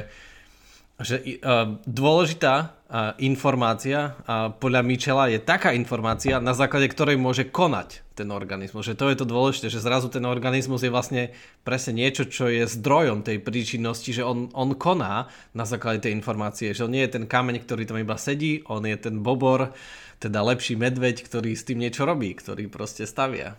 že 0.99 1.39
uh, 1.39 1.79
dôležitá 1.87 2.55
uh, 2.59 3.15
informácia 3.23 4.19
uh, 4.27 4.51
podľa 4.51 4.83
Michela 4.83 5.31
je 5.31 5.39
taká 5.39 5.71
informácia, 5.71 6.43
na 6.43 6.51
základe 6.51 6.91
ktorej 6.91 7.15
môže 7.15 7.47
konať 7.47 8.03
ten 8.19 8.27
organizmus. 8.35 8.83
Že 8.83 8.99
to 8.99 9.05
je 9.07 9.17
to 9.23 9.25
dôležité, 9.25 9.67
že 9.71 9.79
zrazu 9.79 10.11
ten 10.11 10.27
organizmus 10.27 10.83
je 10.83 10.91
vlastne 10.91 11.31
presne 11.63 11.95
niečo, 11.95 12.27
čo 12.27 12.51
je 12.51 12.67
zdrojom 12.67 13.23
tej 13.23 13.39
príčinnosti, 13.39 14.11
že 14.11 14.27
on, 14.27 14.51
on 14.51 14.75
koná 14.75 15.31
na 15.55 15.63
základe 15.63 16.03
tej 16.03 16.19
informácie, 16.19 16.75
že 16.75 16.83
on 16.83 16.91
nie 16.91 17.07
je 17.07 17.15
ten 17.15 17.25
kameň, 17.31 17.63
ktorý 17.63 17.87
tam 17.87 18.03
iba 18.03 18.19
sedí, 18.19 18.67
on 18.67 18.83
je 18.83 18.99
ten 18.99 19.23
bobor, 19.23 19.71
teda 20.19 20.43
lepší 20.43 20.75
medveď, 20.75 21.23
ktorý 21.23 21.55
s 21.55 21.63
tým 21.63 21.79
niečo 21.79 22.03
robí, 22.03 22.35
ktorý 22.35 22.67
proste 22.67 23.07
stavia. 23.07 23.55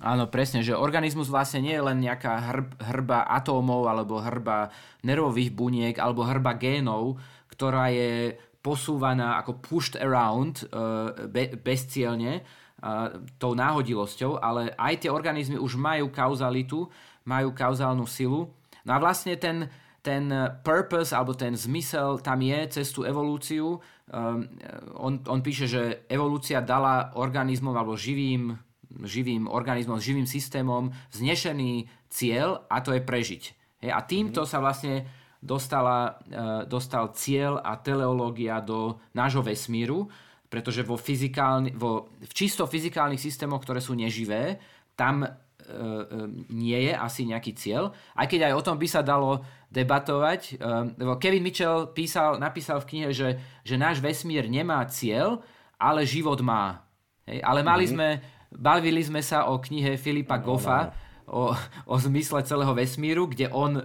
Áno, 0.00 0.32
presne, 0.32 0.64
že 0.64 0.72
organizmus 0.72 1.28
vlastne 1.28 1.60
nie 1.60 1.76
je 1.76 1.84
len 1.84 2.00
nejaká 2.00 2.32
hrb, 2.48 2.68
hrba 2.80 3.28
atómov 3.36 3.84
alebo 3.84 4.16
hrba 4.16 4.72
nervových 5.04 5.52
buniek 5.52 5.96
alebo 6.00 6.24
hrba 6.24 6.56
génov, 6.56 7.20
ktorá 7.52 7.92
je 7.92 8.32
posúvaná 8.64 9.36
ako 9.44 9.60
pushed 9.60 10.00
around 10.00 10.64
uh, 10.72 11.12
be, 11.28 11.52
bezcielne 11.52 12.40
uh, 12.40 13.12
tou 13.36 13.52
náhodilosťou, 13.52 14.40
ale 14.40 14.72
aj 14.80 15.04
tie 15.04 15.10
organizmy 15.12 15.60
už 15.60 15.76
majú 15.76 16.08
kauzalitu, 16.08 16.88
majú 17.28 17.52
kauzálnu 17.52 18.08
silu. 18.08 18.48
No 18.88 18.96
a 18.96 18.98
vlastne 19.04 19.36
ten, 19.36 19.68
ten 20.00 20.32
purpose 20.64 21.12
alebo 21.12 21.36
ten 21.36 21.52
zmysel 21.52 22.24
tam 22.24 22.40
je 22.40 22.80
cez 22.80 22.88
tú 22.88 23.04
evolúciu. 23.04 23.76
Um, 24.08 24.48
on, 24.96 25.20
on 25.28 25.44
píše, 25.44 25.68
že 25.68 26.08
evolúcia 26.08 26.64
dala 26.64 27.12
organizmom 27.20 27.76
alebo 27.76 28.00
živým 28.00 28.69
živým 29.06 29.46
organizmom, 29.46 30.02
živým 30.02 30.26
systémom 30.26 30.90
vznešený 31.14 31.86
cieľ 32.10 32.66
a 32.66 32.82
to 32.82 32.90
je 32.94 33.02
prežiť. 33.02 33.42
Hej, 33.86 33.90
a 33.94 34.00
týmto 34.04 34.42
sa 34.44 34.58
vlastne 34.58 35.06
dostala, 35.40 36.20
uh, 36.28 36.62
dostal 36.68 37.14
cieľ 37.16 37.62
a 37.64 37.78
teleológia 37.80 38.60
do 38.60 39.00
nášho 39.16 39.40
vesmíru, 39.40 40.10
pretože 40.50 40.82
vo, 40.82 40.98
fyzikálny, 40.98 41.72
vo 41.78 42.10
v 42.20 42.32
čisto 42.34 42.66
fyzikálnych 42.66 43.22
systémoch, 43.22 43.62
ktoré 43.64 43.80
sú 43.80 43.96
neživé, 43.96 44.60
tam 44.98 45.24
uh, 45.24 45.32
nie 46.50 46.90
je 46.90 46.92
asi 46.92 47.24
nejaký 47.24 47.56
cieľ. 47.56 47.94
Aj 48.12 48.28
keď 48.28 48.50
aj 48.50 48.54
o 48.58 48.64
tom 48.66 48.76
by 48.76 48.88
sa 48.90 49.00
dalo 49.00 49.40
debatovať. 49.70 50.60
Uh, 50.60 51.16
Kevin 51.16 51.46
Mitchell 51.46 51.88
písal, 51.94 52.36
napísal 52.36 52.82
v 52.82 52.88
knihe, 52.90 53.08
že, 53.14 53.38
že 53.64 53.80
náš 53.80 54.02
vesmír 54.02 54.50
nemá 54.50 54.82
cieľ, 54.90 55.40
ale 55.80 56.04
život 56.04 56.42
má. 56.44 56.84
Hej, 57.24 57.40
ale 57.40 57.64
mali 57.64 57.88
mm-hmm. 57.88 57.96
sme 57.96 58.08
Bavili 58.50 59.00
sme 59.00 59.22
sa 59.22 59.46
o 59.46 59.62
knihe 59.62 59.94
Filipa 59.94 60.38
no, 60.38 60.44
Goffa, 60.44 60.90
o, 61.30 61.54
o 61.86 61.94
zmysle 61.96 62.42
celého 62.42 62.74
vesmíru, 62.74 63.30
kde 63.30 63.46
on 63.54 63.78
uh, 63.78 63.84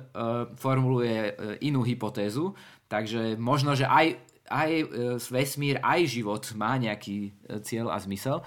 formuluje 0.57 1.31
uh, 1.31 1.55
inú 1.61 1.85
hypotézu. 1.85 2.57
Takže 2.89 3.37
možno, 3.37 3.77
že 3.77 3.85
aj, 3.85 4.17
aj 4.49 4.71
uh, 4.81 4.87
vesmír, 5.29 5.77
aj 5.85 6.01
život 6.09 6.43
má 6.57 6.73
nejaký 6.81 7.29
uh, 7.45 7.61
cieľ 7.61 7.93
a 7.93 8.01
zmysel. 8.01 8.41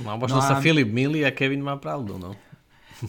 No, 0.00 0.16
možno 0.20 0.40
no 0.40 0.44
sa 0.44 0.60
a... 0.60 0.62
Filip 0.64 0.88
milí 0.88 1.24
a 1.24 1.32
Kevin 1.32 1.64
má 1.64 1.80
pravdu, 1.80 2.20
no. 2.20 2.36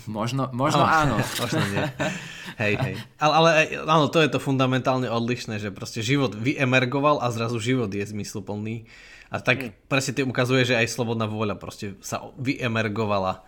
Možno, 0.09 0.49
možno 0.49 0.81
oh, 0.81 0.89
áno. 0.89 1.15
možno 1.41 1.61
nie. 1.69 1.85
Hej, 2.61 2.73
hej. 2.85 2.95
Ale, 3.17 3.33
ale 3.33 3.49
áno, 3.81 4.13
to 4.13 4.21
je 4.21 4.29
to 4.29 4.37
fundamentálne 4.37 5.09
odlišné, 5.09 5.57
že 5.57 5.73
proste 5.73 6.05
život 6.05 6.37
vyemergoval 6.37 7.17
a 7.17 7.33
zrazu 7.33 7.57
život 7.57 7.89
je 7.89 8.05
zmysluplný. 8.05 8.85
A 9.33 9.41
tak 9.41 9.57
mm. 9.65 9.89
presne 9.89 10.13
tým 10.13 10.29
ukazuje, 10.29 10.61
že 10.61 10.77
aj 10.77 10.93
slobodná 10.93 11.25
vôľa 11.25 11.57
proste 11.57 11.97
sa 12.05 12.21
vyemergovala 12.37 13.41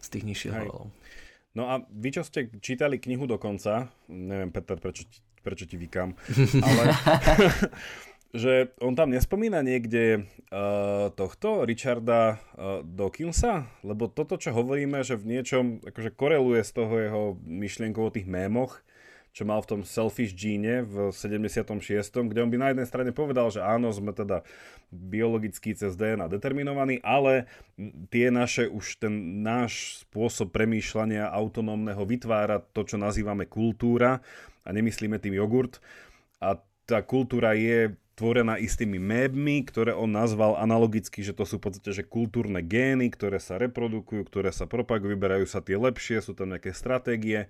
z 0.00 0.06
tých 0.08 0.24
nižších 0.24 0.52
levelov. 0.56 0.88
No 1.52 1.68
a 1.68 1.84
vy, 1.92 2.08
čo 2.16 2.24
ste 2.24 2.48
čítali 2.64 2.96
knihu 2.96 3.28
do 3.28 3.36
konca, 3.36 3.92
neviem, 4.08 4.48
Peter, 4.48 4.80
prečo, 4.80 5.04
prečo 5.44 5.68
ti 5.68 5.76
vykám, 5.76 6.16
ale 6.66 6.82
že 8.42 8.72
on 8.80 8.96
tam 8.96 9.12
nespomína 9.12 9.60
niekde 9.60 10.24
uh, 10.48 11.12
tohto 11.12 11.68
Richarda 11.68 12.36
uh, 12.36 12.80
Dawkinsa, 12.84 13.68
lebo 13.84 14.08
toto, 14.08 14.40
čo 14.40 14.56
hovoríme, 14.56 15.00
že 15.04 15.20
v 15.20 15.36
niečom 15.36 15.64
akože 15.84 16.12
koreluje 16.16 16.60
z 16.64 16.72
toho 16.72 16.94
jeho 16.96 17.22
myšlienkou 17.44 18.08
o 18.08 18.14
tých 18.14 18.28
mémoch, 18.28 18.80
čo 19.32 19.46
mal 19.46 19.62
v 19.62 19.70
tom 19.70 19.80
Selfish 19.86 20.34
Gene 20.34 20.82
v 20.82 21.14
76., 21.14 22.28
kde 22.28 22.40
on 22.42 22.50
by 22.50 22.58
na 22.58 22.68
jednej 22.74 22.88
strane 22.88 23.12
povedal, 23.14 23.52
že 23.54 23.62
áno, 23.62 23.92
sme 23.94 24.10
teda 24.10 24.42
biologicky 24.88 25.76
cez 25.76 25.94
DNA 25.94 26.26
determinovaní, 26.32 26.98
ale 27.04 27.46
tie 28.08 28.32
naše, 28.32 28.66
už 28.66 29.04
ten 29.04 29.44
náš 29.44 30.02
spôsob 30.08 30.50
premýšľania 30.50 31.28
autonómneho 31.28 32.02
vytvára 32.08 32.64
to, 32.72 32.82
čo 32.88 32.96
nazývame 32.96 33.44
kultúra 33.44 34.24
a 34.64 34.68
nemyslíme 34.72 35.20
tým 35.20 35.36
jogurt. 35.36 35.78
A 36.40 36.56
tá 36.88 37.04
kultúra 37.04 37.52
je 37.52 37.92
tvorená 38.18 38.58
istými 38.58 38.98
mébmi, 38.98 39.62
ktoré 39.62 39.94
on 39.94 40.10
nazval 40.10 40.58
analogicky, 40.58 41.22
že 41.22 41.30
to 41.30 41.46
sú 41.46 41.62
v 41.62 41.70
podstate 41.70 41.94
že 41.94 42.02
kultúrne 42.02 42.58
gény, 42.66 43.14
ktoré 43.14 43.38
sa 43.38 43.62
reprodukujú, 43.62 44.26
ktoré 44.26 44.50
sa 44.50 44.66
propagujú, 44.66 45.14
vyberajú 45.14 45.46
sa 45.46 45.62
tie 45.62 45.78
lepšie, 45.78 46.18
sú 46.18 46.34
tam 46.34 46.50
nejaké 46.50 46.74
stratégie. 46.74 47.46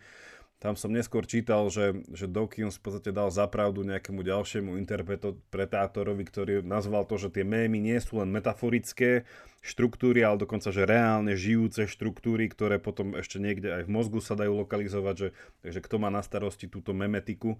Tam 0.58 0.74
som 0.74 0.90
neskôr 0.90 1.22
čítal, 1.22 1.70
že, 1.70 2.02
že 2.10 2.26
Dawkins 2.26 2.82
v 2.82 2.90
podstate 2.90 3.14
dal 3.14 3.30
zapravdu 3.30 3.86
nejakému 3.86 4.26
ďalšiemu 4.26 4.74
interpretátorovi, 4.74 6.22
ktorý 6.26 6.52
nazval 6.66 7.06
to, 7.06 7.14
že 7.14 7.30
tie 7.30 7.46
mémy 7.46 7.78
nie 7.78 7.94
sú 8.02 8.18
len 8.18 8.26
metaforické 8.34 9.22
štruktúry, 9.62 10.26
ale 10.26 10.42
dokonca, 10.42 10.74
že 10.74 10.82
reálne 10.82 11.38
žijúce 11.38 11.86
štruktúry, 11.86 12.50
ktoré 12.50 12.82
potom 12.82 13.14
ešte 13.14 13.38
niekde 13.38 13.70
aj 13.70 13.82
v 13.86 13.94
mozgu 13.94 14.18
sa 14.18 14.34
dajú 14.34 14.66
lokalizovať, 14.66 15.14
že, 15.14 15.28
takže 15.62 15.80
kto 15.86 15.96
má 16.02 16.10
na 16.10 16.26
starosti 16.26 16.66
túto 16.66 16.90
memetiku 16.90 17.54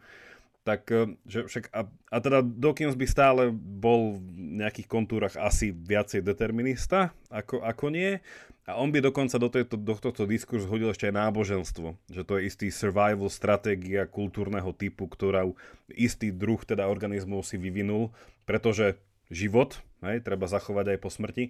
tak 0.68 0.84
eh, 0.92 1.16
že 1.24 1.48
však 1.48 1.72
a, 1.72 1.88
a 1.88 2.16
teda 2.20 2.44
Dawkins 2.44 2.92
by 2.92 3.06
stále 3.08 3.42
bol 3.56 4.20
v 4.20 4.60
nejakých 4.60 4.84
kontúrach 4.84 5.34
asi 5.40 5.72
viacej 5.72 6.20
determinista 6.20 7.16
ako, 7.32 7.64
ako 7.64 7.88
nie. 7.88 8.20
A 8.68 8.76
on 8.76 8.92
by 8.92 9.00
dokonca 9.00 9.40
do, 9.40 9.48
tejto, 9.48 9.80
do 9.80 9.96
tohto 9.96 10.28
diskurzu 10.28 10.68
hodil 10.68 10.92
ešte 10.92 11.08
aj 11.08 11.16
náboženstvo, 11.16 11.96
že 12.12 12.20
to 12.20 12.36
je 12.36 12.52
istý 12.52 12.68
survival 12.68 13.32
stratégia 13.32 14.04
kultúrneho 14.04 14.76
typu, 14.76 15.08
ktorá 15.08 15.48
istý 15.88 16.28
druh 16.28 16.60
teda 16.60 16.84
organizmov 16.84 17.48
si 17.48 17.56
vyvinul, 17.56 18.12
pretože 18.44 19.00
život, 19.32 19.80
hej, 20.04 20.20
treba 20.20 20.44
zachovať 20.44 20.84
aj 20.84 20.98
po 21.00 21.08
smrti 21.08 21.48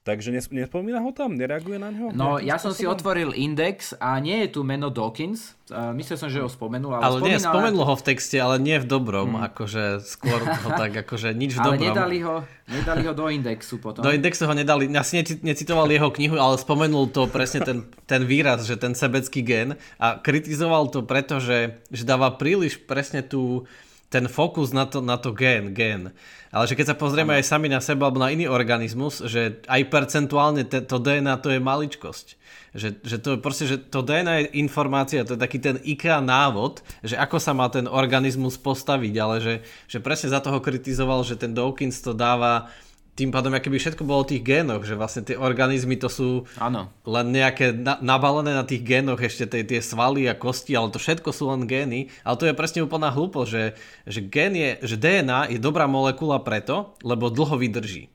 Takže 0.00 0.32
nespomína 0.32 1.04
ho 1.04 1.12
tam? 1.12 1.36
Nereaguje 1.36 1.76
na 1.76 1.92
neho? 1.92 2.08
No, 2.16 2.40
ja 2.40 2.56
som 2.56 2.72
si 2.72 2.88
otvoril 2.88 3.36
index 3.36 3.92
a 4.00 4.16
nie 4.16 4.48
je 4.48 4.56
tu 4.56 4.64
meno 4.64 4.88
Dawkins. 4.88 5.60
Uh, 5.68 5.92
myslel 5.92 6.16
som, 6.16 6.32
že 6.32 6.40
ho 6.40 6.48
spomenul. 6.48 6.96
Ale, 6.96 7.04
ale 7.04 7.18
nie, 7.20 7.36
spomenul 7.36 7.84
ho 7.84 7.92
v 8.00 8.04
texte, 8.08 8.40
ale 8.40 8.56
nie 8.56 8.80
v 8.80 8.88
dobrom. 8.88 9.36
Hmm. 9.36 9.44
Akože 9.52 10.00
skôr 10.00 10.40
ho 10.40 10.70
tak, 10.80 11.04
akože 11.04 11.36
nič 11.36 11.52
v 11.52 11.60
ale 11.60 11.76
dobrom. 11.76 11.84
Ale 11.84 11.92
nedali 11.92 12.18
ho, 12.24 12.36
nedali 12.72 13.02
ho 13.04 13.12
do 13.12 13.28
indexu 13.28 13.76
potom. 13.76 14.00
Do 14.00 14.08
indexu 14.08 14.48
ho 14.48 14.56
nedali. 14.56 14.88
Ja 14.88 15.04
si 15.04 15.20
necitoval 15.20 15.84
jeho 15.92 16.08
knihu, 16.08 16.40
ale 16.40 16.56
spomenul 16.56 17.12
to 17.12 17.28
presne 17.28 17.60
ten, 17.60 17.84
ten 18.08 18.24
výraz, 18.24 18.64
že 18.64 18.80
ten 18.80 18.96
sebecký 18.96 19.44
gen. 19.44 19.76
A 20.00 20.16
kritizoval 20.16 20.88
to 20.88 21.04
preto, 21.04 21.44
že, 21.44 21.76
že 21.92 22.08
dáva 22.08 22.32
príliš 22.40 22.80
presne 22.80 23.20
tú 23.20 23.68
ten 24.10 24.26
fokus 24.26 24.74
na 24.74 24.90
to, 24.90 24.98
na 24.98 25.14
to 25.16 25.30
gen, 25.30 25.70
gen. 25.70 26.10
Ale 26.50 26.66
že 26.66 26.74
keď 26.74 26.86
sa 26.92 26.96
pozrieme 26.98 27.38
aj 27.38 27.46
sami 27.46 27.70
na 27.70 27.78
seba 27.78 28.10
alebo 28.10 28.18
na 28.18 28.34
iný 28.34 28.50
organizmus, 28.50 29.22
že 29.22 29.62
aj 29.70 29.86
percentuálne 29.86 30.66
te, 30.66 30.82
to 30.82 30.98
DNA 30.98 31.38
to 31.38 31.54
je 31.54 31.62
maličkosť. 31.62 32.26
Že, 32.74 32.88
že 33.06 33.16
to 33.22 33.28
je 33.34 33.38
proste, 33.38 33.64
že 33.70 33.78
to 33.78 34.02
DNA 34.02 34.34
je 34.34 34.46
informácia, 34.58 35.22
to 35.22 35.38
je 35.38 35.42
taký 35.42 35.62
ten 35.62 35.78
IKEA 35.78 36.18
návod, 36.18 36.82
že 37.06 37.14
ako 37.14 37.38
sa 37.38 37.54
má 37.54 37.70
ten 37.70 37.86
organizmus 37.86 38.58
postaviť, 38.58 39.14
ale 39.14 39.36
že, 39.38 39.54
že 39.86 40.02
presne 40.02 40.34
za 40.34 40.42
toho 40.42 40.58
kritizoval, 40.58 41.22
že 41.22 41.38
ten 41.38 41.54
Dawkins 41.54 42.02
to 42.02 42.10
dáva 42.10 42.66
tým 43.20 43.28
pádom, 43.28 43.52
aké 43.52 43.68
by 43.68 43.76
všetko 43.76 44.02
bolo 44.08 44.24
o 44.24 44.30
tých 44.32 44.40
génoch, 44.40 44.88
že 44.88 44.96
vlastne 44.96 45.20
tie 45.28 45.36
organizmy 45.36 46.00
to 46.00 46.08
sú 46.08 46.48
ano. 46.56 46.88
len 47.04 47.26
nejaké 47.28 47.76
na, 47.76 48.00
nabalené 48.00 48.56
na 48.56 48.64
tých 48.64 48.80
génoch 48.80 49.20
ešte 49.20 49.44
tie, 49.44 49.62
tie 49.68 49.84
svaly 49.84 50.24
a 50.24 50.32
kosti, 50.32 50.72
ale 50.72 50.88
to 50.88 50.96
všetko 50.96 51.28
sú 51.28 51.52
len 51.52 51.68
gény. 51.68 52.08
Ale 52.24 52.40
to 52.40 52.48
je 52.48 52.56
presne 52.56 52.80
úplná 52.80 53.12
hlúpo, 53.12 53.44
že, 53.44 53.76
že, 54.08 54.24
gen 54.24 54.56
je, 54.56 54.80
že 54.80 54.96
DNA 54.96 55.52
je 55.52 55.58
dobrá 55.60 55.84
molekula 55.84 56.40
preto, 56.40 56.96
lebo 57.04 57.28
dlho 57.28 57.60
vydrží. 57.60 58.08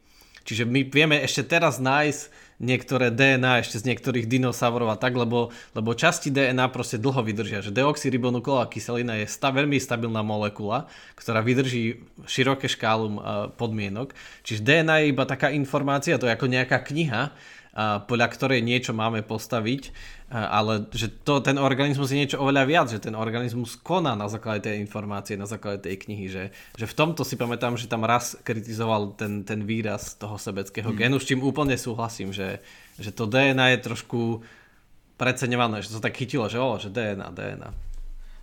Čiže 0.46 0.66
my 0.66 0.90
vieme 0.90 1.22
ešte 1.22 1.46
teraz 1.46 1.82
nájsť 1.82 2.45
niektoré 2.60 3.12
DNA 3.12 3.64
ešte 3.64 3.84
z 3.84 3.92
niektorých 3.92 4.32
dinosaurov 4.32 4.92
a 4.94 4.98
tak, 5.00 5.16
lebo, 5.20 5.52
lebo 5.76 5.90
časti 5.92 6.32
DNA 6.32 6.72
proste 6.72 6.96
dlho 6.96 7.20
vydržia. 7.20 7.60
Že 7.60 7.76
deoxyribonukleová 7.76 8.72
kyselina 8.72 9.20
je 9.20 9.28
sta, 9.28 9.52
veľmi 9.52 9.76
stabilná 9.76 10.24
molekula, 10.24 10.88
ktorá 11.20 11.44
vydrží 11.44 12.00
široké 12.24 12.72
škálu 12.72 13.20
podmienok. 13.60 14.16
Čiže 14.48 14.64
DNA 14.64 14.96
je 15.04 15.12
iba 15.12 15.24
taká 15.28 15.52
informácia, 15.52 16.16
to 16.16 16.28
je 16.28 16.36
ako 16.36 16.48
nejaká 16.48 16.80
kniha, 16.80 17.36
podľa 17.76 18.28
ktorej 18.32 18.64
niečo 18.64 18.96
máme 18.96 19.20
postaviť, 19.20 19.92
ale 20.32 20.88
že 20.96 21.12
to, 21.12 21.44
ten 21.44 21.60
organizmus 21.60 22.08
je 22.08 22.24
niečo 22.24 22.40
oveľa 22.40 22.64
viac, 22.64 22.88
že 22.88 23.04
ten 23.04 23.14
organizmus 23.14 23.76
koná 23.76 24.16
na 24.16 24.32
základe 24.32 24.72
tej 24.72 24.80
informácie, 24.80 25.36
na 25.36 25.46
základe 25.46 25.84
tej 25.84 26.00
knihy, 26.08 26.26
že, 26.32 26.44
že 26.80 26.86
v 26.88 26.98
tomto 26.98 27.28
si 27.28 27.36
pamätám, 27.36 27.76
že 27.76 27.92
tam 27.92 28.08
raz 28.08 28.40
kritizoval 28.48 29.20
ten, 29.20 29.44
ten 29.44 29.68
výraz 29.68 30.16
toho 30.16 30.40
sebeckého 30.40 30.96
hmm. 30.96 30.98
genu, 30.98 31.16
s 31.20 31.28
čím 31.28 31.44
úplne 31.44 31.76
súhlasím, 31.76 32.32
že, 32.32 32.64
že 32.96 33.12
to 33.12 33.28
DNA 33.28 33.76
je 33.76 33.80
trošku 33.92 34.40
preceňované, 35.20 35.84
že 35.84 35.92
to 35.92 36.04
tak 36.04 36.16
chytilo, 36.16 36.48
že 36.48 36.60
o, 36.60 36.80
že 36.80 36.92
DNA, 36.92 37.28
DNA. 37.36 37.85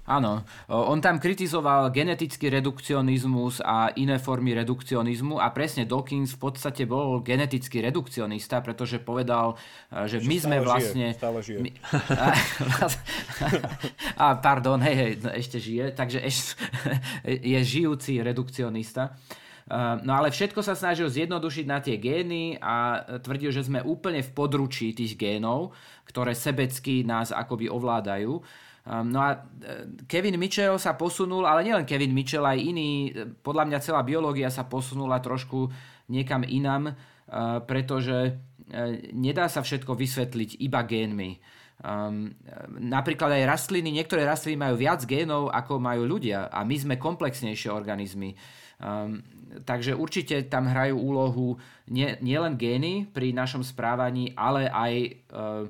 Áno, 0.02 0.42
on 0.66 0.98
tam 0.98 1.22
kritizoval 1.22 1.94
genetický 1.94 2.50
redukcionizmus 2.50 3.62
a 3.62 3.94
iné 3.94 4.18
formy 4.18 4.50
redukcionizmu 4.50 5.38
a 5.38 5.54
presne 5.54 5.86
Dawkins 5.86 6.34
v 6.34 6.42
podstate 6.42 6.90
bol 6.90 7.22
genetický 7.22 7.78
redukcionista, 7.78 8.58
pretože 8.66 8.98
povedal, 8.98 9.54
že, 10.10 10.18
že 10.18 10.26
my 10.26 10.36
sme 10.42 10.56
vlastne... 10.58 11.14
Žije, 11.14 11.18
stále 11.22 11.38
žije. 11.38 11.58
My, 11.62 11.70
a, 12.18 12.26
a 14.26 14.26
pardon, 14.42 14.82
hej, 14.82 14.96
hej, 14.98 15.12
no, 15.22 15.30
ešte 15.30 15.62
žije, 15.62 15.94
takže 15.94 16.18
ešte, 16.28 16.58
je 17.22 17.58
žijúci 17.62 18.18
redukcionista. 18.26 19.14
No 20.02 20.18
ale 20.18 20.34
všetko 20.34 20.66
sa 20.66 20.74
snažil 20.74 21.06
zjednodušiť 21.06 21.66
na 21.70 21.78
tie 21.78 21.94
gény 21.94 22.58
a 22.58 23.06
tvrdil, 23.22 23.54
že 23.54 23.62
sme 23.62 23.86
úplne 23.86 24.18
v 24.18 24.34
područí 24.34 24.90
tých 24.90 25.14
génov, 25.14 25.70
ktoré 26.10 26.34
sebecky 26.34 27.06
nás 27.06 27.30
akoby 27.30 27.70
ovládajú. 27.70 28.42
Um, 28.82 29.14
no 29.14 29.22
a 29.22 29.38
e, 29.38 30.02
Kevin 30.10 30.34
Mitchell 30.34 30.74
sa 30.74 30.98
posunul, 30.98 31.46
ale 31.46 31.62
nielen 31.62 31.86
Kevin 31.86 32.10
Mitchell, 32.10 32.42
aj 32.42 32.58
iný, 32.58 33.14
e, 33.14 33.30
podľa 33.30 33.70
mňa 33.70 33.78
celá 33.78 34.02
biológia 34.02 34.50
sa 34.50 34.66
posunula 34.66 35.22
trošku 35.22 35.70
niekam 36.10 36.42
inam, 36.42 36.90
uh, 36.90 37.62
pretože 37.64 38.36
nedá 39.12 39.48
sa 39.52 39.60
všetko 39.60 39.92
vysvetliť 39.92 40.60
iba 40.64 40.80
génmi. 40.84 41.30
Um, 41.82 42.30
napríklad 42.78 43.34
aj 43.34 43.48
rastliny, 43.58 43.90
niektoré 43.90 44.22
rastliny 44.22 44.54
majú 44.54 44.78
viac 44.78 45.02
génov, 45.02 45.50
ako 45.50 45.82
majú 45.82 46.06
ľudia 46.06 46.46
a 46.46 46.62
my 46.62 46.76
sme 46.78 46.94
komplexnejšie 46.94 47.74
organizmy. 47.74 48.38
Um, 48.78 49.18
takže 49.66 49.98
určite 49.98 50.46
tam 50.46 50.70
hrajú 50.70 50.94
úlohu 50.94 51.58
nie, 51.90 52.14
nielen 52.22 52.54
gény 52.54 53.10
pri 53.10 53.34
našom 53.34 53.66
správaní, 53.66 54.30
ale 54.38 54.70
aj 54.70 54.92
uh, 55.34 55.66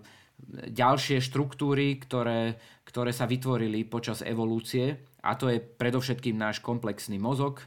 ďalšie 0.50 1.22
štruktúry, 1.22 1.96
ktoré, 2.02 2.58
ktoré 2.84 3.10
sa 3.14 3.24
vytvorili 3.24 3.86
počas 3.86 4.20
evolúcie 4.20 4.98
a 5.22 5.38
to 5.38 5.48
je 5.48 5.62
predovšetkým 5.62 6.34
náš 6.34 6.58
komplexný 6.58 7.16
mozog. 7.16 7.62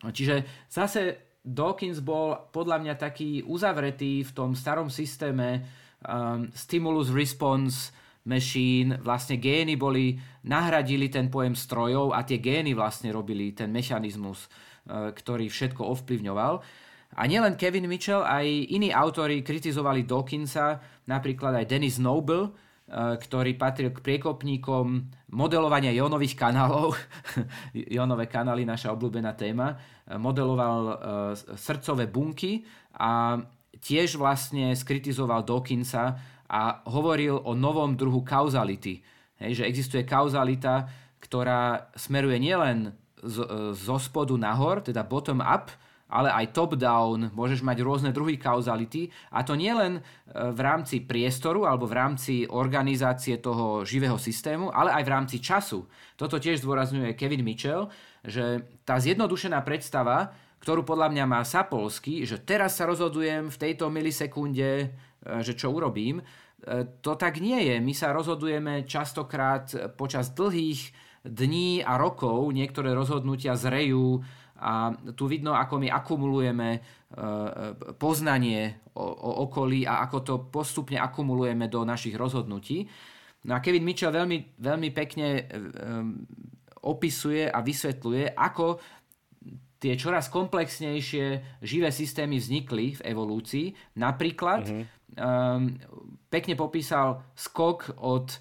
Čiže 0.00 0.66
zase 0.70 1.30
Dawkins 1.44 2.00
bol 2.00 2.48
podľa 2.54 2.80
mňa 2.80 2.94
taký 2.96 3.44
uzavretý 3.44 4.24
v 4.24 4.32
tom 4.32 4.56
starom 4.56 4.88
systéme 4.88 5.66
um, 6.04 6.48
stimulus 6.52 7.12
response 7.12 7.92
machine, 8.24 9.00
vlastne 9.00 9.40
gény 9.40 9.80
boli, 9.80 10.20
nahradili 10.44 11.08
ten 11.08 11.32
pojem 11.32 11.56
strojov 11.56 12.12
a 12.12 12.24
tie 12.24 12.36
gény 12.36 12.76
vlastne 12.76 13.08
robili 13.12 13.56
ten 13.56 13.72
mechanizmus, 13.72 14.46
uh, 14.46 15.12
ktorý 15.12 15.48
všetko 15.48 15.80
ovplyvňoval. 15.80 16.54
A 17.20 17.28
nielen 17.28 17.60
Kevin 17.60 17.84
Mitchell, 17.84 18.24
aj 18.24 18.48
iní 18.48 18.88
autori 18.96 19.44
kritizovali 19.44 20.08
Dawkinsa, 20.08 20.80
napríklad 21.04 21.52
aj 21.52 21.68
Dennis 21.68 22.00
Noble, 22.00 22.48
Eh, 22.90 23.14
ktorý 23.22 23.54
patril 23.54 23.94
k 23.94 24.02
priekopníkom 24.02 25.14
modelovania 25.30 25.94
jónových 25.94 26.34
kanálov. 26.34 26.98
Jónové 27.94 28.26
kanály, 28.26 28.66
naša 28.66 28.90
obľúbená 28.90 29.30
téma. 29.38 29.78
Eh, 29.78 30.18
modeloval 30.18 30.78
eh, 30.82 30.94
srdcové 31.54 32.10
bunky 32.10 32.66
a 32.98 33.38
tiež 33.78 34.18
vlastne 34.18 34.74
skritizoval 34.74 35.46
Dawkinsa 35.46 36.18
a 36.50 36.82
hovoril 36.90 37.38
o 37.38 37.54
novom 37.54 37.94
druhu 37.94 38.26
kauzality. 38.26 39.06
Hej, 39.38 39.62
že 39.62 39.70
existuje 39.70 40.02
kauzalita, 40.02 40.90
ktorá 41.22 41.94
smeruje 41.94 42.42
nielen 42.42 42.90
zo 43.70 43.96
spodu 44.02 44.34
nahor, 44.34 44.82
teda 44.82 45.06
bottom 45.06 45.38
up, 45.38 45.70
ale 46.10 46.28
aj 46.34 46.50
top-down, 46.50 47.30
môžeš 47.30 47.62
mať 47.62 47.78
rôzne 47.86 48.10
druhy 48.10 48.34
kauzality 48.34 49.08
a 49.30 49.46
to 49.46 49.54
nie 49.54 49.70
len 49.70 49.98
e, 49.98 50.02
v 50.34 50.60
rámci 50.60 51.06
priestoru 51.06 51.64
alebo 51.64 51.86
v 51.86 51.94
rámci 51.96 52.34
organizácie 52.50 53.38
toho 53.38 53.86
živého 53.86 54.18
systému, 54.18 54.74
ale 54.74 54.90
aj 54.90 55.02
v 55.06 55.12
rámci 55.14 55.36
času. 55.38 55.86
Toto 56.18 56.42
tiež 56.42 56.60
zdôrazňuje 56.60 57.14
Kevin 57.14 57.46
Mitchell, 57.46 57.88
že 58.26 58.66
tá 58.82 58.98
zjednodušená 58.98 59.62
predstava, 59.62 60.34
ktorú 60.60 60.84
podľa 60.84 61.08
mňa 61.14 61.24
má 61.24 61.40
Sapolsky, 61.46 62.28
že 62.28 62.36
teraz 62.42 62.76
sa 62.76 62.84
rozhodujem 62.84 63.48
v 63.48 63.56
tejto 63.56 63.88
milisekunde, 63.88 64.70
e, 64.82 64.86
že 65.46 65.54
čo 65.54 65.70
urobím, 65.70 66.20
e, 66.20 66.24
to 67.00 67.14
tak 67.14 67.38
nie 67.38 67.70
je. 67.70 67.78
My 67.78 67.94
sa 67.94 68.10
rozhodujeme 68.10 68.82
častokrát 68.84 69.94
počas 69.94 70.34
dlhých 70.34 71.10
dní 71.24 71.84
a 71.84 72.00
rokov, 72.00 72.48
niektoré 72.52 72.96
rozhodnutia 72.96 73.52
zrejú 73.52 74.24
a 74.60 74.92
tu 75.16 75.24
vidno, 75.24 75.56
ako 75.56 75.80
my 75.80 75.88
akumulujeme 75.88 76.68
e, 76.76 76.78
poznanie 77.96 78.84
o, 78.92 79.02
o 79.02 79.30
okolí 79.48 79.88
a 79.88 80.04
ako 80.04 80.18
to 80.20 80.34
postupne 80.52 81.00
akumulujeme 81.00 81.66
do 81.72 81.80
našich 81.88 82.12
rozhodnutí. 82.12 82.84
No 83.48 83.56
a 83.56 83.64
Kevin 83.64 83.88
Mitchell 83.88 84.12
veľmi, 84.12 84.60
veľmi 84.60 84.88
pekne 84.92 85.48
um, 85.48 86.28
opisuje 86.84 87.48
a 87.48 87.64
vysvetľuje, 87.64 88.36
ako 88.36 88.76
tie 89.80 89.96
čoraz 89.96 90.28
komplexnejšie 90.28 91.56
živé 91.64 91.88
systémy 91.88 92.36
vznikli 92.36 93.00
v 93.00 93.04
evolúcii. 93.08 93.96
Napríklad 93.96 94.68
um, 94.68 95.72
pekne 96.28 96.54
popísal 96.54 97.24
skok 97.32 97.96
od 98.04 98.36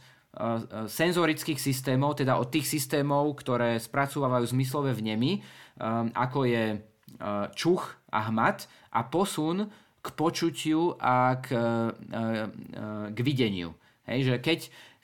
senzorických 0.85 1.57
systémov, 1.57 2.21
teda 2.21 2.37
od 2.37 2.53
tých 2.53 2.69
systémov, 2.69 3.33
ktoré 3.41 3.81
spracúvajú 3.81 4.45
zmyslové 4.53 4.93
vnemy, 4.93 5.41
um, 5.81 6.13
ako 6.13 6.45
je 6.45 6.63
čuch 7.57 7.97
a 8.13 8.29
hmat 8.29 8.69
a 8.93 9.01
posun 9.01 9.65
k 9.99 10.07
počutiu 10.13 10.93
a 11.01 11.41
k, 11.41 11.57
k 13.11 13.17
videniu. 13.25 13.73
Hej, 14.05 14.19
že 14.29 14.35
keď, 14.39 14.59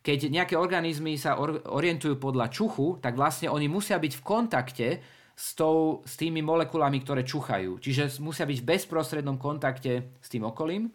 keď 0.05 0.19
nejaké 0.30 0.55
organizmy 0.55 1.17
sa 1.17 1.41
or, 1.41 1.65
orientujú 1.65 2.21
podľa 2.21 2.53
čuchu, 2.53 3.01
tak 3.01 3.17
vlastne 3.17 3.49
oni 3.49 3.65
musia 3.65 3.97
byť 3.97 4.13
v 4.21 4.23
kontakte 4.23 4.88
s, 5.36 5.57
tou, 5.57 6.05
s 6.05 6.15
tými 6.15 6.39
molekulami, 6.45 7.03
ktoré 7.03 7.28
čuchajú. 7.28 7.82
Čiže 7.82 8.21
musia 8.23 8.47
byť 8.47 8.57
v 8.61 8.69
bezprostrednom 8.69 9.36
kontakte 9.36 10.15
s 10.21 10.28
tým 10.32 10.47
okolím. 10.47 10.93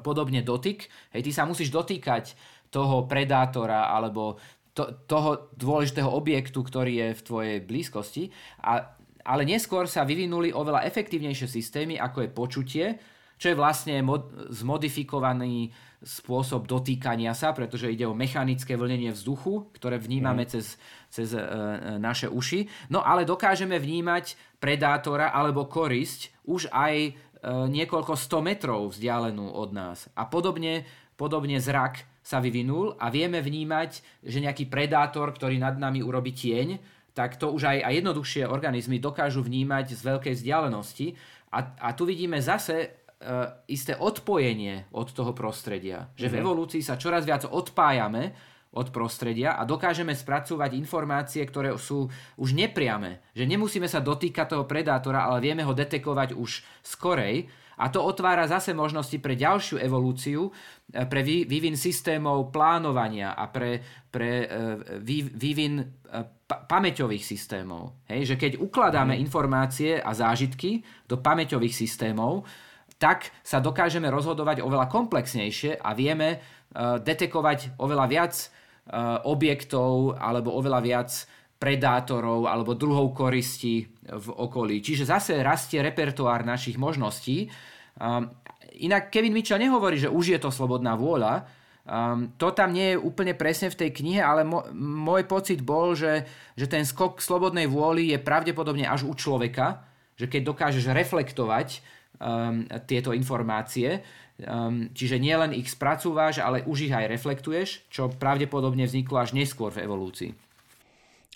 Podobne 0.00 0.40
dotyk. 0.46 0.86
Hej, 1.10 1.26
ty 1.26 1.30
sa 1.34 1.44
musíš 1.44 1.74
dotýkať 1.74 2.38
toho 2.70 3.04
predátora 3.10 3.90
alebo 3.90 4.38
to, 4.74 5.04
toho 5.04 5.50
dôležitého 5.58 6.08
objektu, 6.08 6.62
ktorý 6.62 6.92
je 7.02 7.08
v 7.18 7.24
tvojej 7.26 7.58
blízkosti. 7.60 8.30
A, 8.62 8.96
ale 9.26 9.42
neskôr 9.44 9.90
sa 9.90 10.06
vyvinuli 10.06 10.54
oveľa 10.54 10.86
efektívnejšie 10.86 11.48
systémy, 11.50 11.98
ako 11.98 12.24
je 12.24 12.30
počutie, 12.30 12.86
čo 13.40 13.52
je 13.52 13.56
vlastne 13.56 13.96
mod, 14.04 14.52
zmodifikovaný 14.52 15.72
spôsob 16.00 16.64
dotýkania 16.64 17.36
sa, 17.36 17.52
pretože 17.52 17.92
ide 17.92 18.08
o 18.08 18.16
mechanické 18.16 18.76
vlnenie 18.76 19.12
vzduchu, 19.12 19.68
ktoré 19.76 20.00
vnímame 20.00 20.44
mm. 20.44 20.50
cez, 20.52 20.80
cez 21.12 21.28
e, 21.36 21.40
naše 22.00 22.28
uši. 22.28 22.68
No 22.88 23.04
ale 23.04 23.28
dokážeme 23.28 23.76
vnímať 23.76 24.56
predátora 24.60 25.32
alebo 25.32 25.68
korisť 25.68 26.32
už 26.48 26.72
aj 26.72 26.94
e, 27.00 27.10
niekoľko 27.48 28.16
sto 28.16 28.40
metrov 28.40 28.92
vzdialenú 28.92 29.52
od 29.52 29.76
nás. 29.76 30.08
A 30.16 30.24
podobne, 30.24 30.88
podobne 31.20 31.60
zrak 31.60 32.09
sa 32.20 32.38
vyvinul 32.38 32.94
a 33.00 33.08
vieme 33.08 33.40
vnímať, 33.40 34.22
že 34.22 34.38
nejaký 34.44 34.68
predátor, 34.68 35.32
ktorý 35.32 35.56
nad 35.56 35.80
nami 35.80 36.04
urobí 36.04 36.36
tieň, 36.36 36.80
tak 37.16 37.36
to 37.36 37.50
už 37.50 37.66
aj, 37.66 37.78
aj 37.84 37.94
jednoduchšie 38.00 38.42
organizmy 38.46 39.02
dokážu 39.02 39.42
vnímať 39.42 39.98
z 39.98 40.02
veľkej 40.04 40.34
vzdialenosti. 40.38 41.18
A, 41.50 41.58
a 41.82 41.88
tu 41.92 42.06
vidíme 42.06 42.38
zase 42.38 42.86
uh, 42.86 43.66
isté 43.66 43.98
odpojenie 43.98 44.88
od 44.94 45.10
toho 45.10 45.34
prostredia. 45.34 46.08
Že 46.14 46.30
mm-hmm. 46.30 46.30
v 46.30 46.36
mhm. 46.38 46.42
evolúcii 46.46 46.82
sa 46.84 46.94
čoraz 46.94 47.26
viac 47.26 47.44
odpájame 47.44 48.50
od 48.70 48.94
prostredia 48.94 49.58
a 49.58 49.66
dokážeme 49.66 50.14
spracovať 50.14 50.78
informácie, 50.78 51.42
ktoré 51.42 51.74
sú 51.74 52.06
už 52.38 52.54
nepriame. 52.54 53.18
Že 53.34 53.50
nemusíme 53.50 53.90
sa 53.90 53.98
dotýkať 53.98 54.54
toho 54.54 54.64
predátora, 54.64 55.26
ale 55.26 55.42
vieme 55.42 55.66
ho 55.66 55.74
detekovať 55.74 56.38
už 56.38 56.62
skorej. 56.86 57.50
A 57.80 57.88
to 57.88 58.04
otvára 58.04 58.44
zase 58.44 58.76
možnosti 58.76 59.16
pre 59.16 59.32
ďalšiu 59.32 59.80
evolúciu, 59.80 60.52
e, 60.92 61.04
pre 61.08 61.24
vývin 61.24 61.74
systémov 61.80 62.52
plánovania 62.52 63.32
a 63.32 63.48
pre, 63.48 63.80
pre 64.12 64.44
e, 64.44 64.46
vývin 65.32 65.80
pamäťových 66.50 67.24
systémov. 67.24 68.04
Hej, 68.10 68.34
že 68.34 68.36
keď 68.36 68.60
ukladáme 68.60 69.16
mm. 69.16 69.22
informácie 69.22 69.96
a 69.96 70.10
zážitky 70.12 70.82
do 71.06 71.16
pamäťových 71.22 71.72
systémov, 71.72 72.44
tak 73.00 73.32
sa 73.40 73.64
dokážeme 73.64 74.12
rozhodovať 74.12 74.60
oveľa 74.60 74.90
komplexnejšie 74.92 75.80
a 75.80 75.96
vieme 75.96 76.42
detekovať 76.76 77.80
oveľa 77.80 78.06
viac 78.12 78.34
objektov 79.24 80.20
alebo 80.20 80.52
oveľa 80.52 80.80
viac 80.84 81.10
predátorov 81.60 82.48
alebo 82.48 82.72
druhov 82.72 83.12
koristi 83.12 83.84
v 84.08 84.28
okolí. 84.32 84.80
Čiže 84.80 85.04
zase 85.04 85.36
rastie 85.44 85.84
repertoár 85.84 86.40
našich 86.42 86.80
možností. 86.80 87.52
Um, 88.00 88.32
inak 88.80 89.12
Kevin 89.12 89.36
Mitchell 89.36 89.60
nehovorí, 89.60 90.00
že 90.00 90.08
už 90.08 90.32
je 90.32 90.38
to 90.40 90.48
slobodná 90.48 90.96
vôľa. 90.96 91.44
Um, 91.84 92.32
to 92.40 92.56
tam 92.56 92.72
nie 92.72 92.96
je 92.96 93.02
úplne 93.02 93.36
presne 93.36 93.68
v 93.68 93.76
tej 93.76 93.90
knihe, 93.92 94.24
ale 94.24 94.40
mo- 94.40 94.64
môj 94.80 95.28
pocit 95.28 95.60
bol, 95.60 95.92
že, 95.92 96.24
že 96.56 96.64
ten 96.64 96.88
skok 96.88 97.20
slobodnej 97.20 97.68
vôly 97.68 98.16
je 98.16 98.18
pravdepodobne 98.20 98.88
až 98.88 99.04
u 99.04 99.12
človeka, 99.12 99.84
že 100.16 100.32
keď 100.32 100.56
dokážeš 100.56 100.88
reflektovať 100.96 101.68
um, 102.16 102.64
tieto 102.88 103.12
informácie. 103.12 104.00
Um, 104.40 104.88
čiže 104.96 105.20
nielen 105.20 105.52
ich 105.52 105.68
spracúvaš, 105.68 106.40
ale 106.40 106.64
už 106.64 106.88
ich 106.88 106.94
aj 106.96 107.04
reflektuješ, 107.12 107.84
čo 107.92 108.08
pravdepodobne 108.08 108.88
vzniklo 108.88 109.20
až 109.20 109.36
neskôr 109.36 109.68
v 109.68 109.84
evolúcii. 109.84 110.49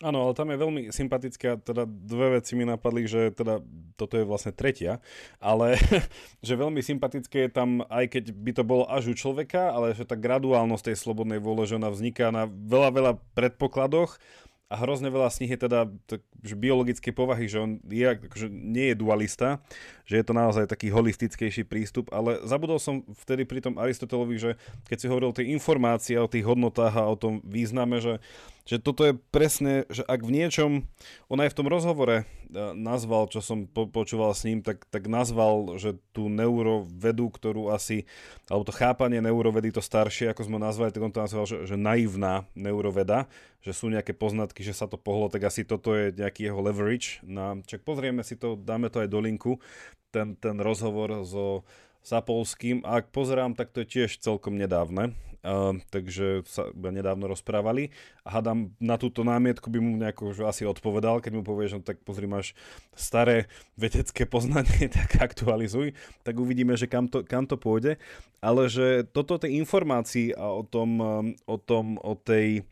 Áno, 0.02 0.26
ale 0.26 0.34
tam 0.34 0.50
je 0.50 0.58
veľmi 0.58 0.82
sympatické, 0.90 1.54
teda 1.62 1.86
dve 1.86 2.42
veci 2.42 2.58
mi 2.58 2.66
napadli, 2.66 3.06
že 3.06 3.30
teda 3.30 3.62
toto 3.94 4.18
je 4.18 4.26
vlastne 4.26 4.50
tretia, 4.50 4.98
ale 5.38 5.78
že 6.46 6.58
veľmi 6.58 6.82
sympatické 6.82 7.46
je 7.46 7.50
tam, 7.54 7.86
aj 7.86 8.10
keď 8.10 8.24
by 8.34 8.52
to 8.58 8.66
bolo 8.66 8.90
až 8.90 9.10
u 9.10 9.14
človeka, 9.14 9.70
ale 9.70 9.94
že 9.94 10.02
tá 10.02 10.18
graduálnosť 10.18 10.90
tej 10.90 10.96
slobodnej 10.98 11.38
vôle, 11.38 11.62
že 11.70 11.78
ona 11.78 11.94
vzniká 11.94 12.34
na 12.34 12.50
veľa, 12.50 12.90
veľa 12.90 13.12
predpokladoch 13.38 14.18
a 14.66 14.74
hrozne 14.82 15.14
veľa 15.14 15.30
z 15.30 15.46
nich 15.46 15.52
je 15.54 15.60
teda 15.62 15.86
tak, 16.10 16.26
že 16.42 16.58
biologické 16.58 17.14
povahy, 17.14 17.46
že 17.46 17.62
on 17.62 17.78
je, 17.86 18.02
akože 18.02 18.50
nie 18.50 18.90
je 18.90 18.96
dualista, 18.98 19.62
že 20.02 20.18
je 20.18 20.24
to 20.26 20.34
naozaj 20.34 20.66
taký 20.66 20.90
holistickejší 20.90 21.62
prístup, 21.62 22.10
ale 22.10 22.42
zabudol 22.42 22.82
som 22.82 23.06
vtedy 23.22 23.46
pri 23.46 23.62
tom 23.62 23.78
Aristotelovi, 23.78 24.34
že 24.40 24.50
keď 24.90 24.96
si 24.98 25.06
hovoril 25.06 25.30
o 25.30 25.38
tej 25.38 25.54
informácii, 25.54 26.18
o 26.18 26.26
tých 26.26 26.42
hodnotách 26.42 26.98
a 26.98 27.06
o 27.06 27.14
tom 27.14 27.38
význame, 27.46 28.02
že 28.02 28.18
že 28.64 28.80
toto 28.80 29.04
je 29.04 29.12
presne, 29.28 29.84
že 29.92 30.00
ak 30.08 30.24
v 30.24 30.40
niečom, 30.40 30.88
on 31.28 31.38
aj 31.38 31.52
v 31.52 31.58
tom 31.60 31.68
rozhovore 31.68 32.16
e, 32.20 32.24
nazval, 32.72 33.28
čo 33.28 33.44
som 33.44 33.68
po, 33.68 33.84
počúval 33.84 34.32
s 34.32 34.48
ním, 34.48 34.64
tak, 34.64 34.88
tak 34.88 35.04
nazval, 35.04 35.76
že 35.76 36.00
tú 36.16 36.32
neurovedu, 36.32 37.28
ktorú 37.28 37.68
asi, 37.68 38.08
alebo 38.48 38.64
to 38.64 38.72
chápanie 38.72 39.20
neurovedy, 39.20 39.68
to 39.68 39.84
staršie, 39.84 40.32
ako 40.32 40.48
sme 40.48 40.56
nazvali, 40.56 40.96
tak 40.96 41.04
on 41.04 41.12
to 41.12 41.20
nazval, 41.20 41.44
že, 41.44 41.68
že 41.68 41.76
naivná 41.76 42.48
neuroveda, 42.56 43.28
že 43.60 43.76
sú 43.76 43.92
nejaké 43.92 44.16
poznatky, 44.16 44.64
že 44.64 44.72
sa 44.72 44.88
to 44.88 44.96
pohlo, 44.96 45.28
tak 45.28 45.44
asi 45.44 45.68
toto 45.68 45.92
je 45.92 46.16
nejaký 46.16 46.48
jeho 46.48 46.60
leverage. 46.64 47.20
Na, 47.20 47.60
čak 47.68 47.84
pozrieme 47.84 48.24
si 48.24 48.40
to, 48.40 48.56
dáme 48.56 48.88
to 48.88 49.04
aj 49.04 49.12
do 49.12 49.20
linku, 49.20 49.60
ten, 50.08 50.40
ten 50.40 50.56
rozhovor 50.56 51.20
so 51.28 51.68
Sapolským. 52.04 52.84
A 52.84 53.00
ak 53.00 53.12
pozerám, 53.12 53.56
tak 53.56 53.72
to 53.72 53.84
je 53.84 54.00
tiež 54.00 54.20
celkom 54.20 54.60
nedávne. 54.60 55.16
Uh, 55.44 55.76
takže 55.92 56.40
sa 56.48 56.72
nedávno 56.72 57.28
rozprávali. 57.28 57.92
A 58.24 58.40
hádam 58.40 58.72
na 58.80 58.96
túto 58.96 59.20
námietku 59.20 59.68
by 59.68 59.76
mu 59.76 60.00
nejako 60.00 60.32
že 60.32 60.48
asi 60.48 60.64
odpovedal, 60.64 61.20
keď 61.20 61.36
mu 61.36 61.42
povie, 61.44 61.68
že 61.68 61.84
tak 61.84 62.00
pozri, 62.00 62.24
máš 62.24 62.56
staré 62.96 63.44
vedecké 63.76 64.24
poznanie, 64.24 64.88
tak 64.96 65.20
aktualizuj, 65.20 65.92
tak 66.24 66.40
uvidíme, 66.40 66.80
že 66.80 66.88
kam 66.88 67.12
to, 67.12 67.20
kam 67.28 67.44
to 67.44 67.60
pôjde, 67.60 68.00
ale 68.40 68.72
že 68.72 69.04
toto 69.12 69.36
tej 69.36 69.60
informácií 69.60 70.32
a 70.32 70.48
o 70.48 70.64
tom, 70.64 70.96
o 71.44 71.56
tom, 71.60 72.00
o 72.00 72.16
tej 72.16 72.64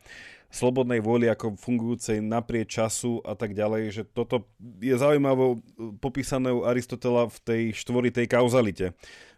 slobodnej 0.53 1.01
vôli 1.01 1.25
ako 1.25 1.57
fungujúcej 1.57 2.21
naprieč 2.21 2.77
času 2.77 3.25
a 3.25 3.33
tak 3.33 3.57
ďalej, 3.57 3.83
že 3.89 4.03
toto 4.05 4.45
je 4.77 4.93
zaujímavé 4.93 5.57
popísané 5.97 6.53
u 6.53 6.61
Aristotela 6.61 7.25
v 7.25 7.37
tej 7.41 7.61
štvoritej 7.73 8.29
kauzalite 8.29 8.93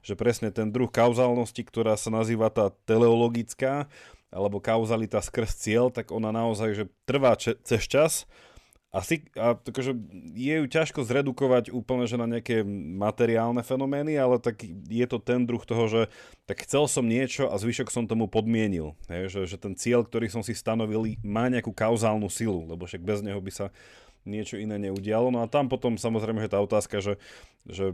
že 0.06 0.14
presne 0.14 0.54
ten 0.54 0.70
druh 0.70 0.88
kauzálnosti, 0.88 1.66
ktorá 1.66 1.98
sa 1.98 2.14
nazýva 2.14 2.54
tá 2.54 2.70
teleologická, 2.86 3.90
alebo 4.30 4.62
kauzalita 4.62 5.18
skrz 5.18 5.58
cieľ, 5.58 5.90
tak 5.90 6.14
ona 6.14 6.30
naozaj 6.30 6.78
že 6.78 6.86
trvá 7.10 7.34
če- 7.34 7.58
cez 7.66 7.90
čas 7.90 8.30
a, 8.96 9.04
si, 9.04 9.28
a 9.36 9.60
takže 9.60 9.92
je 10.32 10.56
ju 10.56 10.66
ťažko 10.72 11.04
zredukovať 11.04 11.68
úplne 11.68 12.08
že 12.08 12.16
na 12.16 12.32
nejaké 12.32 12.64
materiálne 12.96 13.60
fenomény, 13.60 14.16
ale 14.16 14.40
tak 14.40 14.64
je 14.88 15.04
to 15.04 15.20
ten 15.20 15.44
druh 15.44 15.60
toho, 15.68 15.92
že 15.92 16.02
tak 16.48 16.64
chcel 16.64 16.88
som 16.88 17.04
niečo 17.04 17.52
a 17.52 17.60
zvyšok 17.60 17.92
som 17.92 18.08
tomu 18.08 18.32
podmienil. 18.32 18.96
Hej, 19.12 19.36
že, 19.36 19.42
že 19.52 19.58
ten 19.60 19.76
cieľ, 19.76 20.08
ktorý 20.08 20.32
som 20.32 20.40
si 20.48 20.56
stanovil, 20.56 21.20
má 21.28 21.52
nejakú 21.52 21.76
kauzálnu 21.76 22.32
silu, 22.32 22.64
lebo 22.72 22.88
však 22.88 23.04
bez 23.04 23.20
neho 23.20 23.44
by 23.44 23.52
sa 23.52 23.68
niečo 24.26 24.58
iné 24.58 24.82
neudialo. 24.82 25.30
No 25.30 25.46
a 25.46 25.48
tam 25.48 25.70
potom 25.70 25.96
samozrejme 25.96 26.44
je 26.44 26.52
tá 26.52 26.60
otázka, 26.60 27.00
že, 27.00 27.22
že 27.64 27.94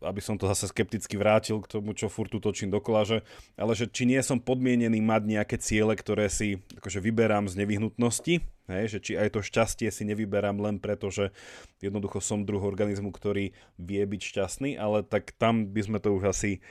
aby 0.00 0.20
som 0.22 0.38
to 0.38 0.46
zase 0.48 0.70
skepticky 0.70 1.18
vrátil 1.18 1.58
k 1.60 1.68
tomu, 1.68 1.92
čo 1.92 2.06
furt 2.08 2.30
točím 2.32 2.70
dokola, 2.70 3.04
že, 3.04 3.18
ale 3.58 3.74
že 3.74 3.90
či 3.90 4.06
nie 4.06 4.22
som 4.22 4.38
podmienený 4.40 5.02
mať 5.02 5.22
nejaké 5.26 5.56
ciele, 5.58 5.92
ktoré 5.98 6.30
si 6.30 6.62
akože 6.78 7.02
vyberám 7.02 7.50
z 7.50 7.58
nevyhnutnosti, 7.60 8.34
hej, 8.70 8.84
že 8.88 8.98
či 9.02 9.12
aj 9.18 9.36
to 9.36 9.40
šťastie 9.42 9.90
si 9.90 10.02
nevyberám 10.06 10.62
len 10.62 10.78
preto, 10.78 11.10
že 11.10 11.34
jednoducho 11.82 12.22
som 12.22 12.46
druh 12.46 12.62
organizmu, 12.62 13.10
ktorý 13.12 13.52
vie 13.76 14.02
byť 14.06 14.20
šťastný, 14.22 14.70
ale 14.78 15.02
tak 15.02 15.34
tam 15.36 15.68
by 15.68 15.82
sme 15.82 15.98
to 15.98 16.14
už 16.14 16.32
asi 16.32 16.62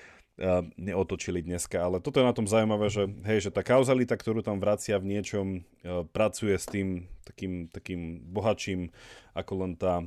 neotočili 0.75 1.45
dneska. 1.45 1.77
Ale 1.77 2.01
toto 2.01 2.17
je 2.17 2.25
na 2.25 2.33
tom 2.33 2.49
zaujímavé, 2.49 2.89
že, 2.89 3.05
hej, 3.29 3.49
že 3.49 3.53
tá 3.53 3.61
kauzalita, 3.61 4.17
ktorú 4.17 4.41
tam 4.41 4.57
vracia 4.57 4.97
v 4.97 5.17
niečom, 5.17 5.61
pracuje 6.09 6.57
s 6.57 6.65
tým 6.65 7.05
takým, 7.21 7.69
takým 7.69 8.25
bohatším 8.33 8.89
ako 9.37 9.53
len 9.61 9.71
tá, 9.77 10.01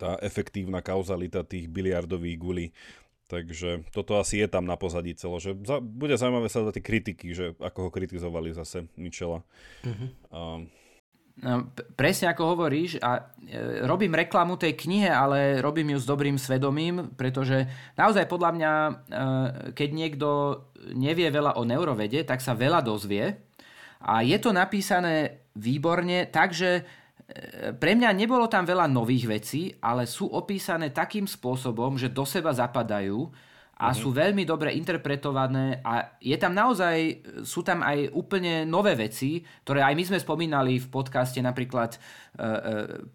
tá 0.00 0.16
efektívna 0.24 0.80
kauzalita 0.80 1.44
tých 1.44 1.68
biliardových 1.68 2.38
gulí. 2.40 2.66
Takže 3.30 3.86
toto 3.94 4.18
asi 4.18 4.42
je 4.42 4.48
tam 4.50 4.66
na 4.66 4.74
pozadí 4.74 5.14
celo, 5.14 5.38
že 5.38 5.54
za, 5.62 5.78
bude 5.78 6.18
zaujímavé 6.18 6.50
sa 6.50 6.66
tie 6.74 6.82
kritiky, 6.82 7.30
že 7.30 7.54
ako 7.62 7.86
ho 7.86 7.90
kritizovali 7.94 8.50
zase 8.50 8.90
Michela. 8.98 9.46
Uh-huh. 9.86 10.10
Uh, 10.34 10.60
presne 11.96 12.32
ako 12.32 12.52
hovoríš 12.52 13.00
a 13.00 13.16
e, 13.16 13.22
robím 13.88 14.12
reklamu 14.12 14.60
tej 14.60 14.76
knihe, 14.76 15.08
ale 15.08 15.64
robím 15.64 15.96
ju 15.96 15.98
s 16.00 16.06
dobrým 16.08 16.36
svedomím, 16.36 17.16
pretože 17.16 17.64
naozaj 17.96 18.28
podľa 18.28 18.50
mňa, 18.52 18.72
e, 18.72 18.92
keď 19.72 19.88
niekto 19.88 20.28
nevie 20.92 21.32
veľa 21.32 21.56
o 21.56 21.64
neurovede, 21.64 22.24
tak 22.28 22.44
sa 22.44 22.52
veľa 22.52 22.84
dozvie. 22.84 23.40
A 24.04 24.24
je 24.24 24.36
to 24.36 24.52
napísané 24.52 25.48
výborne, 25.56 26.28
takže 26.28 26.70
e, 26.76 26.82
pre 27.72 27.96
mňa 27.96 28.10
nebolo 28.12 28.44
tam 28.44 28.68
veľa 28.68 28.84
nových 28.88 29.24
vecí, 29.40 29.62
ale 29.80 30.04
sú 30.04 30.28
opísané 30.28 30.92
takým 30.92 31.24
spôsobom, 31.24 31.96
že 31.96 32.12
do 32.12 32.28
seba 32.28 32.52
zapadajú 32.52 33.32
a 33.80 33.90
mm-hmm. 33.90 33.96
sú 33.96 34.08
veľmi 34.12 34.44
dobre 34.44 34.76
interpretované 34.76 35.80
a 35.80 36.20
je 36.20 36.36
tam 36.36 36.52
naozaj, 36.52 37.24
sú 37.48 37.64
tam 37.64 37.80
aj 37.80 38.12
úplne 38.12 38.68
nové 38.68 38.92
veci, 38.92 39.40
ktoré 39.64 39.80
aj 39.80 39.96
my 39.96 40.04
sme 40.04 40.18
spomínali 40.20 40.76
v 40.76 40.90
podcaste, 40.92 41.40
napríklad 41.40 41.96
e, 41.96 41.98
e, 41.98 42.48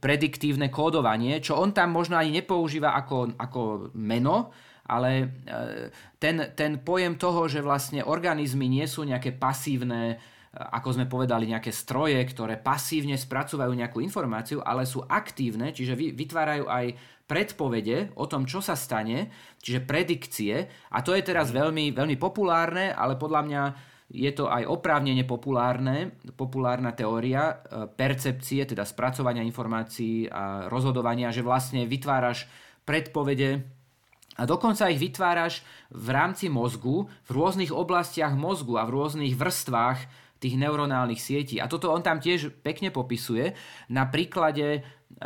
prediktívne 0.01 0.73
kódovanie, 0.73 1.37
čo 1.37 1.61
on 1.61 1.69
tam 1.69 1.93
možno 1.93 2.17
ani 2.17 2.41
nepoužíva 2.41 2.97
ako, 2.97 3.37
ako 3.37 3.61
meno, 3.93 4.49
ale 4.89 5.09
e, 5.21 5.25
ten, 6.17 6.49
ten 6.57 6.81
pojem 6.81 7.13
toho, 7.13 7.45
že 7.45 7.61
vlastne 7.61 8.01
organizmy 8.01 8.65
nie 8.65 8.89
sú 8.89 9.05
nejaké 9.05 9.37
pasívne, 9.37 10.17
ako 10.55 10.97
sme 10.97 11.05
povedali, 11.05 11.51
nejaké 11.51 11.69
stroje, 11.69 12.17
ktoré 12.25 12.57
pasívne 12.57 13.19
spracúvajú 13.19 13.75
nejakú 13.75 13.99
informáciu, 13.99 14.63
ale 14.63 14.87
sú 14.87 15.03
aktívne, 15.03 15.75
čiže 15.75 15.93
vytvárajú 15.93 16.65
aj 16.65 16.85
predpovede 17.25 18.13
o 18.15 18.29
tom, 18.29 18.45
čo 18.45 18.61
sa 18.61 18.77
stane, 18.77 19.33
čiže 19.57 19.85
predikcie. 19.85 20.69
A 20.93 21.01
to 21.01 21.17
je 21.17 21.25
teraz 21.25 21.49
veľmi, 21.49 21.93
veľmi 21.93 22.15
populárne, 22.21 22.93
ale 22.93 23.17
podľa 23.17 23.41
mňa 23.45 23.63
je 24.13 24.31
to 24.37 24.45
aj 24.45 24.69
oprávnene 24.69 25.25
populárne, 25.25 26.13
populárna 26.37 26.93
teória 26.93 27.49
e, 27.49 27.89
percepcie, 27.89 28.61
teda 28.69 28.85
spracovania 28.85 29.41
informácií 29.41 30.29
a 30.29 30.69
rozhodovania, 30.69 31.33
že 31.33 31.41
vlastne 31.41 31.89
vytváraš 31.89 32.45
predpovede 32.85 33.65
a 34.35 34.43
dokonca 34.43 34.91
ich 34.91 34.99
vytváraš 34.99 35.63
v 35.89 36.07
rámci 36.11 36.51
mozgu, 36.51 37.07
v 37.25 37.29
rôznych 37.31 37.71
oblastiach 37.71 38.35
mozgu 38.35 38.75
a 38.75 38.83
v 38.83 38.93
rôznych 38.93 39.33
vrstvách 39.33 39.99
tých 40.43 40.59
neuronálnych 40.59 41.17
sietí. 41.17 41.63
A 41.63 41.71
toto 41.71 41.87
on 41.89 42.03
tam 42.03 42.19
tiež 42.19 42.51
pekne 42.59 42.91
popisuje 42.91 43.55
na 43.87 44.03
príklade 44.11 44.83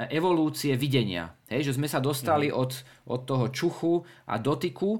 evolúcie 0.09 0.77
videnia. 0.77 1.33
Hej, 1.49 1.71
že 1.71 1.75
sme 1.81 1.89
sa 1.89 1.97
dostali 1.97 2.53
od, 2.53 2.71
od 3.09 3.21
toho 3.25 3.49
čuchu 3.49 4.05
a 4.29 4.37
dotyku 4.37 4.99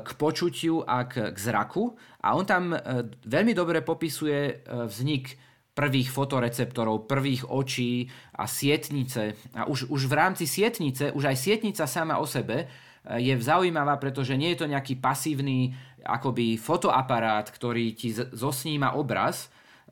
k 0.00 0.08
počutiu 0.14 0.86
a 0.86 1.02
k, 1.04 1.34
k 1.34 1.38
zraku. 1.38 1.98
A 2.22 2.38
on 2.38 2.46
tam 2.46 2.70
e, 2.70 2.78
veľmi 3.26 3.52
dobre 3.56 3.82
popisuje 3.82 4.38
e, 4.38 4.54
vznik 4.86 5.34
prvých 5.74 6.10
fotoreceptorov, 6.12 7.10
prvých 7.10 7.48
očí 7.50 8.06
a 8.36 8.46
sietnice. 8.46 9.34
A 9.56 9.66
už, 9.66 9.90
už 9.90 10.06
v 10.06 10.14
rámci 10.14 10.44
sietnice, 10.46 11.10
už 11.10 11.30
aj 11.30 11.36
sietnica 11.38 11.84
sama 11.88 12.20
o 12.20 12.26
sebe 12.26 12.68
je 13.00 13.32
zaujímavá, 13.32 13.96
pretože 13.96 14.36
nie 14.36 14.52
je 14.52 14.60
to 14.60 14.68
nejaký 14.68 15.00
pasívny 15.00 15.72
akoby 16.04 16.60
fotoaparát, 16.60 17.48
ktorý 17.48 17.96
ti 17.96 18.12
zosníma 18.12 18.92
obraz, 18.92 19.48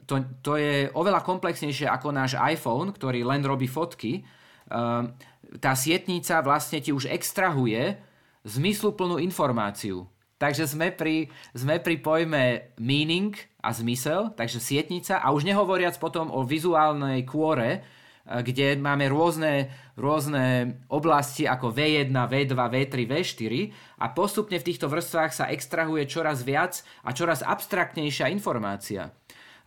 to, 0.06 0.22
to 0.44 0.52
je 0.60 0.92
oveľa 0.92 1.24
komplexnejšie 1.24 1.88
ako 1.88 2.12
náš 2.12 2.36
iPhone, 2.38 2.92
ktorý 2.92 3.24
len 3.24 3.42
robí 3.42 3.66
fotky. 3.66 4.22
Ehm, 4.68 5.16
tá 5.56 5.72
sietnica 5.72 6.44
vlastne 6.44 6.84
ti 6.84 6.92
už 6.92 7.08
extrahuje 7.08 7.96
zmysluplnú 8.44 9.16
informáciu. 9.20 10.06
Takže 10.38 10.70
sme 10.70 10.94
pri, 10.94 11.26
sme 11.50 11.82
pri 11.82 11.98
pojme 11.98 12.42
meaning 12.78 13.34
a 13.58 13.74
zmysel, 13.74 14.30
takže 14.38 14.62
sietnica 14.62 15.18
a 15.18 15.34
už 15.34 15.42
nehovoriac 15.42 15.98
potom 15.98 16.30
o 16.30 16.46
vizuálnej 16.46 17.26
kôre, 17.26 17.82
eh, 17.82 18.40
kde 18.46 18.78
máme 18.78 19.10
rôzne, 19.10 19.66
rôzne 19.98 20.78
oblasti 20.86 21.42
ako 21.42 21.74
V1, 21.74 22.14
V2, 22.14 22.54
V3, 22.54 22.94
V4 23.10 23.52
a 23.98 24.14
postupne 24.14 24.62
v 24.62 24.66
týchto 24.70 24.86
vrstvách 24.86 25.32
sa 25.34 25.50
extrahuje 25.50 26.06
čoraz 26.06 26.46
viac 26.46 26.86
a 27.02 27.10
čoraz 27.10 27.42
abstraktnejšia 27.42 28.30
informácia. 28.30 29.10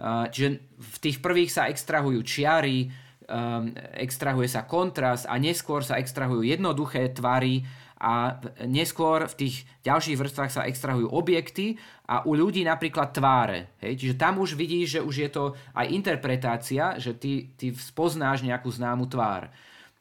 Čiže 0.01 0.47
v 0.81 0.97
tých 0.97 1.21
prvých 1.21 1.53
sa 1.53 1.69
extrahujú 1.69 2.25
čiary, 2.25 2.89
um, 3.29 3.69
extrahuje 3.93 4.49
sa 4.49 4.65
kontrast 4.65 5.29
a 5.29 5.37
neskôr 5.37 5.85
sa 5.85 6.01
extrahujú 6.01 6.41
jednoduché 6.41 7.13
tvary 7.13 7.61
a 8.01 8.41
neskôr 8.65 9.29
v 9.29 9.45
tých 9.45 9.55
ďalších 9.85 10.17
vrstvách 10.17 10.49
sa 10.49 10.65
extrahujú 10.65 11.05
objekty 11.13 11.77
a 12.09 12.25
u 12.25 12.33
ľudí 12.33 12.65
napríklad 12.65 13.13
tváre. 13.13 13.77
Hej? 13.77 14.01
Čiže 14.01 14.15
tam 14.17 14.41
už 14.41 14.57
vidíš, 14.57 14.97
že 14.97 15.01
už 15.05 15.15
je 15.21 15.29
to 15.29 15.43
aj 15.77 15.85
interpretácia, 15.85 16.97
že 16.97 17.13
ty, 17.13 17.53
ty 17.53 17.69
spoznáš 17.77 18.41
nejakú 18.41 18.73
známu 18.73 19.05
tvár. 19.05 19.53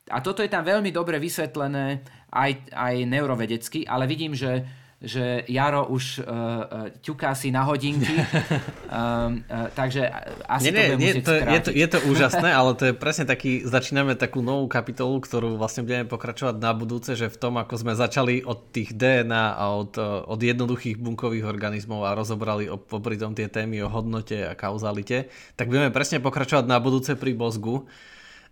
A 0.08 0.18
toto 0.24 0.40
je 0.40 0.48
tam 0.48 0.64
veľmi 0.64 0.88
dobre 0.88 1.20
vysvetlené 1.20 2.00
aj, 2.32 2.72
aj 2.72 2.94
neurovedecky, 3.04 3.84
ale 3.84 4.08
vidím, 4.08 4.32
že 4.32 4.64
že 5.00 5.48
Jaro 5.48 5.88
už 5.88 6.20
uh, 6.20 6.92
ťuká 7.00 7.32
si 7.32 7.48
na 7.48 7.64
hodinky, 7.64 8.12
um, 8.20 9.40
uh, 9.48 9.72
takže 9.72 10.12
asi 10.44 10.68
nie, 10.68 10.76
to 10.76 10.84
bude 10.92 11.00
nie, 11.00 11.12
to, 11.24 11.32
je, 11.32 11.60
to, 11.64 11.70
je 11.72 11.86
to 11.88 11.98
úžasné, 12.04 12.52
ale 12.60 12.76
to 12.76 12.92
je 12.92 12.94
presne 12.94 13.24
taký, 13.24 13.64
začíname 13.64 14.12
takú 14.12 14.44
novú 14.44 14.68
kapitolu, 14.68 15.16
ktorú 15.24 15.56
vlastne 15.56 15.88
budeme 15.88 16.04
pokračovať 16.04 16.60
na 16.60 16.76
budúce, 16.76 17.16
že 17.16 17.32
v 17.32 17.40
tom, 17.40 17.56
ako 17.56 17.80
sme 17.80 17.96
začali 17.96 18.44
od 18.44 18.68
tých 18.76 18.92
DNA 18.92 19.56
a 19.56 19.72
od, 19.72 19.96
od 20.28 20.40
jednoduchých 20.40 21.00
bunkových 21.00 21.48
organizmov 21.48 22.04
a 22.04 22.12
rozobrali 22.12 22.68
popri 22.68 23.16
tom 23.16 23.32
tie 23.32 23.48
témy 23.48 23.80
o 23.80 23.88
hodnote 23.88 24.52
a 24.52 24.52
kauzalite, 24.52 25.32
tak 25.56 25.72
budeme 25.72 25.88
presne 25.88 26.20
pokračovať 26.20 26.68
na 26.68 26.76
budúce 26.76 27.16
pri 27.16 27.32
mozgu, 27.32 27.88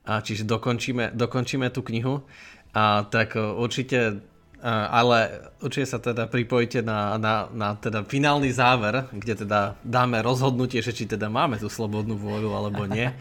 a 0.09 0.25
čiže 0.25 0.49
dokončíme, 0.49 1.13
dokončíme 1.13 1.69
tú 1.69 1.85
knihu. 1.85 2.25
A 2.73 3.05
tak 3.05 3.37
určite 3.37 4.25
ale 4.67 5.47
určite 5.63 5.87
sa 5.87 5.99
teda 6.03 6.27
pripojite 6.27 6.83
na, 6.83 7.15
na, 7.15 7.47
na 7.55 7.69
teda 7.79 8.03
finálny 8.03 8.51
záver, 8.51 9.07
kde 9.15 9.47
teda 9.47 9.79
dáme 9.87 10.19
rozhodnutie, 10.19 10.83
že 10.83 10.91
či 10.91 11.07
teda 11.07 11.31
máme 11.31 11.63
tú 11.63 11.71
slobodnú 11.71 12.19
vôľu 12.19 12.51
alebo 12.59 12.83
nie. 12.91 13.15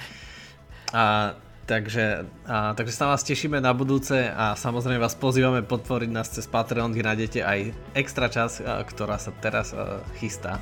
A, 0.97 1.37
takže, 1.69 2.25
a, 2.49 2.73
takže 2.73 2.93
sa 2.95 3.13
vás 3.13 3.21
tešíme 3.21 3.61
na 3.61 3.69
budúce 3.75 4.33
a 4.33 4.57
samozrejme 4.57 4.97
vás 4.97 5.13
pozývame 5.13 5.61
podporiť 5.61 6.09
nás 6.09 6.33
cez 6.33 6.49
Patreon, 6.49 6.89
kde 6.89 7.05
nájdete 7.05 7.39
aj 7.45 7.59
extra 7.93 8.33
čas, 8.33 8.57
a, 8.57 8.81
ktorá 8.81 9.21
sa 9.21 9.29
teraz 9.37 9.77
a, 9.77 10.01
chystá. 10.17 10.57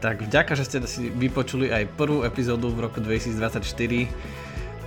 Tak 0.00 0.24
vďaka, 0.24 0.56
že 0.56 0.64
ste 0.64 0.78
si 0.88 1.12
vypočuli 1.12 1.68
aj 1.68 2.00
prvú 2.00 2.24
epizódu 2.24 2.72
v 2.72 2.88
roku 2.88 3.00
2024 3.04 3.60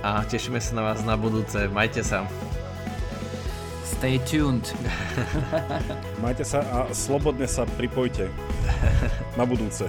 a 0.02 0.22
tešíme 0.26 0.58
sa 0.62 0.72
na 0.78 0.82
vás 0.82 1.02
na 1.06 1.14
budúce. 1.14 1.66
Majte 1.70 2.06
sa. 2.06 2.26
Stay 3.88 4.18
tuned. 4.18 4.68
Majte 6.22 6.44
sa 6.44 6.60
a 6.60 6.80
slobodne 6.92 7.48
sa 7.48 7.64
pripojte 7.64 8.28
na 9.38 9.48
budúce. 9.48 9.88